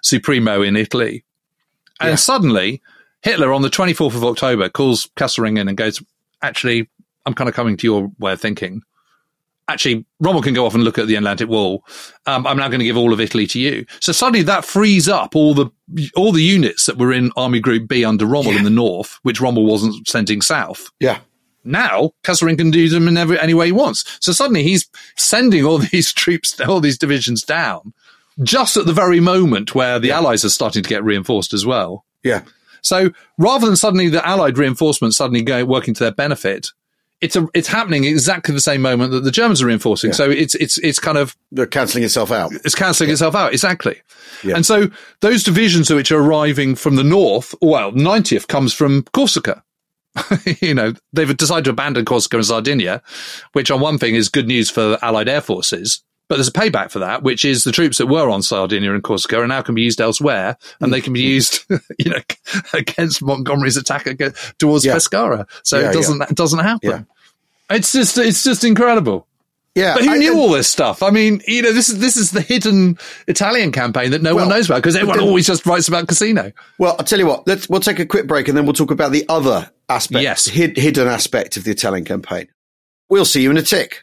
supremo 0.01 0.62
in 0.62 0.77
Italy. 0.77 1.25
And 2.00 2.11
Yeah. 2.11 2.16
suddenly, 2.16 2.83
Hitler 3.22 3.52
on 3.52 3.62
the 3.62 3.70
24th 3.70 4.14
of 4.14 4.24
October 4.24 4.68
calls 4.68 5.09
Kesselring 5.16 5.59
in 5.59 5.68
and 5.68 5.76
goes, 5.76 6.02
actually, 6.42 6.88
I'm 7.26 7.35
kind 7.35 7.48
of 7.48 7.54
coming 7.54 7.76
to 7.78 7.87
your 7.87 8.11
way 8.18 8.33
of 8.33 8.40
thinking. 8.40 8.83
Actually, 9.66 10.04
Rommel 10.20 10.42
can 10.42 10.52
go 10.52 10.66
off 10.66 10.74
and 10.74 10.85
look 10.85 10.98
at 10.98 11.07
the 11.07 11.14
Atlantic 11.14 11.48
Wall. 11.48 11.83
Um, 12.26 12.46
I'm 12.46 12.59
now 12.59 12.68
going 12.68 12.80
to 12.80 12.85
give 12.85 12.98
all 12.98 13.14
of 13.14 13.20
Italy 13.20 13.46
to 13.46 13.59
you. 13.59 13.87
So 14.00 14.12
suddenly 14.12 14.42
that 14.42 14.66
frees 14.66 15.09
up 15.09 15.35
all 15.35 15.54
the 15.54 15.70
all 16.14 16.33
the 16.33 16.42
units 16.42 16.85
that 16.85 16.98
were 16.98 17.12
in 17.14 17.30
Army 17.37 17.61
Group 17.61 17.88
B 17.88 18.04
under 18.04 18.26
Rommel 18.26 18.57
in 18.57 18.64
the 18.64 18.70
north, 18.70 19.18
which 19.22 19.40
Rommel 19.40 19.64
wasn't 19.64 20.07
sending 20.07 20.42
south 20.42 20.90
yeah 21.00 21.20
now 21.64 22.12
Kesselring 22.22 22.59
can 22.59 22.70
do 22.70 22.88
them 22.88 23.09
in 23.09 23.16
every, 23.16 23.40
any 23.40 23.54
way 23.54 23.66
he 23.66 23.72
wants. 23.72 24.04
So 24.20 24.33
suddenly 24.33 24.62
he's 24.62 24.87
sending 25.16 25.64
all 25.64 25.78
these 25.92 26.12
troops, 26.12 26.61
all 26.61 26.80
these 26.80 26.98
divisions 26.98 27.42
down 27.42 27.92
just 28.42 28.77
at 28.77 28.87
the 28.87 28.92
very 28.92 29.20
moment 29.20 29.75
where 29.75 29.99
the 29.99 30.11
Allies 30.11 30.44
are 30.44 30.51
starting 30.51 30.83
to 30.83 30.88
get 30.88 31.05
reinforced 31.05 31.55
as 31.55 31.64
well. 31.64 32.05
yeah 32.23 32.42
So 32.83 33.11
rather 33.38 33.66
than 33.66 33.77
suddenly 33.77 34.09
the 34.09 34.27
Allied 34.27 34.59
reinforcements 34.59 35.16
suddenly 35.16 35.42
going 35.42 35.66
working 35.66 35.94
to 35.94 36.05
their 36.05 36.12
benefit, 36.12 36.68
it's 37.20 37.37
a, 37.37 37.47
it's 37.55 37.68
happening 37.68 38.05
exactly 38.05 38.53
the 38.55 38.61
same 38.61 38.83
moment 38.83 39.12
that 39.12 39.25
the 39.25 39.31
Germans 39.31 39.62
are 39.62 39.66
reinforcing. 39.66 40.12
So 40.12 40.31
it's, 40.31 40.55
it's, 40.57 40.77
it's 40.79 40.99
kind 40.99 41.16
of, 41.16 41.37
they're 41.53 41.66
cancelling 41.66 42.05
itself 42.05 42.31
out 42.31 42.53
it's 42.64 42.75
cancelling 42.75 43.11
itself 43.11 43.35
out. 43.35 43.53
Exactly. 43.53 44.03
Yeah. 44.42 44.57
And 44.57 44.66
so 44.66 44.88
those 45.20 45.42
divisions 45.42 45.90
which 45.90 46.12
are 46.12 46.20
arriving 46.20 46.75
from 46.75 46.97
the 46.97 47.05
north, 47.05 47.55
well, 47.62 47.92
90th 47.92 48.49
comes 48.49 48.75
from 48.75 49.05
Corsica. 49.14 49.62
you 50.61 50.75
know, 50.75 50.92
they've 51.12 51.37
decided 51.37 51.64
to 51.64 51.70
abandon 51.70 52.05
Corsica 52.05 52.37
and 52.37 52.47
Sardinia, 52.47 53.03
which 53.53 53.70
on 53.70 53.81
one 53.81 53.99
thing 53.99 54.14
is 54.14 54.29
good 54.29 54.47
news 54.47 54.70
for 54.70 54.99
Allied 55.03 55.29
air 55.29 55.40
forces. 55.40 56.03
But 56.35 56.38
there's 56.38 56.49
a 56.49 56.53
payback 56.53 56.90
for 56.90 56.99
that, 56.99 57.23
which 57.23 57.44
is 57.44 57.62
the 57.62 57.70
troops 57.70 57.99
that 57.99 58.07
were 58.07 58.29
on 58.29 58.42
Sardinia 58.42 58.92
and 58.92 59.05
Corsica 59.05 59.38
are 59.38 59.47
now 59.47 59.62
can 59.62 59.77
be 59.77 59.83
used 59.83 60.01
elsewhere, 60.01 60.57
and 60.81 60.92
they 60.92 61.01
can 61.01 61.12
be 61.12 61.20
mm-hmm. 61.23 61.29
used, 61.29 61.64
you 62.01 62.11
know, 62.11 62.18
against 62.73 63.23
Montgomery's 63.23 63.77
attack 63.77 64.07
against, 64.07 64.59
towards 64.59 64.85
Yeah. 64.85 64.97
Pescara. 64.97 65.47
So 65.62 65.79
Yeah, 65.79 65.90
it 65.90 65.92
doesn't 65.92 66.23
it 66.23 66.35
doesn't 66.35 66.59
happen. 66.59 66.90
Yeah. 67.70 67.77
It's 67.77 67.92
just 67.92 68.18
it's 68.18 68.42
just 68.42 68.64
incredible. 68.64 69.29
yeah 69.77 69.94
But 69.94 70.07
who 70.07 70.11
I- 70.11 70.18
knew 70.18 70.37
all 70.37 70.51
this 70.51 70.68
stuff? 70.68 71.05
I 71.05 71.11
mean, 71.11 71.40
you 71.47 71.62
know, 71.62 71.73
this 71.73 71.88
is 71.88 72.01
this 72.01 72.16
is 72.16 72.33
the 72.33 72.40
hidden 72.40 72.99
Italian 73.29 73.70
campaign 73.70 74.11
that 74.11 74.20
no 74.20 74.35
one 74.35 74.49
knows 74.49 74.66
about 74.66 74.83
because 74.83 74.97
everyone 74.97 75.18
then- 75.18 75.29
always 75.29 75.47
just 75.47 75.64
writes 75.66 75.87
about 75.87 76.09
Cassino. 76.09 76.51
Well, 76.81 76.97
I'll 76.99 77.05
tell 77.05 77.20
you 77.20 77.27
what. 77.27 77.47
Let's 77.47 77.68
we'll 77.68 77.79
take 77.79 78.01
a 78.01 78.07
quick 78.07 78.27
break 78.27 78.49
and 78.49 78.59
then 78.59 78.64
we'll 78.64 78.73
talk 78.73 78.90
about 78.90 79.12
the 79.12 79.25
other 79.29 79.70
aspect, 79.88 80.25
Yes. 80.25 80.47
hid, 80.47 80.77
hidden 80.77 81.07
aspect 81.07 81.57
of 81.57 81.62
the 81.62 81.70
Italian 81.70 82.05
campaign. 82.05 82.49
We'll 83.09 83.25
see 83.25 83.40
you 83.40 83.53
in 83.53 83.57
a 83.57 83.62
tick. 83.62 84.03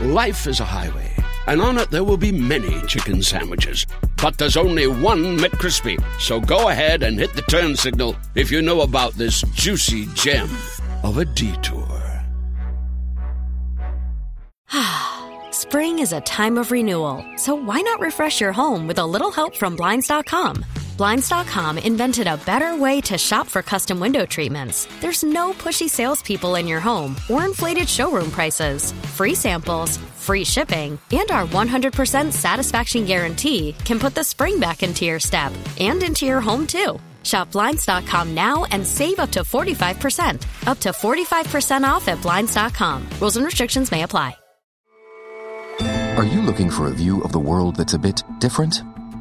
Life 0.00 0.46
is 0.46 0.60
a 0.60 0.64
highway, 0.66 1.10
and 1.46 1.58
on 1.62 1.78
it 1.78 1.90
there 1.90 2.04
will 2.04 2.18
be 2.18 2.30
many 2.30 2.82
chicken 2.82 3.22
sandwiches. 3.22 3.86
But 4.20 4.36
there's 4.36 4.58
only 4.58 4.86
one 4.86 5.38
McCrispy. 5.38 5.96
So 6.20 6.38
go 6.38 6.68
ahead 6.68 7.02
and 7.02 7.18
hit 7.18 7.32
the 7.32 7.40
turn 7.40 7.76
signal 7.76 8.14
if 8.34 8.50
you 8.50 8.60
know 8.60 8.82
about 8.82 9.14
this 9.14 9.40
juicy 9.54 10.04
gem 10.12 10.50
of 11.02 11.16
a 11.16 11.24
detour. 11.24 11.86
Spring 15.50 15.98
is 15.98 16.12
a 16.12 16.20
time 16.20 16.58
of 16.58 16.70
renewal, 16.70 17.24
so 17.36 17.54
why 17.54 17.80
not 17.80 17.98
refresh 17.98 18.38
your 18.38 18.52
home 18.52 18.86
with 18.86 18.98
a 18.98 19.06
little 19.06 19.30
help 19.30 19.56
from 19.56 19.76
Blinds.com? 19.76 20.62
Blinds.com 20.96 21.76
invented 21.76 22.26
a 22.26 22.38
better 22.38 22.74
way 22.74 23.02
to 23.02 23.18
shop 23.18 23.48
for 23.48 23.62
custom 23.62 24.00
window 24.00 24.24
treatments. 24.24 24.88
There's 25.00 25.22
no 25.22 25.52
pushy 25.52 25.88
salespeople 25.88 26.54
in 26.54 26.66
your 26.66 26.80
home 26.80 27.16
or 27.28 27.44
inflated 27.44 27.88
showroom 27.88 28.30
prices. 28.30 28.92
Free 29.14 29.34
samples, 29.34 29.98
free 30.16 30.44
shipping, 30.44 30.98
and 31.12 31.30
our 31.30 31.46
100% 31.46 32.32
satisfaction 32.32 33.04
guarantee 33.04 33.74
can 33.84 33.98
put 33.98 34.14
the 34.14 34.24
spring 34.24 34.58
back 34.58 34.82
into 34.82 35.04
your 35.04 35.20
step 35.20 35.52
and 35.78 36.02
into 36.02 36.24
your 36.24 36.40
home 36.40 36.66
too. 36.66 36.98
Shop 37.22 37.50
Blinds.com 37.50 38.34
now 38.34 38.64
and 38.70 38.86
save 38.86 39.18
up 39.18 39.30
to 39.32 39.40
45%. 39.40 40.68
Up 40.68 40.78
to 40.78 40.90
45% 40.90 41.82
off 41.82 42.08
at 42.08 42.22
Blinds.com. 42.22 43.06
Rules 43.20 43.36
and 43.36 43.44
restrictions 43.44 43.90
may 43.90 44.02
apply. 44.04 44.36
Are 46.16 46.24
you 46.24 46.40
looking 46.40 46.70
for 46.70 46.86
a 46.86 46.94
view 46.94 47.20
of 47.20 47.32
the 47.32 47.38
world 47.38 47.76
that's 47.76 47.92
a 47.92 47.98
bit 47.98 48.22
different? 48.38 48.82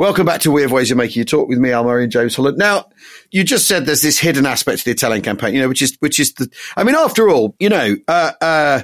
Welcome 0.00 0.24
back 0.24 0.40
to 0.40 0.50
Weird 0.50 0.70
Ways 0.70 0.90
of 0.90 0.96
Making 0.96 1.18
You 1.20 1.24
Talk 1.26 1.46
with 1.46 1.58
me, 1.58 1.72
Al 1.72 1.84
Murray 1.84 2.04
and 2.04 2.10
James 2.10 2.34
Holland. 2.34 2.56
Now, 2.56 2.86
you 3.30 3.44
just 3.44 3.68
said 3.68 3.84
there's 3.84 4.00
this 4.00 4.18
hidden 4.18 4.46
aspect 4.46 4.78
to 4.78 4.84
the 4.86 4.92
Italian 4.92 5.20
campaign, 5.20 5.54
you 5.54 5.60
know, 5.60 5.68
which 5.68 5.82
is, 5.82 5.94
which 6.00 6.18
is 6.18 6.32
the, 6.32 6.50
I 6.74 6.84
mean, 6.84 6.94
after 6.94 7.28
all, 7.28 7.54
you 7.58 7.68
know, 7.68 7.96
uh, 8.08 8.32
uh, 8.40 8.80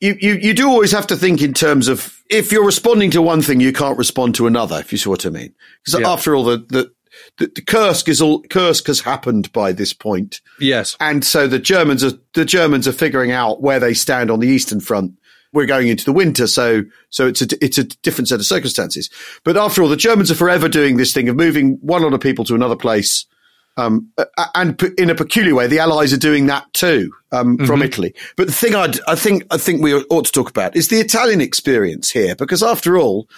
you, 0.00 0.18
you, 0.20 0.34
you 0.34 0.52
do 0.52 0.68
always 0.68 0.92
have 0.92 1.06
to 1.06 1.16
think 1.16 1.40
in 1.40 1.54
terms 1.54 1.88
of 1.88 2.14
if 2.28 2.52
you're 2.52 2.66
responding 2.66 3.10
to 3.12 3.22
one 3.22 3.40
thing, 3.40 3.60
you 3.60 3.72
can't 3.72 3.96
respond 3.96 4.34
to 4.34 4.46
another, 4.46 4.78
if 4.80 4.92
you 4.92 4.98
see 4.98 5.08
what 5.08 5.24
I 5.24 5.30
mean. 5.30 5.54
Because 5.82 5.98
Yeah. 5.98 6.10
after 6.10 6.36
all, 6.36 6.44
the, 6.44 6.58
the, 6.58 6.92
the, 7.38 7.50
the 7.54 7.62
Kursk 7.62 8.10
is 8.10 8.20
all, 8.20 8.42
Kursk 8.42 8.86
has 8.88 9.00
happened 9.00 9.50
by 9.52 9.72
this 9.72 9.94
point. 9.94 10.42
Yes. 10.58 10.94
And 11.00 11.24
so 11.24 11.48
the 11.48 11.58
Germans 11.58 12.04
are 12.04 12.12
the 12.34 12.44
Germans 12.44 12.86
are 12.86 12.92
figuring 12.92 13.32
out 13.32 13.62
where 13.62 13.80
they 13.80 13.94
stand 13.94 14.30
on 14.30 14.40
the 14.40 14.48
eastern 14.48 14.80
front. 14.80 15.14
We're 15.52 15.66
going 15.66 15.88
into 15.88 16.04
the 16.04 16.12
winter, 16.12 16.46
so 16.46 16.84
so 17.08 17.26
it's 17.26 17.42
a 17.42 17.46
it's 17.64 17.78
a 17.78 17.84
different 17.84 18.28
set 18.28 18.38
of 18.38 18.46
circumstances. 18.46 19.10
But 19.44 19.56
after 19.56 19.82
all, 19.82 19.88
the 19.88 19.96
Germans 19.96 20.30
are 20.30 20.36
forever 20.36 20.68
doing 20.68 20.96
this 20.96 21.12
thing 21.12 21.28
of 21.28 21.36
moving 21.36 21.78
one 21.80 22.02
lot 22.02 22.14
of 22.14 22.20
people 22.20 22.44
to 22.44 22.54
another 22.54 22.76
place, 22.76 23.26
um, 23.76 24.10
and 24.54 24.80
in 24.96 25.10
a 25.10 25.14
peculiar 25.14 25.54
way, 25.54 25.66
the 25.66 25.80
Allies 25.80 26.12
are 26.12 26.18
doing 26.18 26.46
that 26.46 26.72
too 26.72 27.10
um, 27.32 27.58
from 27.66 27.82
Italy. 27.82 28.14
But 28.36 28.46
the 28.46 28.52
thing 28.52 28.74
I'd, 28.74 29.00
I 29.08 29.16
think 29.16 29.44
I 29.50 29.56
think 29.56 29.82
we 29.82 29.94
ought 29.94 30.26
to 30.26 30.32
talk 30.32 30.50
about 30.50 30.76
is 30.76 30.88
the 30.88 31.00
Italian 31.00 31.40
experience 31.40 32.10
here, 32.10 32.34
because 32.36 32.62
after 32.62 32.96
all. 32.98 33.28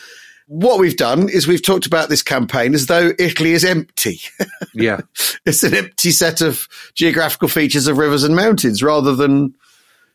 What 0.48 0.80
we've 0.80 0.96
done 0.96 1.30
is 1.30 1.46
we've 1.46 1.62
talked 1.62 1.86
about 1.86 2.10
this 2.10 2.22
campaign 2.22 2.74
as 2.74 2.86
though 2.86 3.12
Italy 3.18 3.52
is 3.52 3.64
empty. 3.64 4.20
Yeah. 4.74 5.00
it's 5.46 5.62
an 5.62 5.72
empty 5.72 6.10
set 6.10 6.40
of 6.42 6.66
geographical 6.94 7.48
features 7.48 7.86
of 7.86 7.96
rivers 7.96 8.24
and 8.24 8.34
mountains 8.34 8.82
rather 8.82 9.14
than, 9.14 9.54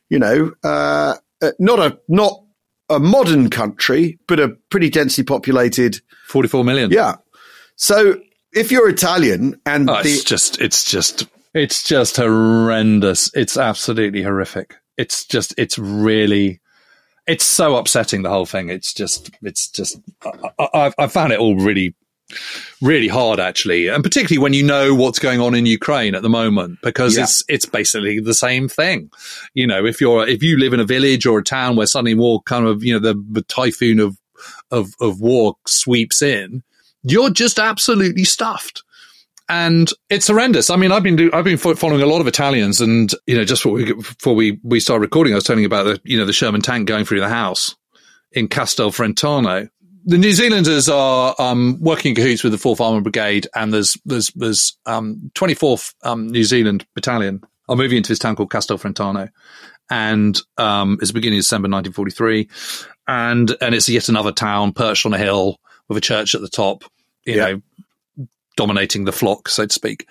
you 0.10 0.20
know, 0.20 0.52
uh, 0.64 1.16
uh, 1.42 1.52
not 1.60 1.80
a, 1.80 2.00
not 2.08 2.44
a 2.90 3.00
modern 3.00 3.50
country, 3.50 4.20
but 4.28 4.40
a 4.40 4.50
pretty 4.70 4.90
densely 4.90 5.24
populated. 5.24 6.00
44 6.28 6.64
million. 6.64 6.92
Yeah. 6.92 7.16
So 7.76 8.20
if 8.54 8.72
you're 8.72 8.90
Italian 8.90 9.60
and 9.66 9.90
Oh, 9.90 10.02
the, 10.02 10.10
it's 10.10 10.24
just, 10.24 10.60
it's 10.62 10.84
just, 10.84 11.28
it's 11.54 11.84
just 11.84 12.18
horrendous. 12.18 13.32
It's 13.34 13.58
absolutely 13.58 14.24
horrific. 14.24 14.76
It's 14.98 15.26
just, 15.26 15.54
it's 15.58 15.78
really, 15.78 16.60
it's 17.28 17.46
so 17.46 17.76
upsetting. 17.76 18.24
The 18.24 18.30
whole 18.30 18.46
thing. 18.46 18.70
It's 18.70 18.94
just, 18.94 19.32
it's 19.42 19.68
just. 19.70 20.00
I, 20.24 20.70
I, 20.74 20.94
I 20.98 21.08
found 21.08 21.34
it 21.34 21.40
all 21.40 21.58
really, 21.58 21.94
really 22.82 23.08
hard 23.08 23.40
actually, 23.40 23.88
and 23.88 24.04
particularly 24.04 24.42
when 24.42 24.54
you 24.54 24.64
know 24.64 24.94
what's 24.94 25.20
going 25.20 25.40
on 25.40 25.56
in 25.56 25.66
Ukraine 25.66 26.16
at 26.16 26.22
the 26.22 26.30
moment, 26.30 26.80
because 26.82 27.18
Yeah. 27.18 27.24
it's 27.24 27.44
it's 27.48 27.66
basically 27.66 28.20
the 28.20 28.34
same 28.34 28.68
thing. 28.68 29.10
You 29.54 29.68
know, 29.68 29.86
if 29.86 30.02
you're 30.02 30.28
if 30.28 30.44
you 30.44 30.58
live 30.58 30.74
in 30.74 30.80
a 30.80 30.86
village 30.86 31.26
or 31.26 31.40
a 31.40 31.44
town 31.44 31.76
where 31.76 31.88
suddenly 31.88 32.16
war 32.16 32.42
kind 32.44 32.66
of 32.66 32.84
you 32.84 32.94
know 32.94 33.00
the, 33.00 33.22
the 33.32 33.42
typhoon 33.44 34.00
of 34.00 34.18
of 34.72 34.94
of 35.00 35.22
war 35.22 35.56
sweeps 35.66 36.22
in, 36.22 36.64
you're 37.04 37.30
just 37.30 37.60
absolutely 37.60 38.24
stuffed 38.24 38.84
and 39.50 39.92
it's 40.10 40.28
horrendous. 40.28 40.70
I 40.70 40.76
mean, 40.76 40.92
I've 40.92 41.04
been 41.04 41.16
do, 41.16 41.30
I've 41.34 41.46
been 41.46 41.58
following 41.58 42.02
a 42.02 42.06
lot 42.06 42.20
of 42.20 42.28
Italians, 42.28 42.82
and 42.82 43.10
you 43.26 43.36
know, 43.38 43.46
just 43.46 43.64
before 43.64 43.74
we 43.78 43.94
before 43.94 44.36
we 44.36 44.60
we 44.64 44.80
started 44.80 45.02
recording, 45.02 45.34
I 45.34 45.38
was 45.38 45.46
telling 45.46 45.62
you 45.62 45.68
about 45.68 45.84
the 45.84 46.02
you 46.04 46.18
know 46.18 46.26
the 46.26 46.34
Sherman 46.34 46.62
tank 46.62 46.88
going 46.88 47.06
through 47.06 47.22
the 47.22 47.30
house 47.30 47.76
in 48.34 48.48
Castel 48.50 48.92
Frentano. 48.92 49.70
The 50.10 50.18
New 50.18 50.32
Zealanders 50.32 50.88
are 50.88 51.36
um, 51.38 51.78
working 51.82 52.12
in 52.12 52.16
cahoots 52.16 52.42
with 52.42 52.54
the 52.54 52.58
Fourth 52.58 52.80
Armored 52.80 53.04
Brigade, 53.04 53.48
and 53.54 53.74
there's 53.74 53.98
there's 54.06 54.30
there's 54.36 54.78
um, 54.86 55.32
24th 55.36 55.94
um, 56.04 56.30
New 56.30 56.46
Zealand 56.46 56.86
Battalion 56.96 57.44
are 57.68 57.76
moving 57.76 57.98
into 57.98 58.08
this 58.10 58.20
town 58.20 58.38
called 58.38 58.50
Castel 58.50 58.78
Frentano, 58.78 59.30
and 59.90 60.40
um, 60.58 60.98
it's 61.02 61.10
the 61.10 61.14
beginning 61.14 61.40
of 61.40 61.44
December 61.44 61.68
1943, 61.68 62.48
and 63.10 63.54
and 63.60 63.76
it's 63.76 63.90
yet 63.90 64.08
another 64.08 64.32
town 64.32 64.72
perched 64.72 65.06
on 65.06 65.14
a 65.14 65.18
hill 65.18 65.60
with 65.90 65.98
a 65.98 66.02
church 66.02 66.34
at 66.36 66.40
the 66.42 66.48
top, 66.50 66.86
you 67.26 67.36
Yeah. 67.36 67.56
know, 68.18 68.28
dominating 68.56 69.04
the 69.04 69.12
flock, 69.12 69.50
so 69.50 69.66
to 69.66 69.74
speak. 69.74 70.08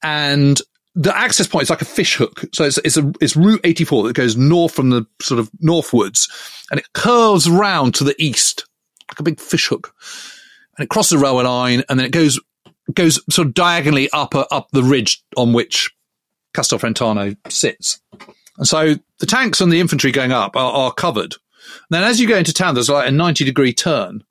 And 0.00 0.60
the 0.94 1.16
access 1.16 1.48
point 1.48 1.64
is 1.64 1.70
like 1.70 1.82
a 1.82 1.86
fish 1.86 2.14
hook. 2.14 2.44
So 2.52 2.64
it's, 2.64 2.78
it's 2.78 2.96
a, 2.96 3.12
it's 3.20 3.34
Route 3.36 3.60
84 3.64 4.04
that 4.04 4.12
goes 4.14 4.36
north 4.36 4.72
from 4.74 4.90
the 4.90 5.04
sort 5.20 5.40
of 5.40 5.50
northwards 5.60 6.28
and 6.70 6.78
it 6.78 6.92
curves 6.92 7.48
round 7.50 7.94
to 7.96 8.04
the 8.04 8.14
east, 8.18 8.64
like 9.10 9.20
a 9.20 9.22
big 9.22 9.40
fish 9.40 9.68
hook. 9.68 9.94
And 10.76 10.84
it 10.84 10.88
crosses 10.88 11.18
the 11.18 11.24
railway 11.24 11.44
line 11.44 11.82
and 11.88 11.98
then 11.98 12.06
it 12.06 12.12
goes, 12.12 12.40
goes 12.92 13.20
sort 13.32 13.48
of 13.48 13.54
diagonally 13.54 14.10
up, 14.10 14.34
uh, 14.34 14.46
up 14.50 14.68
the 14.72 14.82
ridge 14.82 15.22
on 15.36 15.52
which 15.52 15.90
Castel 16.52 16.78
Frentano 16.78 17.36
sits. 17.50 18.00
And 18.58 18.66
so 18.66 18.94
the 19.18 19.26
tanks 19.26 19.60
and 19.60 19.72
the 19.72 19.80
infantry 19.80 20.12
going 20.12 20.32
up 20.32 20.56
are, 20.56 20.72
are 20.72 20.92
covered. 20.92 21.34
And 21.34 21.90
then 21.90 22.04
as 22.04 22.20
you 22.20 22.28
go 22.28 22.36
into 22.36 22.52
town, 22.52 22.74
there's 22.74 22.90
like 22.90 23.08
a 23.08 23.12
90 23.12 23.44
degree 23.44 23.72
turn 23.72 24.24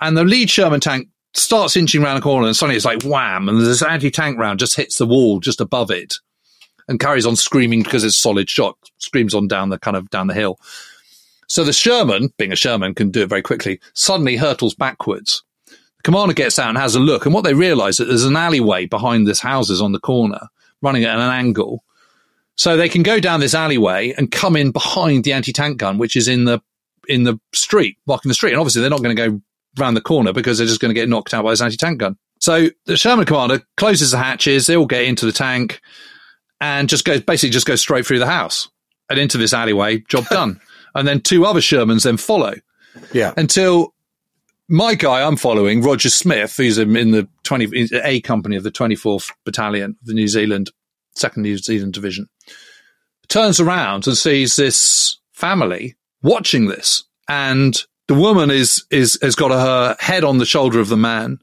and 0.00 0.16
the 0.16 0.24
lead 0.24 0.50
Sherman 0.50 0.80
tank 0.80 1.08
starts 1.34 1.76
inching 1.76 2.02
around 2.02 2.16
a 2.16 2.20
corner 2.20 2.46
and 2.46 2.56
suddenly 2.56 2.76
it's 2.76 2.84
like 2.84 3.02
wham 3.04 3.48
and 3.48 3.60
this 3.60 3.82
anti-tank 3.82 4.36
round 4.36 4.58
just 4.58 4.76
hits 4.76 4.98
the 4.98 5.06
wall 5.06 5.38
just 5.38 5.60
above 5.60 5.90
it 5.90 6.14
and 6.88 6.98
carries 6.98 7.24
on 7.24 7.36
screaming 7.36 7.82
because 7.84 8.02
it's 8.02 8.18
solid 8.18 8.50
shot 8.50 8.76
screams 8.98 9.32
on 9.32 9.46
down 9.46 9.68
the 9.68 9.78
kind 9.78 9.96
of 9.96 10.10
down 10.10 10.26
the 10.26 10.34
hill 10.34 10.58
so 11.50 11.64
the 11.64 11.72
sherman 11.72 12.32
being 12.38 12.52
a 12.52 12.56
sherman 12.56 12.94
can 12.94 13.10
do 13.10 13.22
it 13.22 13.28
very 13.28 13.42
quickly 13.42 13.80
suddenly 13.94 14.36
hurtles 14.36 14.74
backwards 14.74 15.42
the 15.66 16.02
commander 16.02 16.34
gets 16.34 16.58
out 16.58 16.68
and 16.68 16.78
has 16.78 16.94
a 16.94 17.00
look 17.00 17.24
and 17.24 17.34
what 17.34 17.44
they 17.44 17.54
realize 17.54 17.94
is 17.94 17.98
that 17.98 18.04
there's 18.06 18.24
an 18.24 18.36
alleyway 18.36 18.86
behind 18.86 19.26
this 19.26 19.40
houses 19.40 19.80
on 19.80 19.92
the 19.92 20.00
corner 20.00 20.40
running 20.82 21.04
at 21.04 21.16
an 21.16 21.20
angle 21.20 21.84
so 22.56 22.76
they 22.76 22.88
can 22.88 23.02
go 23.02 23.20
down 23.20 23.40
this 23.40 23.54
alleyway 23.54 24.12
and 24.16 24.30
come 24.30 24.56
in 24.56 24.70
behind 24.70 25.24
the 25.24 25.32
anti-tank 25.32 25.78
gun 25.78 25.98
which 25.98 26.16
is 26.16 26.28
in 26.28 26.44
the 26.44 26.60
in 27.08 27.24
the 27.24 27.38
street 27.52 27.98
blocking 28.06 28.28
the 28.28 28.34
street 28.34 28.52
and 28.52 28.60
obviously 28.60 28.80
they're 28.80 28.90
not 28.90 29.02
going 29.02 29.16
to 29.16 29.30
go 29.30 29.40
round 29.78 29.96
the 29.96 30.00
corner 30.00 30.32
because 30.32 30.58
they're 30.58 30.66
just 30.66 30.80
going 30.80 30.90
to 30.90 31.00
get 31.00 31.08
knocked 31.08 31.34
out 31.34 31.44
by 31.44 31.50
this 31.50 31.60
anti-tank 31.60 31.98
gun. 31.98 32.16
So 32.40 32.68
the 32.86 32.96
Sherman 32.96 33.26
commander 33.26 33.62
closes 33.76 34.10
the 34.10 34.18
hatches. 34.18 34.66
They 34.66 34.76
all 34.76 34.86
get 34.86 35.04
into 35.04 35.26
the 35.26 35.32
tank 35.32 35.80
and 36.60 36.88
just 36.88 37.04
goes 37.04 37.20
basically 37.20 37.50
just 37.50 37.66
goes 37.66 37.80
straight 37.80 38.06
through 38.06 38.18
the 38.18 38.26
house 38.26 38.68
and 39.08 39.18
into 39.18 39.38
this 39.38 39.52
alleyway. 39.52 39.98
Job 40.08 40.26
done. 40.30 40.60
And 40.94 41.06
then 41.06 41.20
two 41.20 41.44
other 41.44 41.60
Shermans 41.60 42.04
then 42.04 42.16
follow 42.16 42.54
yeah, 43.12 43.32
until 43.36 43.94
my 44.68 44.94
guy 44.94 45.26
I'm 45.26 45.36
following, 45.36 45.82
Roger 45.82 46.10
Smith, 46.10 46.56
who's 46.56 46.78
in 46.78 47.10
the 47.10 47.28
20 47.44 47.88
A 48.04 48.20
company 48.20 48.56
of 48.56 48.62
the 48.62 48.70
24th 48.70 49.30
Battalion 49.44 49.96
of 50.00 50.06
the 50.06 50.14
New 50.14 50.28
Zealand 50.28 50.70
Second 51.14 51.42
New 51.42 51.58
Zealand 51.58 51.92
Division, 51.92 52.28
turns 53.28 53.60
around 53.60 54.06
and 54.06 54.16
sees 54.16 54.56
this 54.56 55.18
family 55.32 55.96
watching 56.22 56.66
this, 56.66 57.04
and 57.28 57.82
the 58.06 58.14
woman 58.14 58.50
is 58.50 58.84
is 58.90 59.18
has 59.22 59.34
got 59.34 59.50
her 59.50 59.96
head 59.98 60.24
on 60.24 60.38
the 60.38 60.46
shoulder 60.46 60.80
of 60.80 60.88
the 60.88 60.96
man 60.96 61.38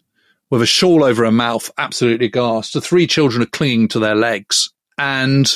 with 0.49 0.61
a 0.61 0.65
shawl 0.65 1.03
over 1.03 1.25
her 1.25 1.31
mouth, 1.31 1.69
absolutely 1.77 2.27
aghast. 2.27 2.73
The 2.73 2.81
three 2.81 3.07
children 3.07 3.41
are 3.41 3.47
clinging 3.47 3.89
to 3.89 3.99
their 3.99 4.15
legs, 4.15 4.71
and 4.97 5.51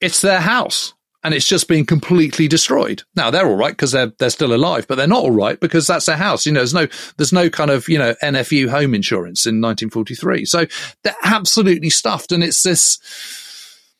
it's 0.00 0.20
their 0.20 0.40
house. 0.40 0.94
And 1.24 1.34
it's 1.34 1.46
just 1.46 1.68
been 1.68 1.86
completely 1.86 2.48
destroyed. 2.48 3.04
Now 3.14 3.30
they're 3.30 3.46
all 3.46 3.56
right 3.56 3.72
because 3.72 3.92
they're 3.92 4.12
they're 4.18 4.30
still 4.30 4.52
alive, 4.52 4.86
but 4.88 4.96
they're 4.96 5.06
not 5.06 5.22
all 5.22 5.30
right 5.30 5.58
because 5.60 5.86
that's 5.86 6.06
their 6.06 6.16
house. 6.16 6.46
You 6.46 6.52
know, 6.52 6.60
there's 6.60 6.74
no 6.74 6.88
there's 7.16 7.32
no 7.32 7.48
kind 7.48 7.70
of 7.70 7.88
you 7.88 7.98
know 7.98 8.14
NFU 8.22 8.68
home 8.68 8.94
insurance 8.94 9.46
in 9.46 9.60
1943, 9.60 10.44
so 10.44 10.66
they're 11.04 11.14
absolutely 11.22 11.90
stuffed. 11.90 12.32
And 12.32 12.42
it's 12.42 12.62
this 12.62 12.98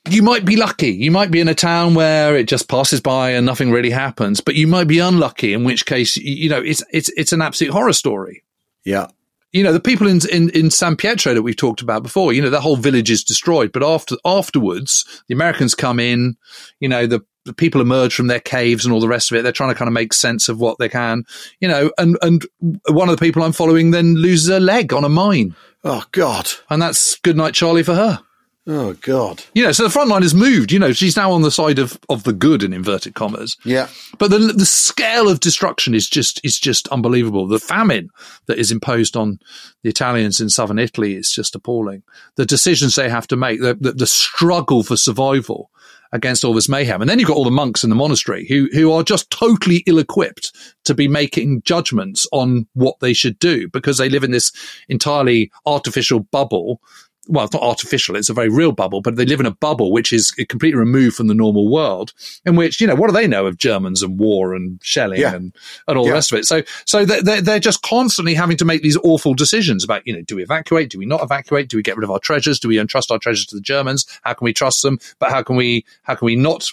you 0.08 0.22
might 0.22 0.44
be 0.44 0.56
lucky. 0.56 0.90
You 0.90 1.10
might 1.10 1.30
be 1.30 1.40
in 1.40 1.48
a 1.48 1.54
town 1.54 1.94
where 1.94 2.36
it 2.36 2.48
just 2.48 2.68
passes 2.68 3.00
by 3.00 3.30
and 3.30 3.46
nothing 3.46 3.70
really 3.70 3.90
happens, 3.90 4.40
but 4.40 4.54
you 4.54 4.66
might 4.66 4.88
be 4.88 4.98
unlucky, 4.98 5.52
in 5.52 5.64
which 5.64 5.86
case, 5.86 6.16
you 6.16 6.48
know, 6.48 6.60
it's, 6.60 6.82
it's, 6.92 7.08
it's 7.10 7.32
an 7.32 7.40
absolute 7.40 7.72
horror 7.72 7.92
story. 7.92 8.42
yeah, 8.84 9.06
You 9.52 9.62
know, 9.62 9.72
the 9.72 9.80
people 9.80 10.06
in, 10.06 10.20
in, 10.30 10.50
in 10.50 10.70
San 10.70 10.96
Pietro 10.96 11.34
that 11.34 11.42
we've 11.42 11.56
talked 11.56 11.82
about 11.82 12.02
before, 12.02 12.32
you 12.32 12.40
know, 12.40 12.50
the 12.50 12.60
whole 12.60 12.76
village 12.76 13.10
is 13.10 13.22
destroyed, 13.22 13.70
but 13.72 13.82
after, 13.82 14.16
afterwards, 14.24 15.04
the 15.28 15.34
Americans 15.34 15.74
come 15.74 16.00
in, 16.00 16.36
you 16.80 16.88
know, 16.88 17.06
the, 17.06 17.20
the 17.44 17.52
people 17.52 17.80
emerge 17.80 18.14
from 18.14 18.28
their 18.28 18.40
caves 18.40 18.84
and 18.84 18.94
all 18.94 19.00
the 19.00 19.08
rest 19.08 19.30
of 19.30 19.36
it. 19.36 19.42
They're 19.42 19.52
trying 19.52 19.70
to 19.70 19.78
kind 19.78 19.88
of 19.88 19.92
make 19.92 20.12
sense 20.12 20.48
of 20.48 20.58
what 20.58 20.78
they 20.78 20.88
can, 20.88 21.24
you 21.60 21.68
know, 21.68 21.90
and, 21.98 22.16
and 22.22 22.46
one 22.88 23.08
of 23.08 23.16
the 23.16 23.24
people 23.24 23.42
I'm 23.42 23.52
following 23.52 23.90
then 23.90 24.14
loses 24.14 24.48
a 24.48 24.60
leg 24.60 24.92
on 24.92 25.04
a 25.04 25.08
mine. 25.08 25.54
Oh 25.84 26.04
God, 26.12 26.48
And 26.70 26.80
that's 26.80 27.16
good 27.16 27.36
night, 27.36 27.54
Charlie, 27.54 27.82
for 27.82 27.94
her. 27.94 28.20
Oh 28.66 28.94
God, 28.94 29.44
You 29.54 29.64
know, 29.64 29.72
so 29.72 29.82
the 29.82 29.90
front 29.90 30.08
line 30.08 30.22
has 30.22 30.34
moved. 30.34 30.72
You 30.72 30.78
know, 30.78 30.92
she's 30.92 31.16
now 31.16 31.32
on 31.32 31.42
the 31.42 31.50
side 31.50 31.78
of, 31.78 31.98
of 32.08 32.24
the 32.24 32.32
good 32.32 32.62
in 32.62 32.72
inverted 32.72 33.14
commas. 33.14 33.56
yeah, 33.64 33.88
But 34.18 34.30
the 34.30 34.38
the 34.38 34.66
scale 34.66 35.28
of 35.28 35.40
destruction 35.40 35.94
is 35.94 36.08
just 36.08 36.40
is 36.44 36.58
just 36.58 36.88
unbelievable. 36.88 37.46
The 37.46 37.58
famine 37.58 38.10
that 38.46 38.58
is 38.58 38.70
imposed 38.70 39.16
on 39.16 39.38
the 39.82 39.90
Italians 39.90 40.40
in 40.40 40.48
southern 40.48 40.78
Italy 40.78 41.14
is 41.16 41.30
just 41.30 41.54
appalling. 41.54 42.02
The 42.36 42.46
decisions 42.46 42.94
they 42.94 43.08
have 43.08 43.26
to 43.28 43.36
make, 43.36 43.60
the 43.60 43.74
the, 43.74 43.92
the 43.92 44.06
struggle 44.06 44.82
for 44.82 44.96
survival 44.96 45.70
against 46.14 46.44
all 46.44 46.52
this 46.52 46.68
mayhem, 46.68 47.00
and 47.00 47.08
then 47.08 47.18
you've 47.18 47.28
got 47.28 47.38
all 47.38 47.44
the 47.44 47.50
monks 47.50 47.82
in 47.82 47.90
the 47.90 47.96
monastery 47.96 48.46
who 48.46 48.68
who 48.72 48.92
are 48.92 49.02
just 49.02 49.30
totally 49.30 49.82
ill 49.86 49.98
equipped 49.98 50.52
to 50.84 50.94
be 50.94 51.08
making 51.08 51.62
judgments 51.62 52.26
on 52.32 52.66
what 52.74 53.00
they 53.00 53.14
should 53.14 53.38
do 53.38 53.68
because 53.68 53.98
they 53.98 54.10
live 54.10 54.22
in 54.22 54.30
this 54.30 54.52
entirely 54.88 55.50
artificial 55.64 56.20
bubble 56.20 56.80
well, 57.28 57.44
it's 57.44 57.52
not 57.52 57.62
artificial, 57.62 58.16
it's 58.16 58.28
a 58.28 58.34
very 58.34 58.48
real 58.48 58.72
bubble, 58.72 59.00
but 59.00 59.14
they 59.14 59.24
live 59.24 59.38
in 59.38 59.46
a 59.46 59.52
bubble 59.52 59.92
which 59.92 60.12
is 60.12 60.32
completely 60.32 60.78
removed 60.78 61.16
from 61.16 61.28
the 61.28 61.34
normal 61.34 61.70
world, 61.70 62.12
in 62.44 62.56
which, 62.56 62.80
you 62.80 62.86
know, 62.86 62.96
what 62.96 63.06
do 63.06 63.12
they 63.12 63.28
know 63.28 63.46
of 63.46 63.58
Germans 63.58 64.02
and 64.02 64.18
war 64.18 64.54
and 64.54 64.80
shelling 64.82 65.20
Yeah. 65.20 65.34
and, 65.34 65.54
and 65.86 65.96
all 65.98 66.04
the 66.04 66.12
rest 66.12 66.32
of 66.32 66.38
it? 66.38 66.46
So, 66.46 66.62
so 66.84 67.04
they're, 67.04 67.22
they're, 67.22 67.40
they're 67.40 67.60
just 67.60 67.82
constantly 67.82 68.34
having 68.34 68.56
to 68.56 68.64
make 68.64 68.82
these 68.82 68.96
awful 68.98 69.34
decisions 69.34 69.84
about, 69.84 70.04
you 70.04 70.14
know, 70.14 70.22
do 70.22 70.34
we 70.36 70.42
evacuate? 70.42 70.90
Do 70.90 70.98
we 70.98 71.06
not 71.06 71.22
evacuate? 71.22 71.68
Do 71.68 71.76
we 71.76 71.82
get 71.82 71.96
rid 71.96 72.04
of 72.04 72.10
our 72.10 72.18
treasures? 72.18 72.58
Do 72.58 72.68
we 72.68 72.80
entrust 72.80 73.12
our 73.12 73.18
treasures 73.18 73.46
to 73.46 73.54
the 73.54 73.62
Germans? 73.62 74.04
How 74.22 74.34
can 74.34 74.44
we 74.44 74.52
trust 74.52 74.82
them? 74.82 74.98
But 75.20 75.30
how 75.30 75.42
can 75.44 75.54
we, 75.54 75.84
how 76.02 76.16
can 76.16 76.26
we 76.26 76.34
not 76.36 76.68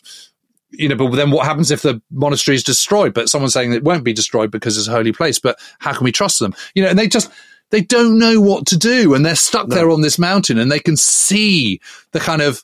you 0.72 0.88
know, 0.88 0.96
but 0.96 1.16
then 1.16 1.32
what 1.32 1.46
happens 1.46 1.72
if 1.72 1.82
the 1.82 2.00
monastery 2.12 2.56
is 2.56 2.64
destroyed? 2.64 3.14
But 3.14 3.30
someone's 3.30 3.54
saying 3.54 3.74
it 3.74 3.84
won't 3.84 4.04
be 4.04 4.14
destroyed 4.14 4.52
because 4.52 4.78
it's 4.78 4.88
a 4.88 4.92
holy 4.92 5.12
place. 5.12 5.40
But 5.40 5.58
how 5.80 5.94
can 5.94 6.04
we 6.04 6.12
trust 6.12 6.40
them? 6.40 6.54
You 6.76 6.84
know, 6.84 6.90
and 6.90 7.00
they 7.00 7.08
just 7.08 7.32
they 7.72 7.82
don't 7.82 8.18
know 8.20 8.40
what 8.42 8.66
to 8.68 8.78
do, 8.78 9.14
and 9.14 9.26
they're 9.26 9.36
stuck 9.36 9.68
there 9.68 9.90
on 9.90 10.02
this 10.02 10.18
mountain, 10.20 10.58
and 10.58 10.72
they 10.72 10.80
can 10.80 10.98
see 10.98 11.80
the 12.12 12.20
kind 12.20 12.42
of. 12.42 12.64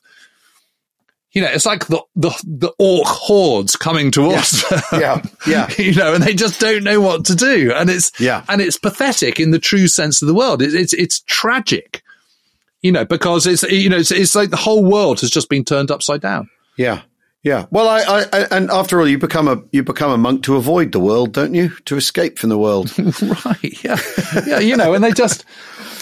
You 1.32 1.42
know, 1.42 1.48
it's 1.48 1.66
like 1.66 1.86
the, 1.88 2.00
the, 2.14 2.30
the 2.46 2.72
orc 2.78 3.06
hordes 3.06 3.76
coming 3.76 4.10
towards 4.10 4.66
them. 4.70 4.80
yeah, 4.94 5.22
yeah. 5.46 5.70
you 5.78 5.92
know, 5.92 6.14
and 6.14 6.22
they 6.24 6.32
just 6.32 6.58
don't 6.58 6.82
know 6.82 6.98
what 6.98 7.26
to 7.26 7.34
do. 7.34 7.74
And 7.74 7.90
it's, 7.90 8.10
Yeah. 8.18 8.42
and 8.48 8.62
it's 8.62 8.78
pathetic 8.78 9.38
in 9.38 9.50
the 9.50 9.58
true 9.58 9.86
sense 9.86 10.22
of 10.22 10.28
the 10.28 10.34
word. 10.34 10.62
It, 10.62 10.72
it's, 10.74 10.94
it's 10.94 11.20
tragic, 11.26 12.02
you 12.80 12.90
know, 12.90 13.04
because 13.04 13.46
it's, 13.46 13.64
you 13.64 13.90
know, 13.90 13.98
it's, 13.98 14.10
it's 14.12 14.34
like 14.34 14.48
the 14.48 14.56
whole 14.56 14.82
world 14.82 15.20
has 15.20 15.28
just 15.28 15.50
been 15.50 15.62
turned 15.62 15.90
upside 15.90 16.22
down. 16.22 16.48
Yeah. 16.78 17.02
Yeah. 17.46 17.66
Well, 17.70 17.88
I, 17.88 18.00
I, 18.32 18.46
and 18.50 18.72
after 18.72 18.98
all, 18.98 19.06
you 19.06 19.18
become 19.18 19.46
a, 19.46 19.62
you 19.70 19.84
become 19.84 20.10
a 20.10 20.18
monk 20.18 20.42
to 20.42 20.56
avoid 20.56 20.90
the 20.90 20.98
world, 20.98 21.32
don't 21.32 21.54
you? 21.54 21.68
To 21.84 21.96
escape 21.96 22.40
from 22.40 22.48
the 22.48 22.58
world. 22.58 22.92
right 23.44 23.84
yeah 23.84 23.98
yeah 24.46 24.58
you 24.58 24.76
know 24.76 24.94
and 24.94 25.04
they 25.04 25.12
just 25.12 25.44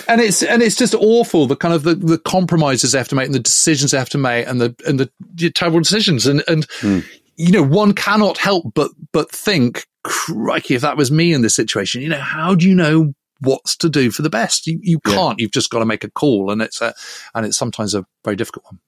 and 0.09 0.23
it's 0.23 0.43
and 0.43 0.63
it's 0.63 0.75
just 0.77 0.95
awful 0.95 1.47
the 1.47 1.55
kind 1.57 1.75
of 1.75 1.83
the, 1.83 1.95
the 1.95 2.17
compromises 2.17 2.93
they 2.93 2.99
have 2.99 3.09
to 3.09 3.15
make 3.15 3.27
and 3.27 3.35
the 3.35 3.41
decisions 3.41 3.91
they 3.91 3.99
have 3.99 4.09
to 4.09 4.19
make 4.19 4.47
and 4.47 4.59
the 4.59 4.75
and 4.87 4.99
the 4.99 5.51
terrible 5.51 5.81
decisions 5.81 6.27
and 6.27 6.43
and 6.49 6.67
hmm. 6.81 7.01
you 7.37 7.53
know 7.53 7.63
one 7.63 7.93
cannot 7.93 8.39
help 8.39 8.73
but 8.75 8.91
but 9.13 9.31
think 9.31 9.87
crikey 10.03 10.75
if 10.75 10.81
that 10.81 10.97
was 10.97 11.11
me 11.11 11.35
in 11.35 11.43
this 11.43 11.55
situation 11.55 12.01
you 12.01 12.09
know 12.09 12.19
how 12.19 12.55
do 12.55 12.67
you 12.67 12.75
know 12.75 13.13
what's 13.41 13.77
to 13.77 13.91
do 13.91 14.11
for 14.11 14.23
the 14.23 14.31
best. 14.31 14.67
You, 14.67 14.79
you 14.83 15.01
Yeah. 15.05 15.15
can't. 15.15 15.41
You've 15.41 15.51
just 15.51 15.69
got 15.69 15.81
to 15.81 15.85
make 15.85 16.05
a 16.05 16.11
call, 16.11 16.51
and 16.51 16.63
it's 16.63 16.81
a 16.81 16.95
and 17.35 17.45
it's 17.45 17.59
sometimes 17.59 17.95
a 17.95 18.07
very 18.25 18.37
difficult 18.37 18.65
one. 18.65 18.79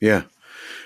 Yeah. 0.00 0.24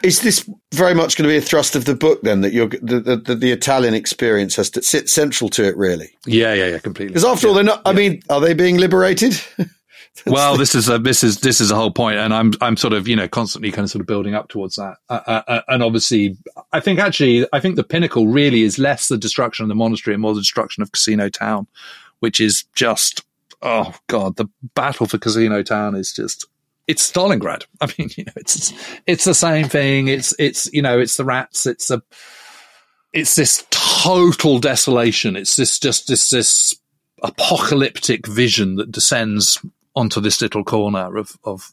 Is 0.02 0.20
this 0.20 0.48
very 0.72 0.94
much 0.94 1.16
going 1.16 1.28
to 1.28 1.32
be 1.32 1.36
a 1.36 1.40
thrust 1.40 1.74
of 1.74 1.84
the 1.84 1.94
book 1.94 2.22
then 2.22 2.42
that 2.42 2.52
you're 2.52 2.68
the 2.68 3.00
the, 3.00 3.16
the, 3.16 3.34
the 3.34 3.52
Italian 3.52 3.94
experience 3.94 4.56
has 4.56 4.70
to 4.70 4.82
sit 4.82 5.08
central 5.08 5.50
to 5.50 5.64
it 5.64 5.76
really? 5.76 6.10
Yeah, 6.26 6.54
yeah, 6.54 6.66
yeah, 6.66 6.78
completely. 6.78 7.14
Because 7.14 7.24
after 7.24 7.48
all, 7.48 7.54
they're 7.54 7.64
not. 7.64 7.82
I 7.84 7.92
mean, 7.92 8.22
are 8.30 8.40
they 8.40 8.54
being 8.54 8.78
liberated? 8.78 9.40
well, 10.26 10.56
this 10.56 10.74
is 10.74 10.88
a 10.88 10.98
this 10.98 11.24
is 11.24 11.40
this 11.40 11.60
is 11.60 11.70
a 11.70 11.74
whole 11.74 11.90
point, 11.90 12.18
and 12.18 12.32
I'm 12.32 12.52
I'm 12.60 12.76
sort 12.76 12.92
of 12.92 13.08
you 13.08 13.16
know 13.16 13.28
constantly 13.28 13.70
kind 13.70 13.84
of 13.84 13.90
sort 13.90 14.00
of 14.00 14.06
building 14.06 14.34
up 14.34 14.48
towards 14.48 14.76
that, 14.76 14.98
uh, 15.08 15.20
uh, 15.26 15.42
uh, 15.48 15.60
and 15.68 15.82
obviously, 15.82 16.36
I 16.72 16.80
think 16.80 16.98
actually, 16.98 17.46
I 17.52 17.60
think 17.60 17.76
the 17.76 17.84
pinnacle 17.84 18.28
really 18.28 18.62
is 18.62 18.78
less 18.78 19.08
the 19.08 19.18
destruction 19.18 19.64
of 19.64 19.68
the 19.68 19.74
monastery 19.74 20.14
and 20.14 20.22
more 20.22 20.34
the 20.34 20.40
destruction 20.40 20.82
of 20.82 20.92
Cassino 20.92 21.28
Town, 21.28 21.66
which 22.20 22.40
is 22.40 22.64
just 22.74 23.24
oh 23.62 23.94
god, 24.06 24.36
the 24.36 24.46
battle 24.74 25.06
for 25.06 25.18
Cassino 25.18 25.62
Town 25.62 25.94
is 25.94 26.12
just 26.12 26.46
it's 26.88 27.12
Stalingrad. 27.12 27.66
I 27.80 27.92
mean, 27.98 28.10
you 28.16 28.24
know, 28.24 28.32
it's 28.36 28.72
it's 29.06 29.24
the 29.24 29.34
same 29.34 29.68
thing. 29.68 30.08
It's 30.08 30.34
it's 30.38 30.72
you 30.72 30.82
know, 30.82 30.98
it's 30.98 31.16
the 31.16 31.24
rats. 31.24 31.66
It's 31.66 31.90
a 31.90 32.02
it's 33.12 33.36
this 33.36 33.66
total 33.70 34.58
desolation. 34.58 35.36
It's 35.36 35.56
this 35.56 35.78
just 35.78 36.08
this 36.08 36.30
this 36.30 36.74
apocalyptic 37.22 38.26
vision 38.26 38.76
that 38.76 38.90
descends 38.90 39.64
onto 39.94 40.20
this 40.20 40.40
little 40.40 40.64
corner 40.64 41.16
of 41.16 41.38
of 41.44 41.72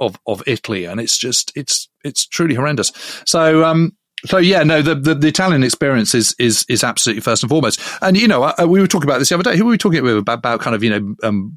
of 0.00 0.18
of 0.26 0.42
Italy, 0.46 0.84
and 0.84 1.00
it's 1.00 1.18
just 1.18 1.52
it's 1.54 1.88
it's 2.04 2.26
truly 2.26 2.54
horrendous. 2.54 2.92
So 3.26 3.64
um. 3.64 3.94
So 4.26 4.38
yeah, 4.38 4.64
no, 4.64 4.82
the, 4.82 4.96
the, 4.96 5.14
the 5.14 5.28
Italian 5.28 5.62
experience 5.62 6.12
is, 6.12 6.34
is, 6.40 6.66
is 6.68 6.82
absolutely 6.82 7.20
first 7.20 7.44
and 7.44 7.48
foremost. 7.48 7.80
And, 8.02 8.16
you 8.16 8.26
know, 8.26 8.42
uh, 8.42 8.66
we 8.68 8.80
were 8.80 8.88
talking 8.88 9.08
about 9.08 9.20
this 9.20 9.28
the 9.28 9.36
other 9.36 9.44
day. 9.44 9.56
Who 9.56 9.64
were 9.64 9.70
we 9.70 9.78
talking 9.78 10.00
about, 10.00 10.34
about 10.34 10.60
kind 10.60 10.74
of, 10.74 10.82
you 10.82 10.90
know, 10.90 11.14
um, 11.22 11.56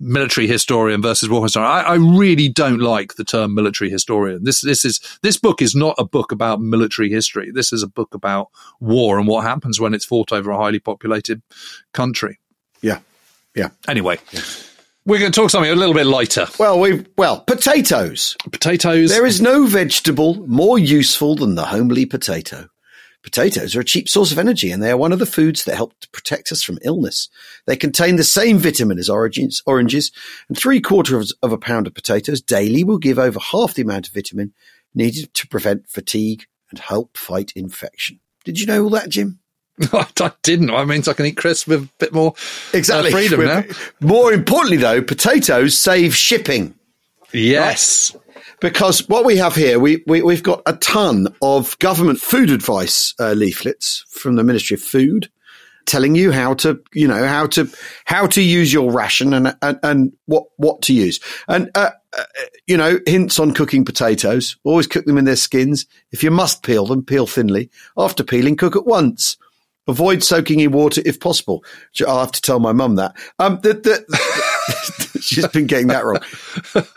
military 0.00 0.46
historian 0.46 1.02
versus 1.02 1.28
war 1.28 1.42
historian. 1.42 1.70
I, 1.70 1.80
I 1.82 1.94
really 1.96 2.48
don't 2.48 2.80
like 2.80 3.14
the 3.14 3.24
term 3.24 3.54
military 3.54 3.90
historian. 3.90 4.44
This 4.44 4.62
this 4.62 4.84
is 4.84 5.00
this 5.22 5.36
book 5.36 5.60
is 5.60 5.74
not 5.74 5.94
a 5.98 6.04
book 6.04 6.32
about 6.32 6.60
military 6.60 7.10
history. 7.10 7.50
This 7.52 7.72
is 7.72 7.82
a 7.82 7.88
book 7.88 8.14
about 8.14 8.48
war 8.80 9.18
and 9.18 9.28
what 9.28 9.44
happens 9.44 9.78
when 9.78 9.94
it's 9.94 10.04
fought 10.04 10.32
over 10.32 10.50
a 10.50 10.56
highly 10.56 10.78
populated 10.78 11.42
country. 11.92 12.40
Yeah, 12.80 13.00
yeah. 13.54 13.68
Anyway, 13.86 14.18
we're 15.04 15.18
going 15.18 15.32
to 15.32 15.40
talk 15.40 15.50
something 15.50 15.70
a 15.70 15.76
little 15.76 15.94
bit 15.94 16.06
lighter. 16.06 16.46
Well, 16.58 16.80
we 16.80 17.04
well 17.18 17.40
potatoes. 17.40 18.36
Potatoes. 18.50 19.10
There 19.10 19.26
is 19.26 19.40
no 19.40 19.66
vegetable 19.66 20.46
more 20.46 20.78
useful 20.78 21.36
than 21.36 21.54
the 21.54 21.66
homely 21.66 22.06
potato. 22.06 22.68
Potatoes 23.22 23.76
are 23.76 23.80
a 23.80 23.84
cheap 23.84 24.08
source 24.08 24.32
of 24.32 24.38
energy 24.38 24.70
and 24.70 24.82
they 24.82 24.90
are 24.90 24.96
one 24.96 25.12
of 25.12 25.18
the 25.18 25.26
foods 25.26 25.64
that 25.64 25.76
help 25.76 25.92
to 26.00 26.08
protect 26.10 26.50
us 26.52 26.62
from 26.62 26.78
illness. 26.82 27.28
They 27.66 27.76
contain 27.76 28.16
the 28.16 28.24
same 28.24 28.58
vitamin 28.58 28.98
as 28.98 29.10
oranges, 29.10 29.62
oranges 29.66 30.10
and 30.48 30.56
three 30.56 30.80
quarters 30.80 31.34
of 31.42 31.52
a 31.52 31.58
pound 31.58 31.86
of 31.86 31.94
potatoes 31.94 32.40
daily 32.40 32.82
will 32.82 32.98
give 32.98 33.18
over 33.18 33.38
half 33.38 33.74
the 33.74 33.82
amount 33.82 34.08
of 34.08 34.14
vitamin 34.14 34.54
needed 34.94 35.32
to 35.34 35.46
prevent 35.48 35.88
fatigue 35.88 36.46
and 36.70 36.78
help 36.78 37.16
fight 37.16 37.52
infection. 37.54 38.20
Did 38.44 38.58
you 38.58 38.66
know 38.66 38.84
all 38.84 38.90
that, 38.90 39.10
Jim? 39.10 39.38
I 39.92 40.32
didn't. 40.42 40.70
I 40.70 40.84
mean, 40.84 41.02
I 41.06 41.12
can 41.12 41.26
eat 41.26 41.36
crisps 41.36 41.66
with 41.66 41.84
a 41.84 41.88
bit 41.98 42.12
more 42.12 42.34
Exactly. 42.72 43.10
uh, 43.10 43.16
freedom 43.16 43.44
now. 43.44 43.64
More 44.00 44.32
importantly, 44.32 44.76
though, 44.76 45.02
potatoes 45.02 45.76
save 45.76 46.14
shipping. 46.14 46.74
Yes. 47.32 48.16
Because 48.60 49.08
what 49.08 49.24
we 49.24 49.36
have 49.36 49.54
here, 49.54 49.78
we, 49.78 50.02
we, 50.06 50.22
we've 50.22 50.42
got 50.42 50.62
a 50.66 50.74
ton 50.74 51.34
of 51.40 51.78
government 51.78 52.20
food 52.20 52.50
advice 52.50 53.14
uh, 53.18 53.32
leaflets 53.32 54.04
from 54.10 54.36
the 54.36 54.44
Ministry 54.44 54.74
of 54.74 54.82
Food 54.82 55.30
telling 55.86 56.14
you 56.14 56.30
how 56.30 56.54
to, 56.54 56.80
you 56.92 57.08
know, 57.08 57.26
how 57.26 57.46
to, 57.46 57.68
how 58.04 58.26
to 58.26 58.42
use 58.42 58.72
your 58.72 58.92
ration 58.92 59.32
and, 59.32 59.56
and, 59.62 59.78
and 59.82 60.12
what, 60.26 60.44
what 60.56 60.82
to 60.82 60.92
use. 60.92 61.20
And, 61.48 61.70
uh, 61.74 61.90
uh, 62.16 62.24
you 62.66 62.76
know, 62.76 63.00
hints 63.06 63.38
on 63.38 63.54
cooking 63.54 63.84
potatoes. 63.84 64.56
Always 64.64 64.86
cook 64.86 65.04
them 65.04 65.18
in 65.18 65.24
their 65.24 65.36
skins. 65.36 65.86
If 66.12 66.22
you 66.22 66.30
must 66.30 66.62
peel 66.62 66.86
them, 66.86 67.04
peel 67.04 67.26
thinly. 67.26 67.70
After 67.96 68.22
peeling, 68.24 68.56
cook 68.56 68.76
at 68.76 68.86
once. 68.86 69.36
Avoid 69.88 70.22
soaking 70.22 70.60
in 70.60 70.72
water 70.72 71.02
if 71.04 71.18
possible. 71.18 71.64
I'll 72.06 72.20
have 72.20 72.32
to 72.32 72.42
tell 72.42 72.60
my 72.60 72.72
mum 72.72 72.96
that. 72.96 73.16
Um, 73.38 73.58
the, 73.62 73.74
the, 73.74 74.46
she's 75.20 75.46
been 75.48 75.66
getting 75.66 75.88
that 75.88 76.04
wrong. 76.04 76.20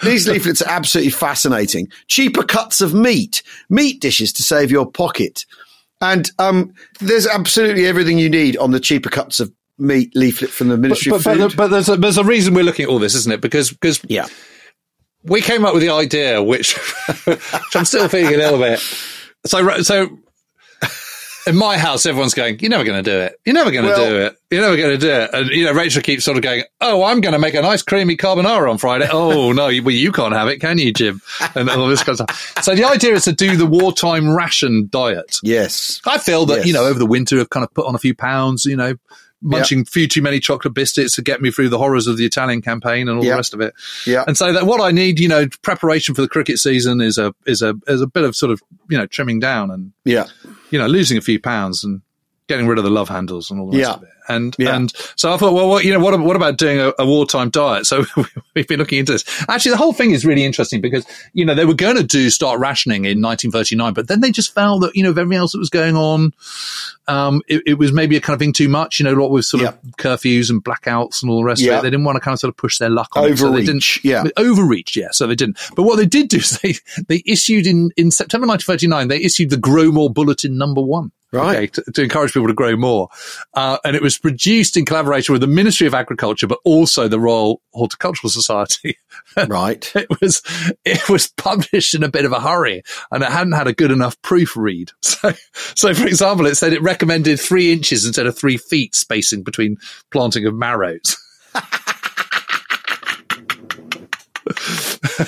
These 0.03 0.27
leaflets 0.27 0.61
are 0.61 0.69
absolutely 0.69 1.11
fascinating. 1.11 1.89
Cheaper 2.07 2.43
cuts 2.43 2.81
of 2.81 2.93
meat, 2.93 3.43
meat 3.69 4.01
dishes 4.01 4.33
to 4.33 4.43
save 4.43 4.71
your 4.71 4.89
pocket. 4.89 5.45
And 6.01 6.29
um, 6.39 6.73
there's 6.99 7.27
absolutely 7.27 7.87
everything 7.87 8.19
you 8.19 8.29
need 8.29 8.57
on 8.57 8.71
the 8.71 8.79
cheaper 8.79 9.09
cuts 9.09 9.39
of 9.39 9.51
meat 9.77 10.15
leaflet 10.15 10.51
from 10.51 10.67
the 10.67 10.77
Ministry 10.77 11.11
but, 11.11 11.17
of 11.17 11.23
but, 11.23 11.37
Food. 11.37 11.41
but, 11.49 11.57
but 11.57 11.67
there's 11.69 11.89
a, 11.89 11.95
there's 11.95 12.17
a 12.17 12.23
reason 12.23 12.53
we're 12.53 12.63
looking 12.63 12.83
at 12.83 12.89
all 12.89 12.99
this, 12.99 13.15
isn't 13.15 13.31
it? 13.31 13.41
Because 13.41 13.71
because 13.71 14.01
yeah, 14.07 14.27
we 15.23 15.41
came 15.41 15.65
up 15.65 15.73
with 15.73 15.81
the 15.81 15.89
idea, 15.89 16.43
which, 16.43 16.75
which 17.25 17.75
I'm 17.75 17.85
still 17.85 18.07
feeling 18.09 18.33
a 18.35 18.37
little 18.37 18.59
bit. 18.59 18.79
So 19.45 19.81
so 19.81 20.19
in 21.47 21.55
my 21.55 21.77
house, 21.77 22.05
everyone's 22.05 22.33
going, 22.33 22.59
"You're 22.59 22.69
never 22.69 22.83
going 22.83 23.03
to 23.03 23.09
do 23.09 23.17
it. 23.19 23.39
You're 23.45 23.55
never 23.55 23.71
going 23.71 23.85
to 23.85 23.91
Well- 23.91 24.05
do 24.09 24.17
it. 24.17 24.37
You're 24.51 24.61
never 24.61 24.77
going 24.77 24.91
to 24.91 24.97
do 24.97 25.09
it." 25.09 25.29
And 25.33 25.49
you 25.49 25.65
know, 25.65 25.71
Rachel 25.73 26.01
keeps 26.01 26.23
sort 26.23 26.37
of 26.37 26.43
going, 26.43 26.63
"Oh, 26.81 27.03
I'm 27.03 27.21
going 27.21 27.33
to 27.33 27.39
make 27.39 27.53
a 27.53 27.61
nice 27.61 27.81
creamy 27.81 28.17
carbonara 28.17 28.69
on 28.69 28.77
Friday." 28.77 29.07
oh 29.11 29.51
no, 29.51 29.67
you- 29.67 29.83
well, 29.83 29.93
you 29.95 30.11
can't 30.11 30.33
have 30.33 30.47
it, 30.47 30.59
can 30.59 30.77
you, 30.77 30.93
Jim? 30.93 31.21
And 31.55 31.69
all 31.69 31.87
this 31.87 32.03
kind 32.03 32.19
of 32.19 32.29
stuff. 32.29 32.63
So 32.63 32.75
the 32.75 32.85
idea 32.85 33.13
is 33.13 33.23
to 33.25 33.33
do 33.33 33.55
the 33.57 33.65
wartime 33.65 34.29
ration 34.35 34.87
diet. 34.91 35.37
yes. 35.43 36.01
I 36.05 36.17
feel 36.17 36.45
that, 36.47 36.57
Yes. 36.59 36.65
you 36.67 36.73
know, 36.73 36.85
over 36.85 36.99
the 36.99 37.05
winter 37.05 37.39
I've 37.39 37.49
kind 37.49 37.63
of 37.63 37.73
put 37.73 37.85
on 37.85 37.95
a 37.95 37.99
few 37.99 38.13
pounds, 38.15 38.65
you 38.65 38.75
know, 38.75 38.95
munching 39.43 39.81
a 39.81 39.85
few 39.85 40.07
too 40.07 40.21
many 40.21 40.39
chocolate 40.39 40.73
biscuits 40.73 41.15
to 41.15 41.21
get 41.21 41.41
me 41.41 41.51
through 41.51 41.69
the 41.69 41.77
horrors 41.77 42.07
of 42.07 42.17
the 42.17 42.25
Italian 42.25 42.61
campaign 42.61 43.07
and 43.09 43.17
all 43.19 43.23
Yeah. 43.25 43.31
the 43.31 43.37
rest 43.37 43.53
of 43.53 43.61
it. 43.61 43.73
Yeah. 44.07 44.23
And 44.25 44.37
so 44.37 44.51
that 44.53 44.65
what 44.65 44.81
I 44.81 44.91
need, 44.91 45.19
you 45.19 45.27
know, 45.27 45.47
preparation 45.61 46.15
for 46.15 46.21
the 46.21 46.27
cricket 46.29 46.57
season 46.59 47.01
is 47.01 47.17
a, 47.17 47.35
is 47.45 47.61
a, 47.61 47.75
is 47.87 48.01
a 48.01 48.07
bit 48.07 48.23
of 48.23 48.35
sort 48.35 48.51
of, 48.51 48.61
you 48.89 48.97
know, 48.97 49.05
trimming 49.05 49.39
down 49.39 49.69
and, 49.69 49.91
Yeah. 50.05 50.25
you 50.71 50.79
know, 50.79 50.87
losing 50.87 51.17
a 51.17 51.21
few 51.21 51.39
pounds 51.39 51.83
and 51.83 52.01
getting 52.53 52.67
rid 52.67 52.77
of 52.77 52.83
the 52.83 52.89
love 52.91 53.09
handles 53.09 53.49
and 53.51 53.59
all 53.59 53.69
the 53.71 53.77
rest 53.77 53.89
Yeah. 53.89 53.95
of 53.95 54.03
it. 54.03 54.09
And, 54.29 54.55
Yeah. 54.57 54.75
and 54.77 54.93
so 55.17 55.33
I 55.33 55.37
thought, 55.37 55.53
well, 55.53 55.67
what, 55.67 55.83
you 55.83 55.91
know, 55.91 55.99
what, 55.99 56.17
what 56.21 56.37
about 56.37 56.57
doing 56.57 56.79
a, 56.79 56.93
a 56.97 57.05
wartime 57.05 57.49
diet? 57.49 57.85
So 57.85 58.05
we've 58.55 58.67
been 58.67 58.79
looking 58.79 58.99
into 58.99 59.11
this. 59.11 59.25
Actually, 59.49 59.71
the 59.71 59.77
whole 59.77 59.91
thing 59.91 60.11
is 60.11 60.25
really 60.25 60.45
interesting 60.45 60.79
because, 60.79 61.05
you 61.33 61.43
know, 61.43 61.53
they 61.55 61.65
were 61.65 61.73
going 61.73 61.97
to 61.97 62.03
do 62.03 62.29
start 62.29 62.57
rationing 62.59 63.03
in 63.03 63.21
1939, 63.21 63.93
but 63.93 64.07
then 64.07 64.21
they 64.21 64.31
just 64.31 64.53
felt 64.55 64.81
that, 64.81 64.95
you 64.95 65.03
know, 65.03 65.09
everything 65.09 65.33
else 65.33 65.51
that 65.51 65.57
was 65.59 65.69
going 65.69 65.97
on, 65.97 66.31
um, 67.09 67.41
it, 67.49 67.63
it 67.65 67.73
was 67.73 67.91
maybe 67.91 68.15
a 68.15 68.21
kind 68.21 68.33
of 68.35 68.39
thing 68.39 68.53
too 68.53 68.69
much, 68.69 68.99
you 68.99 69.03
know, 69.03 69.13
what 69.15 69.29
with 69.31 69.43
sort 69.45 69.63
of 69.63 69.77
curfews 69.97 70.49
and 70.49 70.63
blackouts 70.63 71.21
and 71.21 71.29
all 71.29 71.39
the 71.39 71.43
rest 71.43 71.61
Yeah. 71.61 71.73
of 71.73 71.79
it. 71.79 71.81
They 71.83 71.89
didn't 71.89 72.05
want 72.05 72.15
to 72.15 72.21
kind 72.21 72.33
of 72.33 72.39
sort 72.39 72.49
of 72.49 72.55
push 72.55 72.77
their 72.77 72.89
luck 72.89 73.09
on 73.17 73.25
it. 73.25 73.37
So 73.37 73.51
they 73.51 73.59
Overreach, 73.63 73.65
didn't, 73.65 74.05
yeah. 74.05 74.23
overreach, 74.37 74.95
yeah. 74.95 75.09
So 75.11 75.27
they 75.27 75.35
didn't. 75.35 75.57
But 75.75 75.83
what 75.83 75.97
they 75.97 76.05
did 76.05 76.29
do 76.29 76.37
is 76.37 76.57
they, 76.63 76.75
they 77.09 77.23
issued 77.25 77.67
in, 77.67 77.91
in 77.97 78.09
September 78.09 78.47
1939, 78.47 79.09
they 79.09 79.21
issued 79.25 79.49
the 79.49 79.57
Grow 79.57 79.91
More 79.91 80.09
Bulletin 80.09 80.57
number 80.57 80.81
one. 80.81 81.11
Right. 81.33 81.55
Okay, 81.55 81.67
to, 81.67 81.91
to 81.93 82.03
encourage 82.03 82.33
people 82.33 82.47
to 82.47 82.53
grow 82.53 82.75
more. 82.75 83.09
Uh, 83.55 83.79
and 83.83 83.95
it 83.95 84.03
was 84.03 84.19
produced 84.19 84.77
in 84.77 84.85
collaboration 84.85 85.33
with 85.33 85.41
the 85.41 85.47
Ministry 85.47 85.87
of 85.87 85.95
Agriculture, 85.95 86.45
but 86.45 86.59
also 86.63 87.07
the 87.07 87.19
Royal 87.19 87.59
Horticultural 87.73 88.29
Society. 88.29 88.99
right. 89.47 89.91
it 89.95 90.07
was, 90.21 90.43
it 90.85 91.09
was 91.09 91.29
published 91.29 91.95
in 91.95 92.03
a 92.03 92.09
bit 92.09 92.25
of 92.25 92.33
a 92.33 92.39
hurry 92.39 92.83
and 93.11 93.23
it 93.23 93.31
hadn't 93.31 93.53
had 93.53 93.67
a 93.67 93.73
good 93.73 93.89
enough 93.89 94.21
proofread. 94.21 94.91
So, 95.23 95.31
so 95.73 95.93
for 95.93 96.05
example, 96.05 96.47
it 96.47 96.55
said 96.55 96.73
it 96.73 96.81
recommended 96.81 97.39
three 97.39 97.71
inches 97.71 98.05
instead 98.05 98.25
of 98.25 98.37
three 98.37 98.57
feet 98.57 98.93
spacing 98.93 99.41
between 99.41 99.77
planting 100.11 100.45
of 100.45 100.53
marrows. 100.53 101.15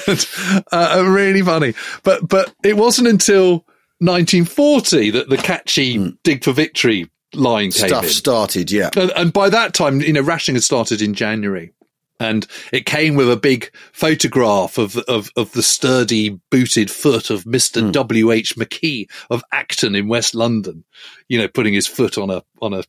and, 0.08 0.28
uh, 0.74 1.04
really 1.08 1.42
funny. 1.42 1.74
But 2.04 2.28
but 2.28 2.54
it 2.62 2.76
wasn't 2.76 3.08
until 3.08 3.66
1940 4.00 5.12
that 5.12 5.30
the 5.30 5.38
catchy 5.38 6.18
"Dig 6.24 6.44
for 6.44 6.52
Victory" 6.52 7.10
line 7.34 7.72
came. 7.72 7.88
Stuff 7.90 8.04
in. 8.06 8.10
started. 8.10 8.72
Yeah. 8.72 8.90
And, 8.96 9.12
and 9.16 9.34
by 9.34 9.50
that 9.50 9.74
time, 9.74 10.02
you 10.02 10.14
know, 10.14 10.22
rationing 10.22 10.56
had 10.56 10.64
started 10.64 11.02
in 11.02 11.14
January. 11.14 11.72
And 12.18 12.48
it 12.72 12.86
came 12.86 13.16
with 13.16 13.30
a 13.30 13.36
big 13.36 13.72
photograph 13.92 14.78
of, 14.78 14.96
of, 15.00 15.32
of 15.36 15.52
the 15.52 15.62
sturdy 15.62 16.40
booted 16.50 16.90
foot 16.90 17.30
of 17.30 17.44
Mr. 17.44 17.92
W. 17.92 18.32
H. 18.32 18.56
McKee 18.56 19.10
of 19.30 19.44
Acton 19.52 19.96
in 19.96 20.08
West 20.08 20.34
London, 20.34 20.86
you 21.28 21.38
know, 21.38 21.50
putting 21.50 21.74
his 21.74 21.88
foot 21.88 22.18
on 22.18 22.30
a, 22.30 22.42
on 22.62 22.74
a 22.74 22.86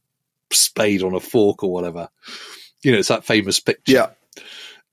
spade 0.52 1.02
on 1.02 1.12
a 1.12 1.18
fork 1.18 1.64
or 1.64 1.72
whatever. 1.72 2.09
You 2.84 2.92
know, 2.92 2.98
it's 2.98 3.09
that 3.09 3.24
famous 3.24 3.59
picture 3.59 3.92
Yeah. 3.94 4.11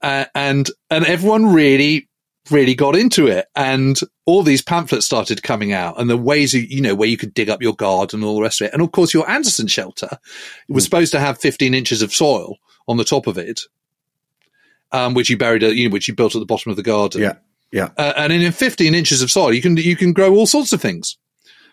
uh, 0.02 0.26
and 0.34 0.68
and 0.90 1.06
everyone 1.06 1.54
really 1.54 2.08
really 2.52 2.76
got 2.76 2.96
into 2.96 3.28
it 3.28 3.46
and 3.56 4.00
all 4.26 4.44
these 4.44 4.62
pamphlets 4.62 5.06
started 5.06 5.42
coming 5.44 5.72
out 5.72 6.00
and 6.00 6.10
the 6.10 6.18
ways 6.18 6.54
you, 6.54 6.62
you 6.62 6.82
know 6.82 6.94
where 6.96 7.08
you 7.08 7.16
could 7.18 7.34
dig 7.34 7.50
up 7.50 7.62
your 7.62 7.74
garden 7.76 8.20
and 8.20 8.26
all 8.28 8.36
the 8.36 8.42
rest 8.42 8.60
of 8.60 8.68
it 8.68 8.74
and 8.74 8.82
of 8.82 8.92
course 8.92 9.14
your 9.14 9.30
anderson 9.30 9.66
shelter 9.68 10.10
was 10.68 10.84
supposed 10.84 11.12
to 11.14 11.20
have 11.20 11.40
15 11.40 11.74
inches 11.74 12.02
of 12.02 12.14
soil 12.14 12.58
on 12.88 12.98
the 12.98 13.06
top 13.06 13.28
of 13.28 13.38
it 13.38 13.62
um, 14.92 15.14
which 15.16 15.30
you 15.30 15.38
buried 15.38 15.64
at, 15.64 15.76
you 15.76 15.88
know, 15.88 15.94
which 15.94 16.08
you 16.08 16.14
built 16.14 16.36
at 16.36 16.40
the 16.40 16.46
bottom 16.46 16.70
of 16.70 16.76
the 16.76 16.84
garden 16.84 17.22
Yeah. 17.22 17.34
Yeah. 17.72 17.90
uh, 17.98 18.14
and 18.18 18.34
in 18.34 18.52
15 18.52 18.94
inches 18.94 19.22
of 19.22 19.32
soil 19.32 19.54
you 19.54 19.62
can 19.62 19.78
you 19.78 19.96
can 19.96 20.12
grow 20.14 20.34
all 20.36 20.46
sorts 20.46 20.74
of 20.74 20.82
things 20.82 21.18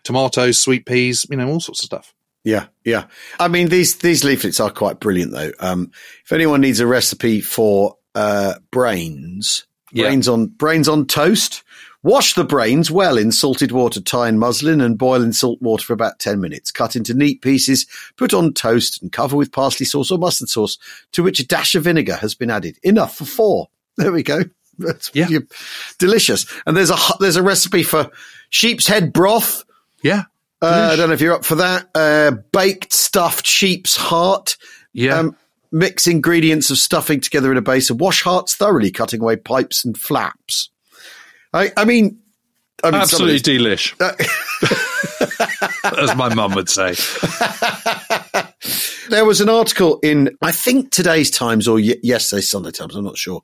tomatoes 0.04 0.58
sweet 0.60 0.86
peas 0.86 1.26
you 1.28 1.36
know 1.36 1.48
all 1.48 1.60
sorts 1.60 1.80
of 1.82 1.86
stuff 1.86 2.14
Yeah, 2.44 2.66
yeah. 2.84 3.04
I 3.38 3.48
mean, 3.48 3.68
these 3.68 3.96
these 3.96 4.24
leaflets 4.24 4.60
are 4.60 4.70
quite 4.70 4.98
brilliant, 4.98 5.32
though. 5.32 5.50
Um, 5.58 5.90
if 6.24 6.32
anyone 6.32 6.62
needs 6.62 6.80
a 6.80 6.86
recipe 6.86 7.42
for 7.42 7.96
uh, 8.14 8.54
brains, 8.70 9.66
Yeah. 9.92 10.04
brains 10.06 10.28
on 10.28 10.46
brains 10.46 10.88
on 10.88 11.06
toast, 11.06 11.62
wash 12.02 12.34
the 12.34 12.44
brains 12.44 12.90
well 12.90 13.18
in 13.18 13.32
salted 13.32 13.72
water, 13.72 14.00
tie 14.00 14.28
in 14.28 14.38
muslin, 14.38 14.80
and 14.80 14.96
boil 14.98 15.22
in 15.22 15.32
salt 15.32 15.60
water 15.60 15.84
for 15.84 15.92
about 15.92 16.18
ten 16.18 16.40
minutes. 16.40 16.70
Cut 16.70 16.96
into 16.96 17.14
neat 17.14 17.42
pieces, 17.42 17.86
put 18.16 18.32
on 18.34 18.52
toast, 18.54 19.02
and 19.02 19.10
cover 19.12 19.36
with 19.36 19.52
parsley 19.52 19.86
sauce 19.86 20.10
or 20.10 20.18
mustard 20.18 20.48
sauce, 20.48 20.78
to 21.12 21.22
which 21.22 21.40
a 21.40 21.46
dash 21.46 21.74
of 21.74 21.84
vinegar 21.84 22.14
has 22.16 22.34
been 22.34 22.50
added. 22.50 22.78
Enough 22.82 23.16
for 23.16 23.24
four. 23.24 23.68
There 23.96 24.12
we 24.12 24.22
go. 24.22 24.42
That's 24.78 25.10
Yeah. 25.14 25.26
delicious. 25.98 26.46
And 26.66 26.76
there's 26.76 26.90
a 26.90 26.96
there's 27.18 27.36
a 27.36 27.42
recipe 27.42 27.82
for 27.82 28.10
sheep's 28.48 28.86
head 28.86 29.12
broth. 29.12 29.64
Yeah. 30.02 30.22
Uh, 30.62 30.90
I 30.92 30.96
don't 30.96 31.08
know 31.08 31.14
if 31.14 31.20
you're 31.20 31.34
up 31.34 31.44
for 31.44 31.54
that. 31.56 31.88
Uh, 31.94 32.32
baked 32.52 32.92
stuffed 32.92 33.46
sheep's 33.46 33.96
heart. 33.96 34.56
Yeah. 34.92 35.18
Um, 35.18 35.36
mix 35.72 36.06
ingredients 36.06 36.70
of 36.70 36.78
stuffing 36.78 37.20
together 37.20 37.50
in 37.52 37.58
a 37.58 37.62
base 37.62 37.90
and 37.90 38.00
wash 38.00 38.22
hearts 38.22 38.54
thoroughly, 38.56 38.90
cutting 38.90 39.20
away 39.20 39.36
pipes 39.36 39.84
and 39.84 39.98
flaps. 39.98 40.70
I, 41.52 41.70
I 41.76 41.84
mean, 41.84 42.18
I 42.82 42.90
mean, 42.90 43.00
Absolutely 43.00 43.38
these- 43.38 43.42
delish. 43.42 43.94
As 45.98 46.16
my 46.16 46.32
mum 46.34 46.54
would 46.54 46.68
say. 46.68 46.94
There 49.10 49.24
was 49.24 49.40
an 49.40 49.48
article 49.48 49.98
in, 50.04 50.36
I 50.40 50.52
think 50.52 50.92
today's 50.92 51.32
Times 51.32 51.66
or 51.66 51.80
ye- 51.80 51.98
yesterday's 52.00 52.48
Sunday 52.48 52.70
Times, 52.70 52.94
I'm 52.94 53.02
not 53.02 53.18
sure, 53.18 53.42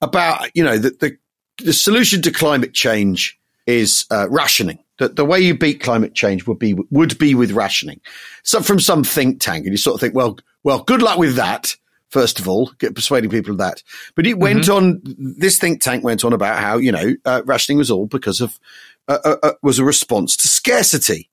about, 0.00 0.48
you 0.56 0.64
know, 0.64 0.78
that 0.78 1.00
the, 1.00 1.18
the 1.58 1.74
solution 1.74 2.22
to 2.22 2.30
climate 2.30 2.72
change 2.72 3.38
is 3.66 4.06
uh, 4.10 4.26
rationing. 4.30 4.78
That 5.00 5.16
the 5.16 5.26
way 5.26 5.38
you 5.40 5.56
beat 5.56 5.82
climate 5.82 6.14
change 6.14 6.46
would 6.46 6.58
be, 6.58 6.74
would 6.90 7.18
be 7.18 7.34
with 7.34 7.52
rationing. 7.52 8.00
So 8.42 8.62
from 8.62 8.80
some 8.80 9.04
think 9.04 9.42
tank. 9.42 9.66
And 9.66 9.72
you 9.74 9.76
sort 9.76 9.94
of 9.96 10.00
think, 10.00 10.14
well, 10.14 10.38
well, 10.64 10.82
good 10.82 11.02
luck 11.02 11.18
with 11.18 11.36
that. 11.36 11.76
First 12.08 12.38
of 12.38 12.46
all, 12.46 12.70
get 12.78 12.94
persuading 12.94 13.30
people 13.30 13.52
of 13.52 13.58
that. 13.58 13.82
But 14.14 14.26
it 14.26 14.38
went 14.38 14.68
on, 14.68 15.00
this 15.04 15.58
think 15.58 15.80
tank 15.80 16.04
went 16.04 16.24
on 16.24 16.34
about 16.34 16.58
how, 16.58 16.76
you 16.76 16.92
know, 16.92 17.14
uh, 17.24 17.40
rationing 17.46 17.78
was 17.78 17.90
all 17.90 18.04
because 18.06 18.42
of, 18.42 18.60
uh, 19.08 19.18
uh, 19.24 19.36
uh, 19.42 19.52
was 19.62 19.78
a 19.78 19.84
response 19.84 20.36
to 20.36 20.48
scarcity. 20.48 21.30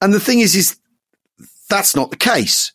And 0.00 0.14
the 0.14 0.20
thing 0.20 0.38
is, 0.38 0.54
is 0.54 0.78
that's 1.68 1.96
not 1.96 2.10
the 2.10 2.16
case. 2.16 2.72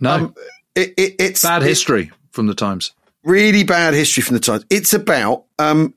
No. 0.00 0.10
Um, 0.10 0.34
it, 0.74 0.94
it, 0.96 1.14
it's 1.18 1.42
Bad 1.42 1.62
it's 1.62 1.68
history 1.68 2.12
from 2.32 2.46
the 2.46 2.54
Times. 2.54 2.92
really 3.22 3.62
bad 3.62 3.92
history 3.92 4.22
from 4.22 4.34
the 4.34 4.40
times. 4.40 4.64
It's 4.70 4.92
about 4.94 5.44
um, 5.58 5.92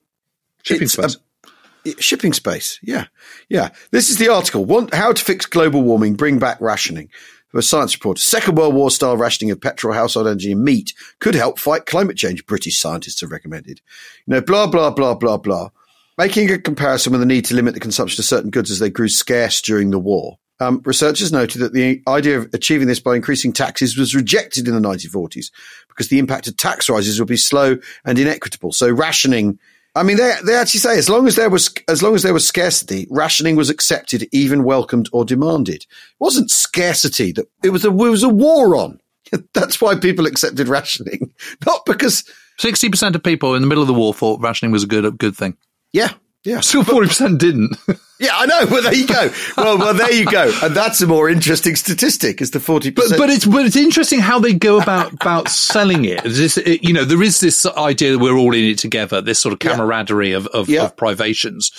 Shipping 0.64 0.84
it's 0.84 0.94
space. 0.94 1.16
a- 1.16 2.02
shipping 2.02 2.34
space. 2.34 2.78
Yeah, 2.84 3.06
yeah. 3.48 3.70
This 3.92 4.10
is 4.10 4.18
the 4.18 4.28
article: 4.30 4.66
Want, 4.66 4.94
"How 4.94 5.14
to 5.14 5.24
Fix 5.24 5.46
Global 5.46 5.82
Warming: 5.82 6.16
Bring 6.16 6.40
Back 6.40 6.60
Rationing." 6.60 7.10
For 7.58 7.62
a 7.62 7.64
science 7.64 7.96
reporter, 7.96 8.22
Second 8.22 8.56
World 8.56 8.76
War 8.76 8.92
style 8.92 9.18
rationing 9.18 9.50
of 9.50 9.60
petrol, 9.60 9.92
household 9.92 10.28
energy, 10.28 10.52
and 10.52 10.64
meat 10.64 10.94
could 11.20 11.34
help 11.34 11.58
fight 11.58 11.88
climate 11.88 12.16
change. 12.16 12.46
British 12.46 12.78
scientists 12.78 13.22
have 13.22 13.32
recommended. 13.32 13.82
You 14.28 14.36
know, 14.36 14.42
blah 14.42 14.68
blah 14.68 14.92
blah 14.92 15.16
blah 15.16 15.38
blah. 15.38 15.72
Making 16.20 16.52
a 16.52 16.60
comparison 16.60 17.14
with 17.14 17.20
the 17.20 17.26
need 17.26 17.46
to 17.46 17.56
limit 17.56 17.74
the 17.74 17.80
consumption 17.80 18.22
of 18.22 18.26
certain 18.26 18.52
goods 18.52 18.70
as 18.70 18.78
they 18.78 18.92
grew 18.92 19.10
scarce 19.10 19.60
during 19.60 19.90
the 19.90 19.98
war. 19.98 20.38
Um, 20.60 20.84
researchers 20.86 21.32
noted 21.32 21.58
that 21.62 21.74
the 21.74 22.04
idea 22.08 22.38
of 22.38 22.54
achieving 22.54 22.88
this 22.88 23.00
by 23.00 23.16
increasing 23.16 23.54
taxes 23.54 23.98
was 23.98 24.14
rejected 24.14 24.68
in 24.68 24.76
the 24.76 24.88
1940s 24.88 25.50
because 25.88 26.10
the 26.10 26.20
impact 26.20 26.48
of 26.48 26.58
tax 26.58 26.88
rises 26.88 27.18
would 27.18 27.28
be 27.28 27.38
slow 27.38 27.78
and 28.06 28.20
inequitable. 28.20 28.72
So 28.72 28.92
rationing, 28.92 29.58
I 29.98 30.04
mean, 30.04 30.18
they, 30.18 30.34
they 30.46 30.56
actually 30.56 30.80
say 30.80 30.98
as 30.98 31.10
long 31.10 31.28
as 31.28 31.36
there 31.36 31.50
was, 31.50 31.74
as 31.88 32.04
long 32.04 32.14
as 32.16 32.24
there 32.24 32.34
was 32.34 32.48
scarcity, 32.48 33.08
rationing 33.10 33.56
was 33.56 33.70
accepted, 33.70 34.28
even 34.32 34.64
welcomed 34.64 35.10
or 35.12 35.26
demanded. 35.26 35.84
It 35.84 35.88
wasn't 36.20 36.52
scarcity 36.52 37.32
that 37.34 37.50
it 37.64 37.72
was 37.72 37.84
a, 37.84 37.90
it 37.90 37.94
was 37.94 38.24
a 38.24 38.30
war 38.30 38.76
on. 38.76 39.00
That's 39.54 39.82
why 39.82 39.96
people 39.96 40.26
accepted 40.26 40.68
rationing, 40.68 41.34
not 41.66 41.86
because, 41.86 42.24
60% 42.60 43.16
of 43.16 43.24
people 43.24 43.56
in 43.56 43.62
the 43.62 43.68
middle 43.68 43.84
of 43.84 43.88
the 43.88 43.94
war 43.94 44.14
thought 44.14 44.42
rationing 44.42 44.72
was 44.72 44.84
a 44.84 44.88
good, 44.88 45.06
a 45.06 45.12
good 45.12 45.36
thing. 45.36 45.58
yeah, 45.92 46.12
yeah. 46.48 46.62
Still 46.62 46.84
40% 46.84 47.38
didn't. 47.38 47.76
Yeah, 48.20 48.32
I 48.34 48.48
know. 48.48 48.66
Well, 48.72 48.82
there 48.82 48.96
you 48.96 49.06
go. 49.06 49.30
Well, 49.58 49.78
well, 49.78 49.94
there 49.94 50.12
you 50.12 50.26
go. 50.26 50.52
And 50.64 50.76
that's 50.76 51.00
a 51.02 51.06
more 51.06 51.30
interesting 51.30 51.76
statistic 51.76 52.42
is 52.42 52.50
the 52.50 52.58
40%. 52.58 52.96
But, 52.96 53.16
but 53.16 53.30
it's 53.30 53.46
but 53.46 53.64
it's 53.68 53.76
interesting 53.76 54.20
how 54.22 54.40
they 54.40 54.56
go 54.56 54.82
about 54.82 55.14
about 55.14 55.50
selling 55.50 56.04
it. 56.04 56.24
This, 56.24 56.58
it- 56.58 56.84
you 56.84 56.94
know, 56.94 57.06
there 57.06 57.22
is 57.22 57.40
this 57.42 57.64
idea 57.68 58.14
that 58.14 58.18
we're 58.18 58.36
all 58.36 58.56
in 58.56 58.64
it 58.64 58.80
together. 58.80 59.22
This 59.22 59.38
sort 59.38 59.54
of 59.54 59.60
Yeah. 59.64 59.76
camaraderie 59.76 60.32
of 60.32 60.48
of, 60.48 60.68
Yeah. 60.68 60.86
of 60.86 60.98
privations. 60.98 61.70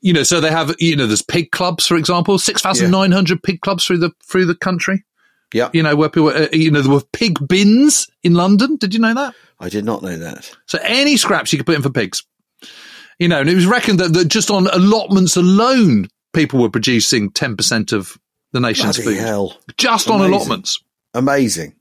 You 0.00 0.12
know, 0.12 0.24
so 0.24 0.40
they 0.40 0.50
have 0.50 0.74
you 0.80 0.96
know, 0.96 1.06
there's 1.06 1.22
pig 1.22 1.52
clubs, 1.52 1.86
for 1.86 1.96
example, 1.96 2.36
six 2.40 2.60
thousand 2.60 2.90
nine 2.90 3.12
hundred 3.12 3.40
pig 3.44 3.60
clubs 3.60 3.84
through 3.86 3.98
the 3.98 4.10
through 4.28 4.46
the 4.46 4.56
country. 4.56 5.04
yeah, 5.52 5.68
You 5.72 5.84
know, 5.84 5.94
where 5.94 6.08
people, 6.08 6.30
uh, 6.30 6.48
you 6.52 6.72
know, 6.72 6.82
there 6.82 6.90
were 6.92 7.02
pig 7.12 7.38
bins 7.46 8.08
in 8.24 8.34
London. 8.34 8.74
Did 8.74 8.92
you 8.92 8.98
know 8.98 9.14
that? 9.14 9.36
I 9.60 9.68
did 9.68 9.84
not 9.84 10.02
know 10.02 10.18
that. 10.18 10.50
So 10.66 10.80
any 10.82 11.16
scraps 11.16 11.52
you 11.52 11.60
could 11.60 11.66
put 11.66 11.76
in 11.76 11.82
for 11.82 11.90
pigs. 11.90 12.24
You 13.18 13.28
know, 13.28 13.40
and 13.40 13.48
it 13.48 13.54
was 13.54 13.66
reckoned 13.66 14.00
that, 14.00 14.12
that 14.14 14.28
just 14.28 14.50
on 14.50 14.66
allotments 14.66 15.36
alone, 15.36 16.08
people 16.32 16.60
were 16.60 16.70
producing 16.70 17.30
ten 17.30 17.56
percent 17.56 17.92
of 17.92 18.18
the 18.52 18.60
nation's 18.60 18.96
Bloody 18.96 19.16
food 19.16 19.22
hell. 19.24 19.56
just 19.76 20.08
on 20.08 20.20
allotments. 20.20 20.82
Amazing. 21.14 21.74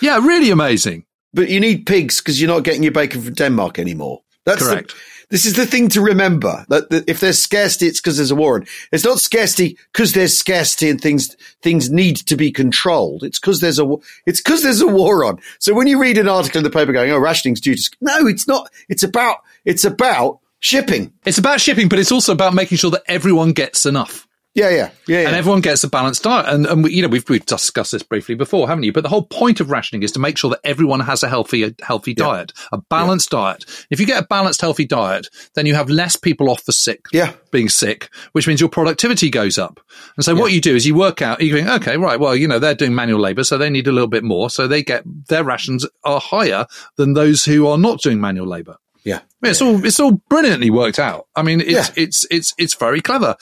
Yeah, 0.00 0.18
really 0.18 0.50
amazing. 0.50 1.04
But 1.34 1.48
you 1.48 1.60
need 1.60 1.86
pigs 1.86 2.20
because 2.20 2.40
you're 2.40 2.48
not 2.50 2.64
getting 2.64 2.82
your 2.82 2.92
bacon 2.92 3.20
from 3.22 3.34
Denmark 3.34 3.78
anymore. 3.78 4.22
That's 4.44 4.62
the- 4.62 4.70
Correct. 4.74 4.94
this 5.28 5.44
is 5.44 5.54
the 5.54 5.66
thing 5.66 5.88
to 5.90 6.00
remember 6.00 6.64
that, 6.68 6.88
that 6.90 7.08
if 7.10 7.18
there's 7.20 7.42
scarcity, 7.42 7.88
it's 7.88 8.00
because 8.00 8.16
there's 8.16 8.30
a 8.30 8.36
war. 8.36 8.62
It's 8.92 9.04
not 9.04 9.18
scarcity 9.18 9.76
because 9.92 10.12
there's 10.12 10.38
scarcity 10.38 10.88
and 10.88 11.00
things 11.00 11.34
things 11.62 11.90
need 11.90 12.16
to 12.28 12.36
be 12.36 12.52
controlled. 12.52 13.24
It's 13.24 13.40
because 13.40 13.60
there's 13.60 13.80
a 13.80 13.96
it's 14.24 14.40
because 14.40 14.62
there's 14.62 14.80
a 14.80 14.86
war 14.86 15.24
on. 15.24 15.40
So 15.58 15.74
when 15.74 15.88
you 15.88 16.00
read 16.00 16.16
an 16.18 16.28
article 16.28 16.58
in 16.58 16.64
the 16.64 16.70
paper 16.70 16.92
going, 16.92 17.10
"Oh, 17.10 17.18
rationing's 17.18 17.60
due 17.60 17.74
to," 17.74 17.82
sc-" 17.82 17.96
no, 18.00 18.26
it's 18.28 18.46
not. 18.46 18.70
It's 18.88 19.02
about 19.02 19.38
it's 19.64 19.84
about 19.84 20.38
shipping. 20.60 21.12
It's 21.24 21.38
about 21.38 21.60
shipping, 21.60 21.88
but 21.88 21.98
it's 21.98 22.12
also 22.12 22.32
about 22.32 22.54
making 22.54 22.78
sure 22.78 22.90
that 22.92 23.02
everyone 23.06 23.52
gets 23.52 23.86
enough. 23.86 24.26
Yeah, 24.54 24.70
yeah, 24.70 24.90
yeah, 25.06 25.20
yeah. 25.20 25.26
And 25.28 25.36
everyone 25.36 25.60
gets 25.60 25.84
a 25.84 25.88
balanced 25.88 26.22
diet. 26.22 26.46
And, 26.48 26.64
and 26.64 26.82
we, 26.82 26.94
you 26.94 27.02
know, 27.02 27.08
we've, 27.08 27.28
we've 27.28 27.44
discussed 27.44 27.92
this 27.92 28.02
briefly 28.02 28.34
before, 28.34 28.66
haven't 28.66 28.84
you? 28.84 28.92
But 28.92 29.02
the 29.02 29.10
whole 29.10 29.26
point 29.26 29.60
of 29.60 29.70
rationing 29.70 30.02
is 30.02 30.12
to 30.12 30.18
make 30.18 30.38
sure 30.38 30.48
that 30.48 30.60
everyone 30.64 31.00
has 31.00 31.22
a 31.22 31.28
healthy, 31.28 31.74
healthy 31.82 32.14
diet, 32.14 32.54
a 32.72 32.78
balanced 32.78 33.28
diet. 33.28 33.66
If 33.90 34.00
you 34.00 34.06
get 34.06 34.22
a 34.24 34.26
balanced, 34.26 34.62
healthy 34.62 34.86
diet, 34.86 35.28
then 35.56 35.66
you 35.66 35.74
have 35.74 35.90
less 35.90 36.16
people 36.16 36.48
off 36.48 36.64
the 36.64 36.72
sick, 36.72 37.04
Yeah. 37.12 37.34
being 37.52 37.68
sick, 37.68 38.08
which 38.32 38.48
means 38.48 38.58
your 38.58 38.70
productivity 38.70 39.28
goes 39.28 39.58
up. 39.58 39.78
And 40.16 40.24
so 40.24 40.34
what 40.34 40.52
you 40.52 40.62
do 40.62 40.74
is 40.74 40.86
you 40.86 40.94
work 40.94 41.20
out, 41.20 41.42
you 41.42 41.52
think, 41.52 41.68
okay, 41.68 41.98
right, 41.98 42.18
well, 42.18 42.34
you 42.34 42.48
know, 42.48 42.58
they're 42.58 42.74
doing 42.74 42.94
manual 42.94 43.20
labor, 43.20 43.44
so 43.44 43.58
they 43.58 43.68
need 43.68 43.88
a 43.88 43.92
little 43.92 44.08
bit 44.08 44.24
more. 44.24 44.48
So 44.48 44.66
they 44.66 44.82
get, 44.82 45.04
their 45.28 45.44
rations 45.44 45.86
are 46.02 46.18
higher 46.18 46.64
than 46.96 47.12
those 47.12 47.44
who 47.44 47.66
are 47.66 47.76
not 47.76 48.00
doing 48.00 48.22
manual 48.22 48.46
labor. 48.46 48.78
Yeah. 49.06 49.20
Yeah, 49.42 49.50
it's 49.50 49.62
all 49.62 49.84
it's 49.84 50.00
all 50.00 50.20
brilliantly 50.28 50.70
worked 50.70 50.98
out. 50.98 51.28
I 51.34 51.42
mean, 51.42 51.60
it's 51.60 51.70
Yeah. 51.70 51.86
it's 51.96 52.26
it's 52.30 52.52
it's 52.58 52.74
very 52.74 53.00
clever. 53.00 53.36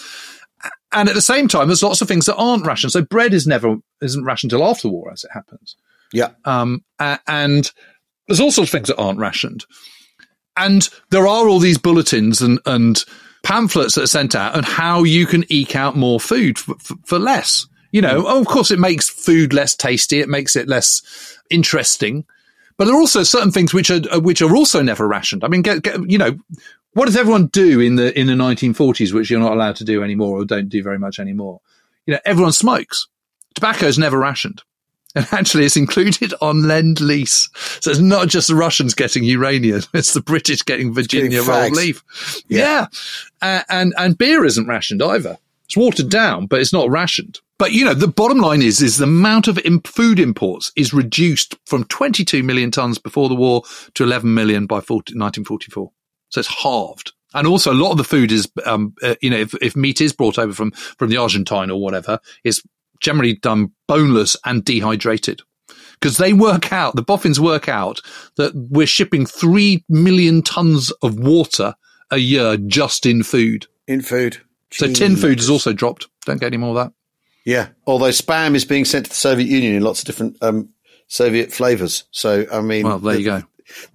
And 0.93 1.09
at 1.09 1.15
the 1.15 1.21
same 1.23 1.49
time, 1.49 1.67
there's 1.67 1.83
lots 1.83 2.01
of 2.03 2.09
things 2.09 2.27
that 2.27 2.37
aren't 2.37 2.67
rationed. 2.67 2.93
So 2.93 3.03
bread 3.03 3.35
is 3.35 3.47
never 3.47 3.77
isn't 4.01 4.25
rationed 4.25 4.53
until 4.53 4.69
after 4.69 4.83
the 4.83 4.93
war, 4.93 5.11
as 5.13 5.25
it 5.25 5.31
happens. 5.35 5.77
Yeah. 6.13 6.31
Um, 6.45 6.85
and 7.01 7.71
there's 8.29 8.41
all 8.41 8.53
sorts 8.53 8.69
of 8.69 8.73
things 8.73 8.89
that 8.89 8.97
aren't 8.99 9.19
rationed. 9.19 9.65
And 10.57 10.89
there 11.11 11.27
are 11.27 11.49
all 11.49 11.59
these 11.59 11.79
bulletins 11.79 12.41
and 12.41 12.61
and 12.67 13.03
pamphlets 13.43 13.95
that 13.97 14.05
are 14.05 14.07
sent 14.07 14.35
out 14.35 14.55
on 14.55 14.63
how 14.63 15.03
you 15.03 15.27
can 15.27 15.45
eke 15.49 15.75
out 15.77 15.97
more 15.97 16.21
food 16.21 16.59
for, 16.59 16.75
for, 16.77 16.95
for 17.05 17.19
less. 17.19 17.67
You 17.91 18.03
know, 18.03 18.25
oh, 18.27 18.41
of 18.41 18.47
course, 18.47 18.71
it 18.71 18.79
makes 18.79 19.09
food 19.09 19.53
less 19.53 19.75
tasty. 19.77 20.21
It 20.21 20.29
makes 20.29 20.57
it 20.57 20.69
less 20.69 21.39
interesting. 21.51 22.25
But 22.77 22.87
there 22.87 22.95
are 22.95 23.01
also 23.01 23.23
certain 23.23 23.53
things 23.53 23.73
which 23.73 23.91
are 23.91 24.01
uh, 24.13 24.21
which 24.21 24.43
are 24.43 24.55
also 24.55 24.83
never 24.83 25.07
rationed. 25.07 25.45
I 25.45 25.49
mean, 25.49 25.63
get, 25.63 25.83
get, 25.83 26.11
you 26.11 26.19
know, 26.19 26.37
what 26.95 27.07
does 27.07 27.17
everyone 27.17 27.47
do 27.49 27.81
in 27.81 27.97
the 27.97 28.19
in 28.19 28.27
the 28.27 28.33
1940s, 28.33 29.13
which 29.13 29.31
you're 29.31 29.41
not 29.41 29.53
allowed 29.53 29.77
to 29.77 29.85
do 29.85 30.03
anymore, 30.03 30.41
or 30.41 30.45
don't 30.45 30.69
do 30.69 30.83
very 30.83 30.99
much 30.99 31.19
anymore? 31.19 31.61
You 32.07 32.15
know, 32.15 32.21
everyone 32.25 32.53
smokes. 32.53 33.07
Tobacco 33.55 33.87
is 33.87 33.99
never 33.99 34.19
rationed, 34.19 34.63
and 35.15 35.27
actually, 35.31 35.65
it's 35.65 35.77
included 35.77 36.35
on 36.41 36.67
lend 36.67 37.01
lease. 37.01 37.49
So 37.81 37.93
it's 37.93 38.01
not 38.01 38.29
just 38.29 38.49
the 38.49 38.57
Russians 38.57 38.95
getting 38.95 39.23
uranium; 39.23 39.83
it's 39.95 40.13
the 40.13 40.23
British 40.23 40.65
getting 40.65 40.93
Virginia 40.93 41.31
getting 41.31 41.49
rolled 41.49 41.73
leaf. 41.73 42.03
Yeah. 42.49 42.59
Yeah, 42.59 42.87
Uh, 43.41 43.63
and 43.69 43.95
and 43.97 44.19
beer 44.19 44.45
isn't 44.45 44.67
rationed 44.67 45.03
either. 45.03 45.39
It's 45.65 45.77
watered 45.77 46.11
down, 46.11 46.47
but 46.47 46.61
it's 46.61 46.73
not 46.73 46.91
rationed. 46.91 47.41
But 47.59 47.73
you 47.73 47.85
know, 47.85 47.95
the 47.95 48.09
bottom 48.09 48.39
line 48.39 48.63
is 48.63 48.83
is 48.83 48.99
the 48.99 49.05
amount 49.05 49.49
of 49.49 49.59
im- 49.59 49.81
food 49.83 50.19
imports 50.19 50.73
is 50.77 50.93
reduced 50.93 51.57
from 51.67 51.85
22 51.85 52.43
million 52.43 52.71
tons 52.71 52.99
before 52.99 53.29
the 53.29 53.35
war 53.35 53.63
to 53.95 54.05
11 54.05 54.33
million 54.33 54.67
by 54.67 54.81
40, 54.81 55.15
1944. 55.15 55.91
So 56.31 56.41
it's 56.41 56.63
halved. 56.63 57.13
And 57.33 57.47
also, 57.47 57.73
a 57.73 57.75
lot 57.75 57.91
of 57.91 57.99
the 57.99 58.05
food 58.05 58.31
is, 58.31 58.49
um, 58.65 58.95
uh, 59.03 59.17
you 59.21 59.29
know, 59.29 59.39
if, 59.39 59.55
if 59.61 59.75
meat 59.75 60.01
is 60.01 60.13
brought 60.13 60.39
over 60.39 60.53
from 60.53 60.71
from 60.71 61.11
the 61.11 61.17
Argentine 61.17 61.71
or 61.71 61.81
whatever, 61.81 62.21
is 62.45 62.63
generally 63.01 63.35
done 63.35 63.73
boneless 63.89 64.37
and 64.45 64.65
dehydrated. 64.65 65.43
Because 65.93 66.17
they 66.19 66.33
work 66.33 66.73
out, 66.73 66.97
the 66.97 67.03
boffins 67.03 67.41
work 67.41 67.69
out 67.69 68.01
that 68.37 68.53
we're 68.55 68.87
shipping 68.87 69.27
three 69.27 69.85
million 69.89 70.43
tons 70.43 70.91
of 71.03 71.19
water 71.19 71.75
a 72.11 72.19
year 72.19 72.57
just 72.57 73.07
in 73.07 73.23
food. 73.23 73.67
In 73.87 74.01
food. 74.01 74.41
So 74.75 74.93
tin 74.93 75.17
food 75.17 75.39
has 75.39 75.49
also 75.51 75.73
dropped. 75.73 76.09
Don't 76.27 76.41
get 76.41 76.47
any 76.49 76.57
more 76.57 76.71
of 76.71 76.77
that. 76.77 76.93
Yeah. 77.45 77.69
Although 77.87 78.09
spam 78.09 78.55
is 78.55 78.65
being 78.65 78.85
sent 78.85 79.07
to 79.07 79.11
the 79.11 79.17
Soviet 79.17 79.47
Union 79.49 79.75
in 79.75 79.83
lots 79.83 80.01
of 80.01 80.07
different 80.07 80.37
um, 80.43 80.71
Soviet 81.09 81.53
flavors. 81.53 82.05
So 82.11 82.47
I 82.53 82.61
mean, 82.61 82.85
Well, 82.87 82.99
there 82.99 83.17
you 83.19 83.25
go. 83.25 83.43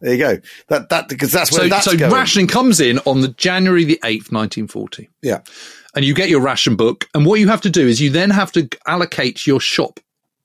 There 0.01 0.13
you 0.13 0.19
go. 0.19 0.37
That 0.69 0.89
that 0.89 1.09
because 1.09 1.31
that's 1.31 1.51
where 1.51 1.61
So, 1.61 1.69
that's 1.69 1.85
so 1.85 1.97
going. 1.97 2.11
rationing 2.11 2.47
comes 2.47 2.79
in 2.79 2.99
on 2.99 3.21
the 3.21 3.29
January 3.29 3.83
the 3.85 3.99
8th, 4.03 4.31
1940. 4.31 5.09
Yeah. 5.21 5.39
And 5.95 6.05
you 6.05 6.13
get 6.13 6.29
your 6.29 6.41
ration 6.41 6.75
book. 6.75 7.07
And 7.13 7.25
what 7.25 7.39
you 7.39 7.47
have 7.49 7.61
to 7.61 7.69
do 7.69 7.87
is 7.87 7.99
you 8.01 8.09
then 8.09 8.29
have 8.29 8.51
to 8.53 8.67
allocate 8.87 9.45
your 9.47 9.59
shop 9.59 9.99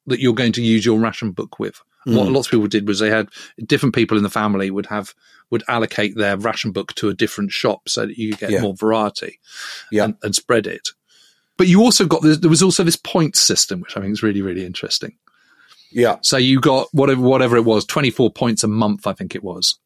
that 0.07 0.20
you're 0.20 0.35
going 0.35 0.53
to 0.53 0.62
use 0.62 0.85
your 0.85 0.99
ration 0.99 1.30
book 1.32 1.59
with. 1.59 1.80
What 2.05 2.28
Mm. 2.28 2.32
lots 2.35 2.49
of 2.49 2.51
people 2.51 2.66
did 2.66 2.87
was 2.87 2.99
they 2.99 3.09
had 3.11 3.28
different 3.66 3.95
people 3.95 4.16
in 4.18 4.22
the 4.22 4.30
family 4.30 4.70
would 4.70 4.87
have 4.87 5.14
would 5.51 5.62
allocate 5.68 6.16
their 6.16 6.36
ration 6.36 6.72
book 6.72 6.95
to 6.95 7.09
a 7.09 7.14
different 7.14 7.53
shop 7.53 7.88
so 7.88 8.07
that 8.07 8.16
you 8.18 8.34
get 8.34 8.51
Yeah. 8.51 8.61
more 8.61 8.74
variety 8.74 9.38
Yeah. 9.92 10.05
and, 10.05 10.16
and 10.22 10.34
spread 10.34 10.66
it. 10.66 10.88
But 11.57 11.68
you 11.68 11.80
also 11.82 12.07
got 12.07 12.22
this, 12.22 12.38
there 12.38 12.51
was 12.51 12.62
also 12.62 12.82
this 12.82 12.97
point 12.97 13.36
system, 13.36 13.80
which 13.80 13.97
I 13.97 14.01
think 14.01 14.12
is 14.12 14.22
really, 14.22 14.42
really 14.42 14.64
interesting. 14.66 15.16
Yeah. 15.92 16.16
So 16.22 16.36
you 16.36 16.61
got 16.61 16.88
whatever 16.92 17.20
whatever 17.20 17.57
it 17.57 17.64
was, 17.64 17.84
twenty 17.84 18.11
four 18.11 18.30
points 18.32 18.64
a 18.64 18.68
month, 18.68 19.07
I 19.07 19.12
think 19.12 19.36
it 19.36 19.45
was, 19.45 19.78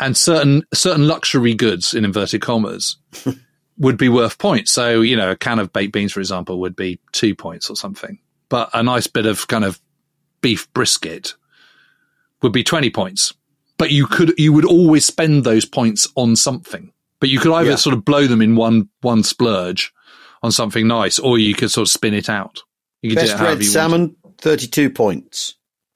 and 0.00 0.16
certain 0.16 0.64
certain 0.74 1.06
luxury 1.06 1.54
goods 1.54 1.94
in 1.94 2.04
inverted 2.04 2.40
commas 2.42 2.96
would 3.78 3.96
be 3.96 4.08
worth 4.08 4.38
points. 4.38 4.72
So 4.72 5.02
you 5.02 5.14
know, 5.14 5.30
a 5.30 5.36
can 5.36 5.60
of 5.60 5.72
baked 5.72 5.92
beans, 5.92 6.12
for 6.12 6.18
example, 6.18 6.58
would 6.60 6.74
be 6.74 6.98
two 7.12 7.36
points 7.36 7.70
or 7.70 7.76
something. 7.76 8.18
But 8.48 8.70
a 8.74 8.82
nice 8.82 9.06
bit 9.06 9.26
of 9.26 9.46
kind 9.46 9.64
of 9.64 9.80
beef 10.40 10.72
brisket 10.72 11.34
would 12.42 12.52
be 12.52 12.64
twenty 12.64 12.90
points. 12.90 13.32
But 13.78 13.90
you 13.90 14.06
could 14.06 14.34
you 14.38 14.52
would 14.52 14.64
always 14.64 15.04
spend 15.04 15.44
those 15.44 15.64
points 15.64 16.08
on 16.16 16.36
something. 16.36 16.92
But 17.20 17.28
you 17.28 17.38
could 17.40 17.52
either 17.52 17.70
Yeah. 17.70 17.76
sort 17.76 17.94
of 17.96 18.04
blow 18.04 18.26
them 18.26 18.42
in 18.42 18.56
one 18.56 18.88
one 19.02 19.22
splurge 19.22 19.92
on 20.42 20.52
something 20.52 20.86
nice, 20.86 21.18
or 21.18 21.38
you 21.38 21.54
could 21.54 21.70
sort 21.70 21.88
of 21.88 21.92
spin 21.92 22.14
it 22.14 22.28
out. 22.28 22.62
You 23.02 23.10
could 23.10 23.20
do 23.20 23.26
Best 23.26 23.40
it 23.40 23.44
red 23.44 23.64
salmon, 23.64 24.16
thirty-two 24.38 24.90
points. 24.90 25.54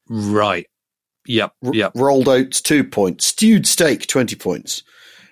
Right. 0.09 0.66
Yep. 1.26 1.53
R- 1.64 1.74
Yep. 1.74 1.93
Rolled 1.95 2.28
oats, 2.28 2.61
two 2.61 2.85
points. 2.85 3.26
Stewed 3.26 3.66
steak, 3.66 4.07
twenty 4.07 4.37
points. 4.37 4.83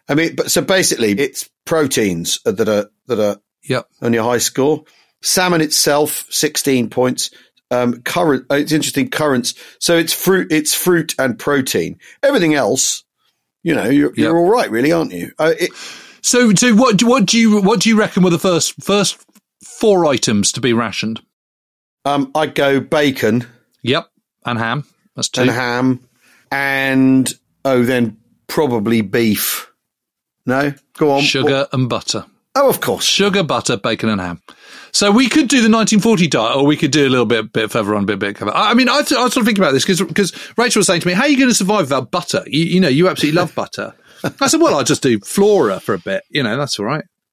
I 0.09 0.15
mean, 0.15 0.35
but 0.37 0.51
so 0.51 0.63
basically, 0.63 1.13
it's 1.13 1.49
proteins 1.67 2.41
that 2.45 2.69
are 2.69 2.89
that 3.07 3.19
are 3.21 3.41
Yep. 3.65 3.89
on 4.03 4.13
your 4.13 4.25
high 4.25 4.39
score. 4.39 4.85
Salmon 5.23 5.61
itself, 5.61 6.27
sixteen 6.31 6.89
points. 6.89 7.31
Um, 7.71 8.01
current. 8.03 8.47
oh, 8.51 8.57
It's 8.57 8.73
interesting. 8.73 9.11
Currants. 9.11 9.55
So 9.79 9.97
it's 9.97 10.13
fruit. 10.13 10.51
It's 10.51 10.75
fruit 10.75 11.15
and 11.19 11.39
protein. 11.39 11.99
Everything 12.23 12.55
else, 12.55 13.05
you 13.63 13.75
know, 13.75 13.85
you're, 13.85 14.09
Yep. 14.11 14.17
you're 14.19 14.39
all 14.39 14.51
right, 14.51 14.71
really, 14.71 14.91
aren't 14.93 15.13
you? 15.13 15.33
Uh, 15.39 15.53
it, 15.59 15.71
So, 16.23 16.55
so 16.55 16.75
what? 16.75 16.97
do- 16.97 17.07
What 17.07 17.27
do 17.27 17.39
you? 17.39 17.61
What 17.61 17.81
do 17.81 17.89
you 17.89 17.99
reckon 17.99 18.23
were 18.23 18.31
the 18.31 18.39
first 18.39 18.75
first 18.83 19.19
four 19.65 20.07
items 20.07 20.53
to 20.53 20.61
be 20.61 20.73
rationed? 20.73 21.21
um, 22.05 22.31
I'd 22.35 22.55
go 22.55 22.81
bacon 22.81 23.47
Yep. 23.83 24.09
And 24.47 24.59
ham. 24.59 24.85
That's 25.15 25.29
two. 25.29 25.43
and 25.43 25.51
ham, 25.51 26.09
and 26.51 27.31
oh, 27.65 27.83
then 27.85 28.17
probably 28.47 29.03
beef. 29.03 29.71
No, 30.47 30.73
go 30.97 31.11
on. 31.13 31.23
Sugar 31.23 31.67
and 31.73 31.89
butter. 31.89 32.25
Oh, 32.61 32.69
of 32.69 32.81
course. 32.81 33.05
Sugar, 33.05 33.43
butter, 33.45 33.77
bacon, 33.77 34.09
and 34.09 34.21
ham. 34.21 34.43
So 34.93 35.11
we 35.13 35.29
could 35.29 35.49
do 35.49 35.59
the 35.59 35.71
1940 35.71 36.27
diet, 36.29 36.57
or 36.57 36.67
we 36.67 36.77
could 36.77 36.91
do 36.91 37.07
a 37.07 37.11
little 37.11 37.27
bit, 37.27 37.53
bit 37.53 37.71
further 37.71 37.95
on, 37.95 38.03
a 38.03 38.07
bit, 38.07 38.19
bit 38.19 38.37
cover. 38.37 38.51
I 38.55 38.71
I 38.71 38.75
mean, 38.75 38.89
I, 38.89 39.03
th- 39.03 39.19
I 39.19 39.25
was 39.25 39.33
sort 39.35 39.43
of 39.43 39.47
thinking 39.47 39.63
about 39.63 39.73
this 39.73 39.85
because 39.85 40.01
because 40.03 40.33
Rachel 40.57 40.81
was 40.81 40.87
saying 40.87 41.03
to 41.03 41.07
me, 41.07 41.13
"How 41.13 41.23
are 41.23 41.29
you 41.29 41.37
going 41.37 41.51
to 41.51 41.55
survive 41.55 41.83
without 41.83 42.11
butter? 42.11 42.43
You, 42.47 42.65
you 42.65 42.81
know, 42.81 42.89
you 42.89 43.09
absolutely 43.09 43.39
love 43.41 43.55
butter." 43.55 43.95
I 44.41 44.49
said, 44.49 44.61
"Well, 44.61 44.75
I'll 44.75 44.85
just 44.85 45.03
do 45.03 45.21
flora 45.21 45.79
for 45.79 45.95
a 45.95 45.99
bit. 45.99 46.25
You 46.31 46.43
know, 46.43 46.57
that's 46.57 46.79
all 46.79 46.87
right." 46.87 47.05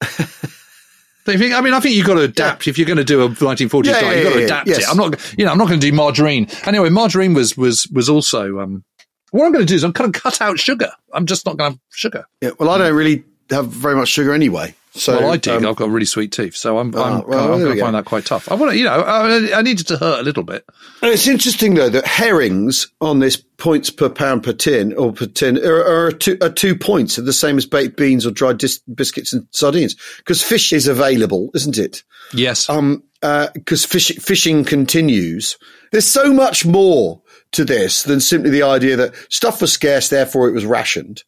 Don't 1.24 1.32
you 1.32 1.38
think? 1.38 1.54
I 1.54 1.60
mean, 1.60 1.74
I 1.74 1.80
think 1.80 1.96
you've 1.96 2.06
got 2.06 2.14
to 2.14 2.20
adapt 2.20 2.68
if 2.68 2.78
you're 2.78 2.86
going 2.86 2.98
to 2.98 3.04
do 3.04 3.22
a 3.22 3.28
1940s 3.28 3.84
Yeah, 3.86 4.00
diet. 4.00 4.04
yeah, 4.04 4.12
you've 4.14 4.22
got 4.24 4.32
to 4.34 4.38
yeah, 4.38 4.44
adapt 4.44 4.68
yes. 4.68 4.78
it. 4.78 4.88
I'm 4.88 4.96
not, 4.96 5.34
you 5.36 5.44
know, 5.44 5.50
I'm 5.50 5.58
not 5.58 5.66
going 5.66 5.80
to 5.80 5.90
do 5.90 5.92
margarine. 5.96 6.46
Anyway, 6.64 6.88
margarine 6.88 7.34
was 7.34 7.56
was 7.56 7.88
was 7.88 8.08
also. 8.08 8.60
Um, 8.60 8.84
what 9.32 9.44
I'm 9.44 9.52
going 9.52 9.66
to 9.66 9.68
do 9.68 9.74
is 9.74 9.82
I'm 9.82 9.90
going 9.90 10.12
to 10.12 10.20
cut 10.20 10.40
out 10.40 10.58
sugar. 10.60 10.92
I'm 11.12 11.26
just 11.26 11.44
not 11.46 11.56
going 11.56 11.72
to 11.72 11.74
have 11.78 11.80
sugar. 11.90 12.26
Yeah, 12.40 12.50
well, 12.60 12.70
I 12.70 12.78
don't 12.78 12.94
really 12.94 13.24
have 13.50 13.66
very 13.68 13.96
much 13.96 14.08
sugar 14.08 14.32
anyway. 14.32 14.74
So 14.96 15.18
well, 15.18 15.32
I 15.32 15.36
do. 15.36 15.52
um, 15.52 15.66
I've 15.66 15.76
got 15.76 15.90
really 15.90 16.06
sweet 16.06 16.32
teeth, 16.32 16.56
so 16.56 16.78
I'm, 16.78 16.88
I'm, 16.96 17.26
well, 17.26 17.52
I'm 17.52 17.60
going 17.60 17.76
to 17.76 17.80
find 17.80 17.94
that 17.94 18.06
quite 18.06 18.24
tough. 18.24 18.50
I 18.50 18.54
want 18.54 18.72
to, 18.72 18.78
you 18.78 18.84
know, 18.84 18.92
I, 18.92 19.58
I 19.58 19.62
needed 19.62 19.86
to 19.88 19.96
hurt 19.98 20.20
a 20.20 20.22
little 20.22 20.42
bit. 20.42 20.64
And 21.02 21.12
it's 21.12 21.26
interesting 21.26 21.74
though 21.74 21.90
that 21.90 22.06
herrings 22.06 22.88
on 23.00 23.18
this 23.18 23.36
points 23.36 23.90
per 23.90 24.08
pound 24.08 24.42
per 24.42 24.52
tin 24.52 24.94
or 24.94 25.12
per 25.12 25.26
tin 25.26 25.58
are, 25.58 26.06
are, 26.06 26.12
two, 26.12 26.38
are 26.40 26.50
two 26.50 26.74
points, 26.74 27.18
are 27.18 27.22
the 27.22 27.32
same 27.32 27.58
as 27.58 27.66
baked 27.66 27.96
beans 27.96 28.26
or 28.26 28.30
dried 28.30 28.58
dis- 28.58 28.78
biscuits 28.94 29.32
and 29.32 29.46
sardines 29.50 29.94
because 30.18 30.42
fish 30.42 30.72
is 30.72 30.88
available, 30.88 31.50
isn't 31.54 31.78
it? 31.78 32.02
Yes. 32.32 32.68
Um, 32.68 33.02
because 33.20 33.84
fish, 33.84 34.08
fishing 34.18 34.64
continues. 34.64 35.58
There's 35.92 36.06
so 36.06 36.32
much 36.32 36.64
more 36.64 37.22
to 37.52 37.64
this 37.64 38.02
than 38.02 38.20
simply 38.20 38.50
the 38.50 38.62
idea 38.62 38.96
that 38.96 39.14
stuff 39.30 39.60
was 39.60 39.72
scarce, 39.72 40.08
therefore 40.08 40.48
it 40.48 40.52
was 40.52 40.64
rationed. 40.64 41.22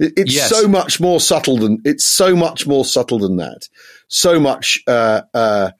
It- 0.00 0.12
It's 0.16 0.34
Yes. 0.34 0.48
so 0.48 0.66
much 0.66 0.98
more 0.98 1.20
subtle 1.20 1.58
than 1.58 1.78
it's 1.84 2.04
so 2.04 2.34
much 2.34 2.66
more 2.66 2.84
subtle 2.84 3.18
than 3.20 3.36
that. 3.36 3.68
So 4.08 4.40
much, 4.40 4.78
uh, 4.88 5.20
uh, 5.34 5.70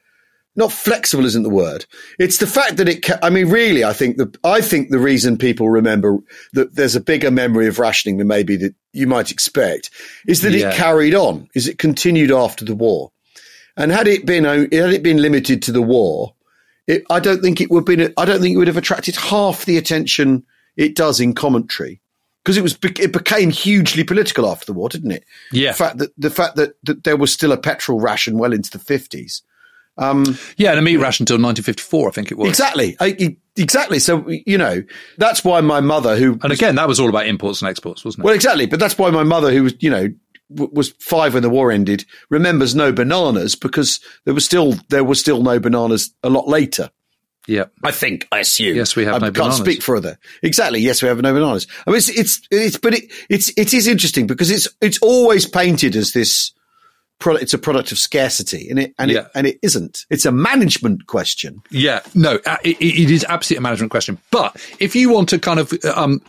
not 0.57 0.73
flexible 0.73 1.25
isn't 1.25 1.43
the 1.43 1.49
word. 1.49 1.87
It's 2.19 2.37
the 2.39 2.47
fact 2.47 2.77
that 2.77 2.89
it. 2.89 3.03
Ca- 3.03 3.19
I 3.23 3.31
mean, 3.31 3.49
really, 3.49 3.83
I 3.85 3.93
think 3.95 4.17
the 4.19 4.29
I 4.45 4.61
think 4.61 4.91
the 4.91 4.99
reason 4.99 5.39
people 5.39 5.69
remember 5.71 6.19
that 6.53 6.75
there's 6.75 6.95
a 6.97 7.01
bigger 7.01 7.31
memory 7.31 7.67
of 7.67 7.79
rationing 7.79 8.19
than 8.19 8.27
maybe 8.29 8.57
that 8.57 8.75
you 8.93 9.07
might 9.07 9.31
expect 9.31 9.91
is 10.29 10.43
that 10.43 10.53
Yeah. 10.53 10.69
it 10.71 10.75
carried 10.75 11.15
on, 11.15 11.49
is 11.55 11.67
it 11.69 11.79
continued 11.79 12.31
after 12.33 12.65
the 12.65 12.75
war, 12.75 13.13
and 13.77 13.91
had 13.93 14.07
it 14.09 14.27
been 14.27 14.45
had 14.45 14.73
it 14.73 15.03
been 15.03 15.23
limited 15.23 15.63
to 15.63 15.73
the 15.73 15.83
war, 15.83 16.35
it, 16.87 17.05
I 17.09 17.21
don't 17.21 17.41
think 17.41 17.61
it 17.61 17.71
would 17.71 17.89
have 17.89 17.97
been. 17.99 18.13
I 18.19 18.25
don't 18.27 18.41
think 18.43 18.55
it 18.55 18.59
would 18.59 18.69
have 18.69 18.77
attracted 18.77 19.17
half 19.17 19.65
the 19.65 19.79
attention 19.79 20.45
it 20.77 20.95
does 20.95 21.21
in 21.21 21.33
commentary 21.35 22.01
because 22.51 22.57
it 22.57 22.63
was 22.63 22.79
it 22.99 23.13
became 23.13 23.51
hugely 23.51 24.03
political 24.03 24.49
after 24.49 24.67
the 24.67 24.73
war, 24.73 24.89
didn't 24.89 25.13
it? 25.13 25.25
Yeah. 25.53 25.71
The 25.71 25.77
fact 25.77 25.99
that 25.99 26.11
the 26.19 26.31
fact 26.31 26.57
that, 26.57 26.75
that 26.85 27.05
there 27.05 27.17
was 27.17 27.33
still 27.33 27.53
a 27.53 27.57
petrol 27.57 28.01
ration 28.01 28.39
well 28.39 28.53
into 28.53 28.71
the 28.71 28.81
fifties. 28.81 29.43
Um, 29.97 30.37
yeah, 30.57 30.71
and 30.71 30.79
a 30.79 30.83
meat 30.83 30.97
ration 30.97 31.25
until 31.25 31.35
1954, 31.35 32.09
I 32.09 32.11
think 32.11 32.31
it 32.33 32.39
was. 32.39 32.49
Exactly. 32.49 32.97
I, 33.01 33.37
exactly. 33.57 33.99
So, 33.99 34.27
you 34.29 34.57
know, 34.57 34.83
that's 35.19 35.45
why 35.45 35.61
my 35.61 35.81
mother, 35.81 36.17
who, 36.17 36.39
And 36.43 36.53
again, 36.53 36.77
that 36.77 36.89
was 36.89 36.99
all 36.99 37.11
about 37.11 37.27
imports 37.27 37.61
and 37.61 37.69
exports, 37.69 38.03
wasn't 38.03 38.23
it? 38.23 38.25
well, 38.25 38.35
exactly. 38.35 38.65
But 38.65 38.81
that's 38.81 38.97
why 38.97 39.11
my 39.11 39.25
mother, 39.25 39.53
who 39.53 39.65
was, 39.65 39.75
you 39.81 39.91
know, 39.91 40.09
w- 40.55 40.71
was 40.73 40.95
five 41.01 41.35
when 41.35 41.43
the 41.43 41.51
war 41.51 41.71
ended, 41.71 42.07
remembers 42.31 42.75
no 42.75 42.93
bananas 42.93 43.57
because 43.57 44.01
there 44.25 44.33
was 44.33 44.45
still, 44.45 44.75
there 44.89 45.05
were 45.05 45.17
still 45.17 45.43
no 45.43 45.61
bananas 45.61 46.15
a 46.23 46.31
lot 46.31 46.49
later. 46.49 46.89
Yeah. 47.47 47.65
I 47.85 47.91
think, 47.91 48.29
I 48.33 48.39
assume. 48.41 48.77
Yes, 48.77 48.95
we 48.97 49.05
have 49.05 49.15
I 49.17 49.19
no 49.19 49.25
can't 49.27 49.35
bananas. 49.35 49.59
speak 49.59 49.89
other 49.89 50.19
Exactly. 50.43 50.81
Yes, 50.81 51.03
we 51.03 51.09
have 51.09 51.21
no 51.21 51.33
bananas. 51.33 51.67
I 51.87 51.91
mean, 51.91 51.97
it's, 51.99 52.09
it's, 52.09 52.41
it's, 52.51 52.79
but 52.79 52.95
it, 52.95 53.05
it's, 53.29 53.53
it 53.57 53.75
is 53.75 53.87
interesting 53.87 54.27
because 54.27 54.51
it's, 54.51 54.69
it's 54.81 54.99
always 55.03 55.47
painted 55.47 55.97
as 55.97 56.13
this 56.13 56.53
product. 57.19 57.43
It's 57.43 57.55
a 57.55 57.59
product 57.59 57.93
of 57.93 57.99
scarcity 57.99 58.69
and 58.71 58.79
it, 58.79 58.95
and 58.99 59.11
Yeah. 59.11 59.21
it, 59.21 59.27
and 59.35 59.47
it 59.47 59.59
isn't. 59.63 60.07
It's 60.11 60.25
a 60.27 60.33
management 60.33 61.07
question. 61.07 61.61
Yeah, 61.71 62.01
no, 62.15 62.39
uh, 62.47 62.57
it, 62.65 62.81
it 62.81 63.11
is 63.11 63.25
absolutely 63.29 63.59
a 63.59 63.63
management 63.63 63.91
question. 63.91 64.19
But 64.31 64.57
if 64.79 64.95
you 64.97 65.11
want 65.11 65.29
to 65.31 65.39
kind 65.39 65.61
of 65.61 65.73
um, 65.85 66.21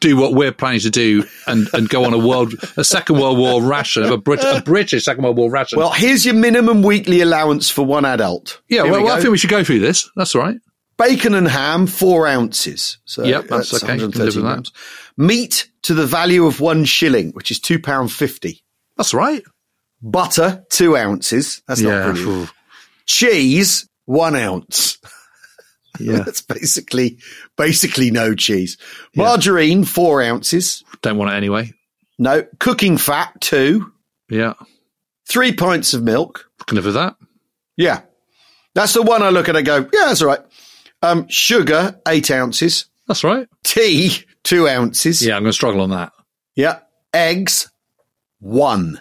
do 0.00 0.16
what 0.16 0.34
we're 0.34 0.52
planning 0.52 0.80
to 0.80 0.90
do 0.90 1.24
and, 1.46 1.68
and 1.72 1.88
go 1.88 2.04
on 2.04 2.14
a 2.14 2.18
world, 2.18 2.54
a 2.76 2.84
Second 2.84 3.18
World 3.20 3.38
War 3.38 3.62
ration, 3.62 4.04
a, 4.04 4.16
Brit- 4.16 4.42
a 4.44 4.62
British 4.64 5.04
Second 5.04 5.24
World 5.24 5.36
War 5.36 5.50
ration. 5.50 5.78
Well, 5.78 5.90
here's 5.92 6.24
your 6.24 6.34
minimum 6.34 6.82
weekly 6.82 7.20
allowance 7.20 7.70
for 7.70 7.84
one 7.84 8.04
adult. 8.04 8.60
yeah, 8.68 8.82
Here 8.82 8.92
well, 8.92 9.00
we 9.00 9.06
well, 9.06 9.16
I 9.16 9.20
think 9.20 9.30
we 9.32 9.38
should 9.38 9.50
go 9.50 9.64
through 9.64 9.80
this. 9.80 10.08
That's 10.16 10.34
right. 10.34 10.56
Bacon 10.96 11.34
and 11.34 11.46
ham, 11.46 11.86
four 11.86 12.26
ounces. 12.26 12.98
So 13.04 13.24
Yep, 13.24 13.46
that's 13.48 13.72
okay. 13.82 13.94
You 13.94 14.08
can 14.10 14.20
live 14.24 14.34
with 14.34 14.42
113 14.42 14.42
that. 14.42 14.48
grams. 14.48 14.72
Meat 15.16 15.68
to 15.82 15.94
the 15.94 16.06
value 16.06 16.46
of 16.46 16.60
one 16.60 16.84
shilling, 16.84 17.30
which 17.32 17.50
is 17.50 17.60
two 17.60 17.78
pound 17.78 18.10
fifty. 18.12 18.62
That's 18.96 19.14
right. 19.14 19.42
Butter, 20.02 20.64
two 20.70 20.96
ounces. 20.96 21.62
That's 21.68 21.80
not 21.80 21.90
Yeah, 21.90 22.12
brilliant. 22.12 22.50
Cheese, 23.06 23.88
one 24.04 24.34
ounce. 24.36 24.98
Yeah. 26.08 26.22
That's 26.22 26.40
basically 26.40 27.18
basically 27.56 28.10
no 28.10 28.34
cheese. 28.34 28.76
Margarine, 29.16 29.84
four 29.84 30.22
ounces. 30.22 30.84
Don't 31.02 31.18
want 31.18 31.30
it 31.32 31.34
anyway. 31.34 31.72
No. 32.18 32.44
Cooking 32.60 32.96
fat, 32.98 33.40
two. 33.40 33.92
Yeah. 34.28 34.54
Three 35.28 35.52
pints 35.52 35.94
of 35.94 36.02
milk. 36.02 36.48
Can 36.66 36.76
live 36.76 36.84
with 36.84 36.94
that. 36.94 37.16
Yeah. 37.76 38.02
That's 38.74 38.92
the 38.92 39.02
one 39.02 39.22
I 39.22 39.30
look 39.30 39.48
at 39.48 39.56
and 39.56 39.66
go, 39.66 39.78
yeah, 39.78 40.06
that's 40.06 40.22
all 40.22 40.28
right. 40.28 40.40
Um, 41.02 41.28
sugar, 41.28 42.00
eight 42.06 42.30
ounces. 42.30 42.86
That's 43.06 43.24
right. 43.24 43.48
Tea, 43.64 44.10
two 44.44 44.68
ounces. 44.68 45.24
Yeah, 45.24 45.36
I'm 45.36 45.42
going 45.42 45.50
to 45.50 45.54
struggle 45.54 45.80
on 45.80 45.90
that. 45.90 46.12
Yeah. 46.54 46.80
Eggs, 47.12 47.70
one. 48.40 49.00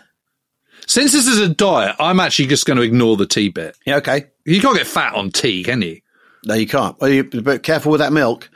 Since 0.87 1.11
this 1.11 1.27
is 1.27 1.39
a 1.39 1.49
diet, 1.49 1.95
I'm 1.99 2.19
actually 2.19 2.47
just 2.47 2.65
going 2.65 2.77
to 2.77 2.83
ignore 2.83 3.17
the 3.17 3.25
tea 3.25 3.49
bit. 3.49 3.75
Yeah, 3.85 3.97
okay. 3.97 4.27
You 4.45 4.61
can't 4.61 4.77
get 4.77 4.87
fat 4.87 5.13
on 5.15 5.31
tea, 5.31 5.63
can 5.63 5.81
you? 5.81 5.99
No, 6.47 6.53
you 6.55 6.67
can't. 6.67 6.99
Well, 6.99 7.09
you 7.11 7.23
but 7.23 7.63
careful 7.63 7.91
with 7.91 7.99
that 7.99 8.13
milk. 8.13 8.49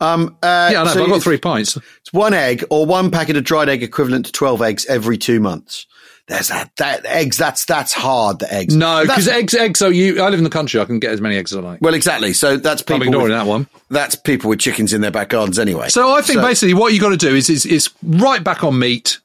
Um, 0.00 0.36
uh, 0.42 0.70
Yeah, 0.72 0.80
I 0.80 0.84
know. 0.84 0.90
so 0.90 0.98
but 1.00 1.04
I've 1.04 1.10
got 1.10 1.22
three 1.22 1.38
pints. 1.38 1.76
It's 2.00 2.12
one 2.12 2.34
egg 2.34 2.64
or 2.70 2.84
one 2.86 3.10
packet 3.10 3.36
of 3.36 3.44
dried 3.44 3.68
egg 3.68 3.82
equivalent 3.82 4.26
to 4.26 4.32
12 4.32 4.60
eggs 4.62 4.86
every 4.86 5.16
two 5.16 5.38
months. 5.40 5.86
there's 6.26 6.48
that, 6.48 6.70
that 6.78 7.04
eggs. 7.06 7.36
That's, 7.36 7.64
that's 7.64 7.92
hard. 7.92 8.38
The 8.40 8.52
eggs. 8.52 8.74
No, 8.74 9.02
because 9.02 9.28
eggs, 9.28 9.54
eggs. 9.54 9.78
So 9.78 9.88
you, 9.88 10.20
I 10.22 10.28
live 10.30 10.38
in 10.40 10.44
the 10.44 10.50
country. 10.50 10.80
I 10.80 10.84
can 10.86 10.98
get 10.98 11.12
as 11.12 11.20
many 11.20 11.36
eggs 11.36 11.52
as 11.52 11.58
I 11.58 11.60
like. 11.60 11.80
well, 11.82 11.94
exactly. 11.94 12.32
So 12.32 12.56
that's 12.56 12.82
I'm 12.82 12.86
people. 12.86 13.02
ignoring 13.04 13.28
with- 13.28 13.32
that 13.38 13.46
one. 13.46 13.68
That's 13.90 14.14
people 14.16 14.50
with 14.50 14.58
chickens 14.58 14.92
in 14.92 15.00
their 15.00 15.10
back 15.12 15.28
gardens 15.28 15.58
anyway. 15.58 15.88
So 15.90 16.12
I 16.12 16.22
think 16.22 16.38
So- 16.40 16.42
basically 16.42 16.74
what 16.74 16.92
you've 16.92 17.02
got 17.02 17.10
to 17.10 17.16
do 17.16 17.34
is, 17.36 17.48
is 17.50 17.64
is 17.66 17.90
right 18.02 18.42
back 18.42 18.64
on 18.64 18.78
meat. 18.78 19.18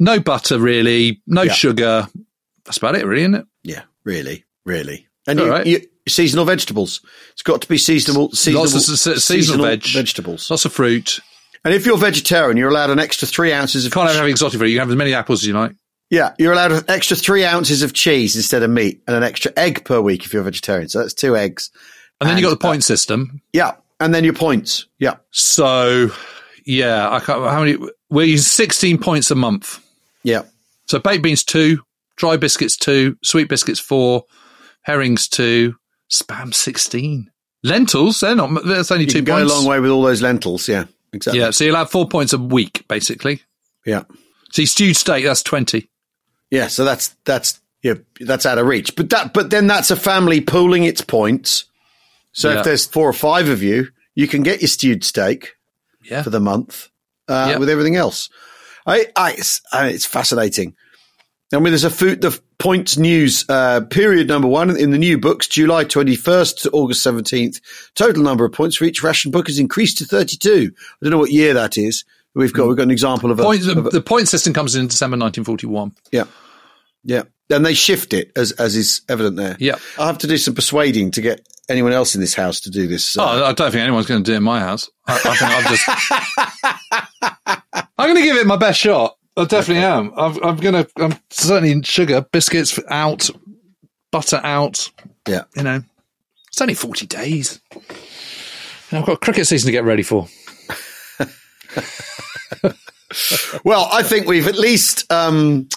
No 0.00 0.20
butter, 0.20 0.58
really. 0.58 1.20
No 1.26 1.42
Yeah. 1.42 1.52
sugar. 1.52 2.08
That's 2.64 2.76
about 2.78 2.94
it, 2.96 3.06
really, 3.06 3.22
isn't 3.22 3.34
it? 3.36 3.46
Yeah, 3.64 3.82
really, 4.04 4.44
really. 4.64 5.06
And 5.26 5.38
you, 5.40 5.50
right. 5.50 5.66
you, 5.66 5.80
seasonal 6.08 6.44
vegetables. 6.44 7.00
It's 7.32 7.42
got 7.42 7.60
to 7.62 7.68
be 7.68 7.78
seasonal. 7.78 8.30
seasonal 8.32 8.62
Lots 8.62 8.88
of 8.88 8.98
se- 8.98 9.16
seasonal, 9.16 9.66
veg, 9.66 9.84
vegetables. 9.86 10.50
lots 10.50 10.64
of 10.64 10.72
fruit. 10.72 11.20
And 11.64 11.74
if 11.74 11.86
you're 11.86 11.98
vegetarian, 11.98 12.56
you're 12.56 12.70
allowed 12.70 12.90
an 12.90 12.98
extra 12.98 13.26
three 13.28 13.52
ounces 13.52 13.84
of. 13.86 13.92
Can't 13.92 14.10
have 14.10 14.26
exotic 14.26 14.58
fruit. 14.58 14.68
You 14.68 14.76
can 14.76 14.82
have 14.88 14.90
as 14.90 14.96
many 14.96 15.12
apples 15.14 15.42
as 15.42 15.46
you 15.46 15.54
like. 15.54 15.72
yeah, 16.10 16.34
you're 16.38 16.52
allowed 16.52 16.72
an 16.72 16.84
extra 16.88 17.16
three 17.16 17.44
ounces 17.44 17.82
of 17.82 17.92
cheese 17.92 18.36
instead 18.36 18.62
of 18.62 18.70
meat, 18.70 19.02
and 19.06 19.16
an 19.16 19.22
extra 19.22 19.52
egg 19.56 19.84
per 19.84 20.00
week 20.00 20.24
if 20.24 20.32
you're 20.32 20.42
vegetarian. 20.42 20.88
So 20.88 21.00
that's 21.00 21.14
two 21.14 21.36
eggs. 21.36 21.70
And 22.20 22.28
then 22.30 22.36
you 22.38 22.42
got 22.44 22.50
the 22.50 22.56
point 22.56 22.80
uh, 22.82 22.86
system. 22.86 23.42
Yeah, 23.52 23.72
and 24.00 24.14
then 24.14 24.24
your 24.24 24.32
points. 24.34 24.86
Yeah, 24.98 25.16
So 25.30 26.10
yeah, 26.64 27.10
I 27.10 27.20
can't. 27.20 27.42
How 27.44 27.60
many? 27.64 27.76
We're 28.10 28.26
using 28.26 28.44
sixteen 28.44 28.98
points 28.98 29.30
a 29.30 29.34
month. 29.34 29.84
yeah. 30.22 30.42
So 30.86 30.98
baked 31.00 31.22
beans 31.22 31.44
two, 31.44 31.82
dry 32.16 32.36
biscuits 32.38 32.76
two, 32.76 33.16
sweet 33.22 33.48
biscuits 33.48 33.78
four, 33.80 34.24
herrings 34.82 35.28
two, 35.28 35.74
spam 36.10 36.54
sixteen, 36.54 37.30
lentils. 37.62 38.20
They're 38.20 38.34
not. 38.34 38.64
That's 38.64 38.90
only 38.90 39.04
You 39.04 39.10
two 39.10 39.18
can 39.18 39.24
go 39.24 39.42
a 39.42 39.44
long 39.44 39.66
way 39.66 39.80
with 39.80 39.90
all 39.90 40.02
those 40.02 40.22
lentils. 40.22 40.68
Yeah, 40.68 40.84
exactly. 41.12 41.40
Yeah, 41.40 41.50
so 41.50 41.64
you'll 41.64 41.76
have 41.76 41.90
four 41.90 42.08
points 42.08 42.32
a 42.32 42.38
week 42.38 42.84
basically. 42.88 43.42
yeah. 43.86 44.04
See, 44.52 44.64
stewed 44.66 44.96
steak 44.96 45.24
that's 45.24 45.42
twenty. 45.42 45.90
Yeah, 46.50 46.68
so 46.68 46.84
that's 46.84 47.08
that's 47.24 47.60
yeah, 47.82 47.94
that's 48.20 48.46
out 48.46 48.58
of 48.58 48.66
reach. 48.66 48.96
But 48.96 49.10
that 49.10 49.34
but 49.34 49.50
then 49.50 49.66
that's 49.66 49.90
a 49.90 49.96
family 49.96 50.40
pooling 50.40 50.84
its 50.84 51.00
points. 51.02 51.64
So 52.32 52.50
Yeah. 52.50 52.58
if 52.58 52.64
there's 52.64 52.86
four 52.86 53.08
or 53.08 53.12
five 53.12 53.48
of 53.48 53.62
you, 53.62 53.88
you 54.14 54.26
can 54.26 54.42
get 54.42 54.60
your 54.62 54.68
stewed 54.68 55.04
steak 55.04 55.54
Yeah. 56.02 56.22
for 56.22 56.30
the 56.30 56.40
month 56.40 56.88
uh, 57.28 57.48
Yeah. 57.52 57.58
with 57.58 57.68
everything 57.68 57.96
else. 57.96 58.30
I, 58.86 59.06
I, 59.14 59.32
it's, 59.32 59.60
uh, 59.72 59.88
it's 59.92 60.06
fascinating. 60.06 60.74
I 61.52 61.56
mean, 61.58 61.72
there's 61.72 61.84
a 61.84 61.90
food, 61.90 62.22
the 62.22 62.40
points 62.58 62.96
news, 62.98 63.44
uh, 63.48 63.80
period 63.82 64.26
number 64.28 64.48
one 64.48 64.76
in 64.76 64.90
the 64.90 64.98
new 64.98 65.16
books, 65.18 65.46
July 65.46 65.84
21st 65.84 66.62
to 66.62 66.70
August 66.70 67.06
17th. 67.06 67.60
Total 67.94 68.22
number 68.22 68.44
of 68.44 68.52
points 68.52 68.76
for 68.76 68.84
each 68.84 69.02
ration 69.02 69.30
book 69.30 69.46
has 69.46 69.58
increased 69.58 69.98
to 69.98 70.04
32. 70.04 70.72
I 70.74 70.96
don't 71.02 71.10
know 71.12 71.18
what 71.18 71.30
year 71.30 71.54
that 71.54 71.78
is. 71.78 72.04
We've 72.34 72.52
got, 72.52 72.68
we've 72.68 72.76
got 72.76 72.82
an 72.84 72.90
example 72.90 73.30
of 73.30 73.38
a, 73.40 73.42
Points, 73.42 73.66
of 73.66 73.86
a- 73.86 73.90
the 73.90 74.00
point 74.00 74.28
system 74.28 74.52
comes 74.52 74.74
in 74.76 74.86
December 74.88 75.16
1941. 75.16 75.92
yeah. 76.12 76.24
Yeah. 77.04 77.22
And 77.50 77.64
they 77.64 77.72
shift 77.72 78.12
it 78.12 78.30
as, 78.36 78.52
as 78.52 78.76
is 78.76 79.00
evident 79.08 79.36
there. 79.36 79.56
Yeah. 79.58 79.76
I'll 79.98 80.08
have 80.08 80.18
to 80.18 80.26
do 80.26 80.36
some 80.36 80.54
persuading 80.54 81.12
to 81.12 81.22
get 81.22 81.40
anyone 81.70 81.92
else 81.92 82.14
in 82.14 82.20
this 82.20 82.34
house 82.34 82.60
to 82.62 82.70
do 82.70 82.86
this. 82.86 83.16
uh, 83.16 83.22
Oh, 83.22 83.44
I 83.46 83.52
don't 83.52 83.70
think 83.72 83.80
anyone's 83.82 84.06
going 84.06 84.22
to 84.22 84.30
do 84.30 84.34
it 84.34 84.38
in 84.38 84.42
my 84.42 84.60
house. 84.60 84.90
I, 85.06 85.14
I 85.14 85.36
think 85.36 85.50
I've 85.50 85.68
just. 85.70 87.68
I'm 87.98 88.08
going 88.10 88.16
to 88.16 88.22
give 88.22 88.36
it 88.36 88.46
my 88.46 88.56
best 88.56 88.78
shot. 88.80 89.16
I 89.38 89.44
definitely 89.44 89.84
am. 89.84 90.12
I'm, 90.16 90.42
I'm 90.42 90.56
going 90.56 90.74
to. 90.74 90.90
I'm 90.96 91.14
certainly 91.30 91.70
in 91.70 91.82
sugar 91.82 92.22
biscuits 92.32 92.78
out, 92.88 93.30
butter 94.10 94.40
out. 94.42 94.90
yeah. 95.26 95.44
You 95.56 95.62
know, 95.62 95.82
it's 96.48 96.60
only 96.60 96.74
40 96.74 97.06
days. 97.06 97.60
And 98.90 98.98
I've 98.98 99.06
got 99.06 99.20
cricket 99.20 99.46
season 99.46 99.66
to 99.66 99.72
get 99.72 99.84
ready 99.84 100.02
for. 100.02 100.26
Well, 103.64 103.88
I 103.90 104.02
think 104.02 104.26
we've 104.26 104.46
at 104.46 104.58
least 104.58 105.10
um, 105.10 105.68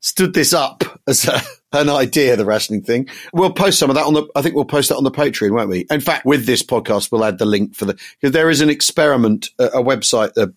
stood 0.00 0.34
this 0.34 0.52
up 0.52 0.84
as 1.08 1.26
a, 1.26 1.40
an 1.72 1.88
idea, 1.88 2.36
the 2.36 2.44
rationing 2.44 2.82
thing. 2.82 3.08
We'll 3.32 3.52
post 3.52 3.78
some 3.78 3.90
of 3.90 3.96
that 3.96 4.06
on 4.06 4.14
the. 4.14 4.28
I 4.36 4.42
think 4.42 4.54
we'll 4.54 4.64
post 4.64 4.88
that 4.90 4.96
on 4.96 5.04
the 5.04 5.10
Patreon, 5.10 5.50
won't 5.50 5.68
we? 5.68 5.86
In 5.90 6.00
fact, 6.00 6.24
with 6.24 6.46
this 6.46 6.62
podcast, 6.62 7.10
we'll 7.10 7.24
add 7.24 7.38
the 7.38 7.44
link 7.44 7.74
for 7.74 7.86
the 7.86 7.94
because 8.20 8.32
there 8.32 8.50
is 8.50 8.60
an 8.60 8.70
experiment, 8.70 9.50
a, 9.58 9.64
a 9.66 9.82
website, 9.82 10.36
a, 10.36 10.52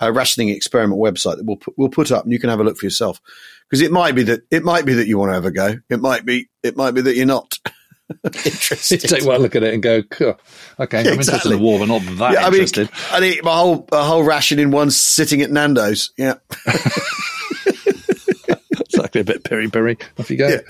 a 0.00 0.12
rationing 0.12 0.48
experiment 0.48 1.00
website 1.00 1.36
that 1.36 1.44
we'll 1.44 1.56
put, 1.56 1.74
we'll 1.76 1.88
put 1.88 2.10
up, 2.12 2.24
and 2.24 2.32
you 2.32 2.38
can 2.38 2.50
have 2.50 2.60
a 2.60 2.64
look 2.64 2.76
for 2.76 2.86
yourself. 2.86 3.20
Because 3.68 3.80
it 3.80 3.90
might 3.92 4.14
be 4.14 4.22
that 4.24 4.42
it 4.50 4.62
might 4.64 4.84
be 4.84 4.94
that 4.94 5.06
you 5.06 5.18
want 5.18 5.30
to 5.30 5.34
have 5.34 5.44
a 5.46 5.50
go. 5.50 5.78
It 5.88 6.00
might 6.00 6.24
be 6.26 6.48
it 6.62 6.76
might 6.76 6.92
be 6.92 7.00
that 7.02 7.16
you're 7.16 7.26
not 7.26 7.58
interested. 8.24 9.00
take 9.08 9.24
one 9.24 9.40
look 9.40 9.56
at 9.56 9.62
it 9.62 9.72
and 9.74 9.82
go, 9.82 10.02
"Cool. 10.02 10.38
okay, 10.78 11.00
I'm 11.00 11.06
interested 11.06 11.46
in 11.50 11.58
the 11.58 11.58
war, 11.64 11.78
but 11.78 11.88
not 11.88 12.02
that 12.18 12.32
Yeah, 12.34 12.40
I 12.46 12.50
mean, 12.50 12.60
interested. 12.62 12.90
I 13.10 13.22
eat 13.24 13.42
my 13.44 13.56
whole 13.56 13.88
a 13.92 14.04
whole 14.04 14.22
ration 14.22 14.58
in 14.58 14.70
one 14.70 14.90
sitting 14.90 15.40
at 15.42 15.50
Nando's. 15.50 16.12
Yeah. 16.18 16.34
it's 17.66 18.98
actually 18.98 19.20
a 19.22 19.24
bit 19.24 19.44
piri 19.44 19.68
piri. 19.70 19.96
Off 20.18 20.30
you 20.30 20.36
go. 20.36 20.48
Yeah. 20.48 20.60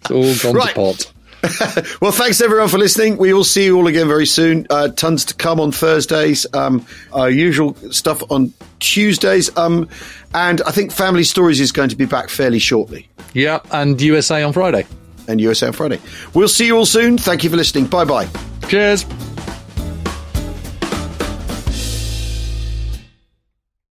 It's 0.00 0.10
all 0.10 0.52
gone 0.52 0.56
Right. 0.58 0.68
to 0.70 0.74
pot. 0.74 1.12
Well, 2.00 2.12
thanks 2.12 2.40
everyone 2.40 2.68
for 2.68 2.78
listening. 2.78 3.16
We 3.16 3.32
will 3.32 3.44
see 3.44 3.64
you 3.64 3.76
all 3.76 3.86
again 3.86 4.08
very 4.08 4.26
soon. 4.26 4.66
Uh, 4.68 4.88
tons 4.88 5.24
to 5.26 5.34
come 5.34 5.60
on 5.60 5.72
Thursdays. 5.72 6.46
Um, 6.52 6.86
our 7.12 7.30
usual 7.30 7.74
stuff 7.92 8.22
on 8.30 8.52
Tuesdays. 8.80 9.56
Um, 9.56 9.88
and 10.34 10.60
I 10.62 10.70
think 10.70 10.92
Family 10.92 11.24
Stories 11.24 11.60
is 11.60 11.72
going 11.72 11.88
to 11.90 11.96
be 11.96 12.04
back 12.04 12.28
fairly 12.28 12.58
shortly. 12.58 13.08
Yeah, 13.32 13.60
and 13.70 14.00
USA 14.00 14.42
on 14.42 14.52
Friday. 14.52 14.86
And 15.28 15.40
USA 15.40 15.68
on 15.68 15.72
Friday. 15.72 16.00
We'll 16.34 16.48
see 16.48 16.66
you 16.66 16.76
all 16.76 16.86
soon. 16.86 17.16
Thank 17.16 17.44
you 17.44 17.50
for 17.50 17.56
listening. 17.56 17.86
Bye 17.86 18.04
bye. 18.04 18.28
Cheers. 18.68 19.04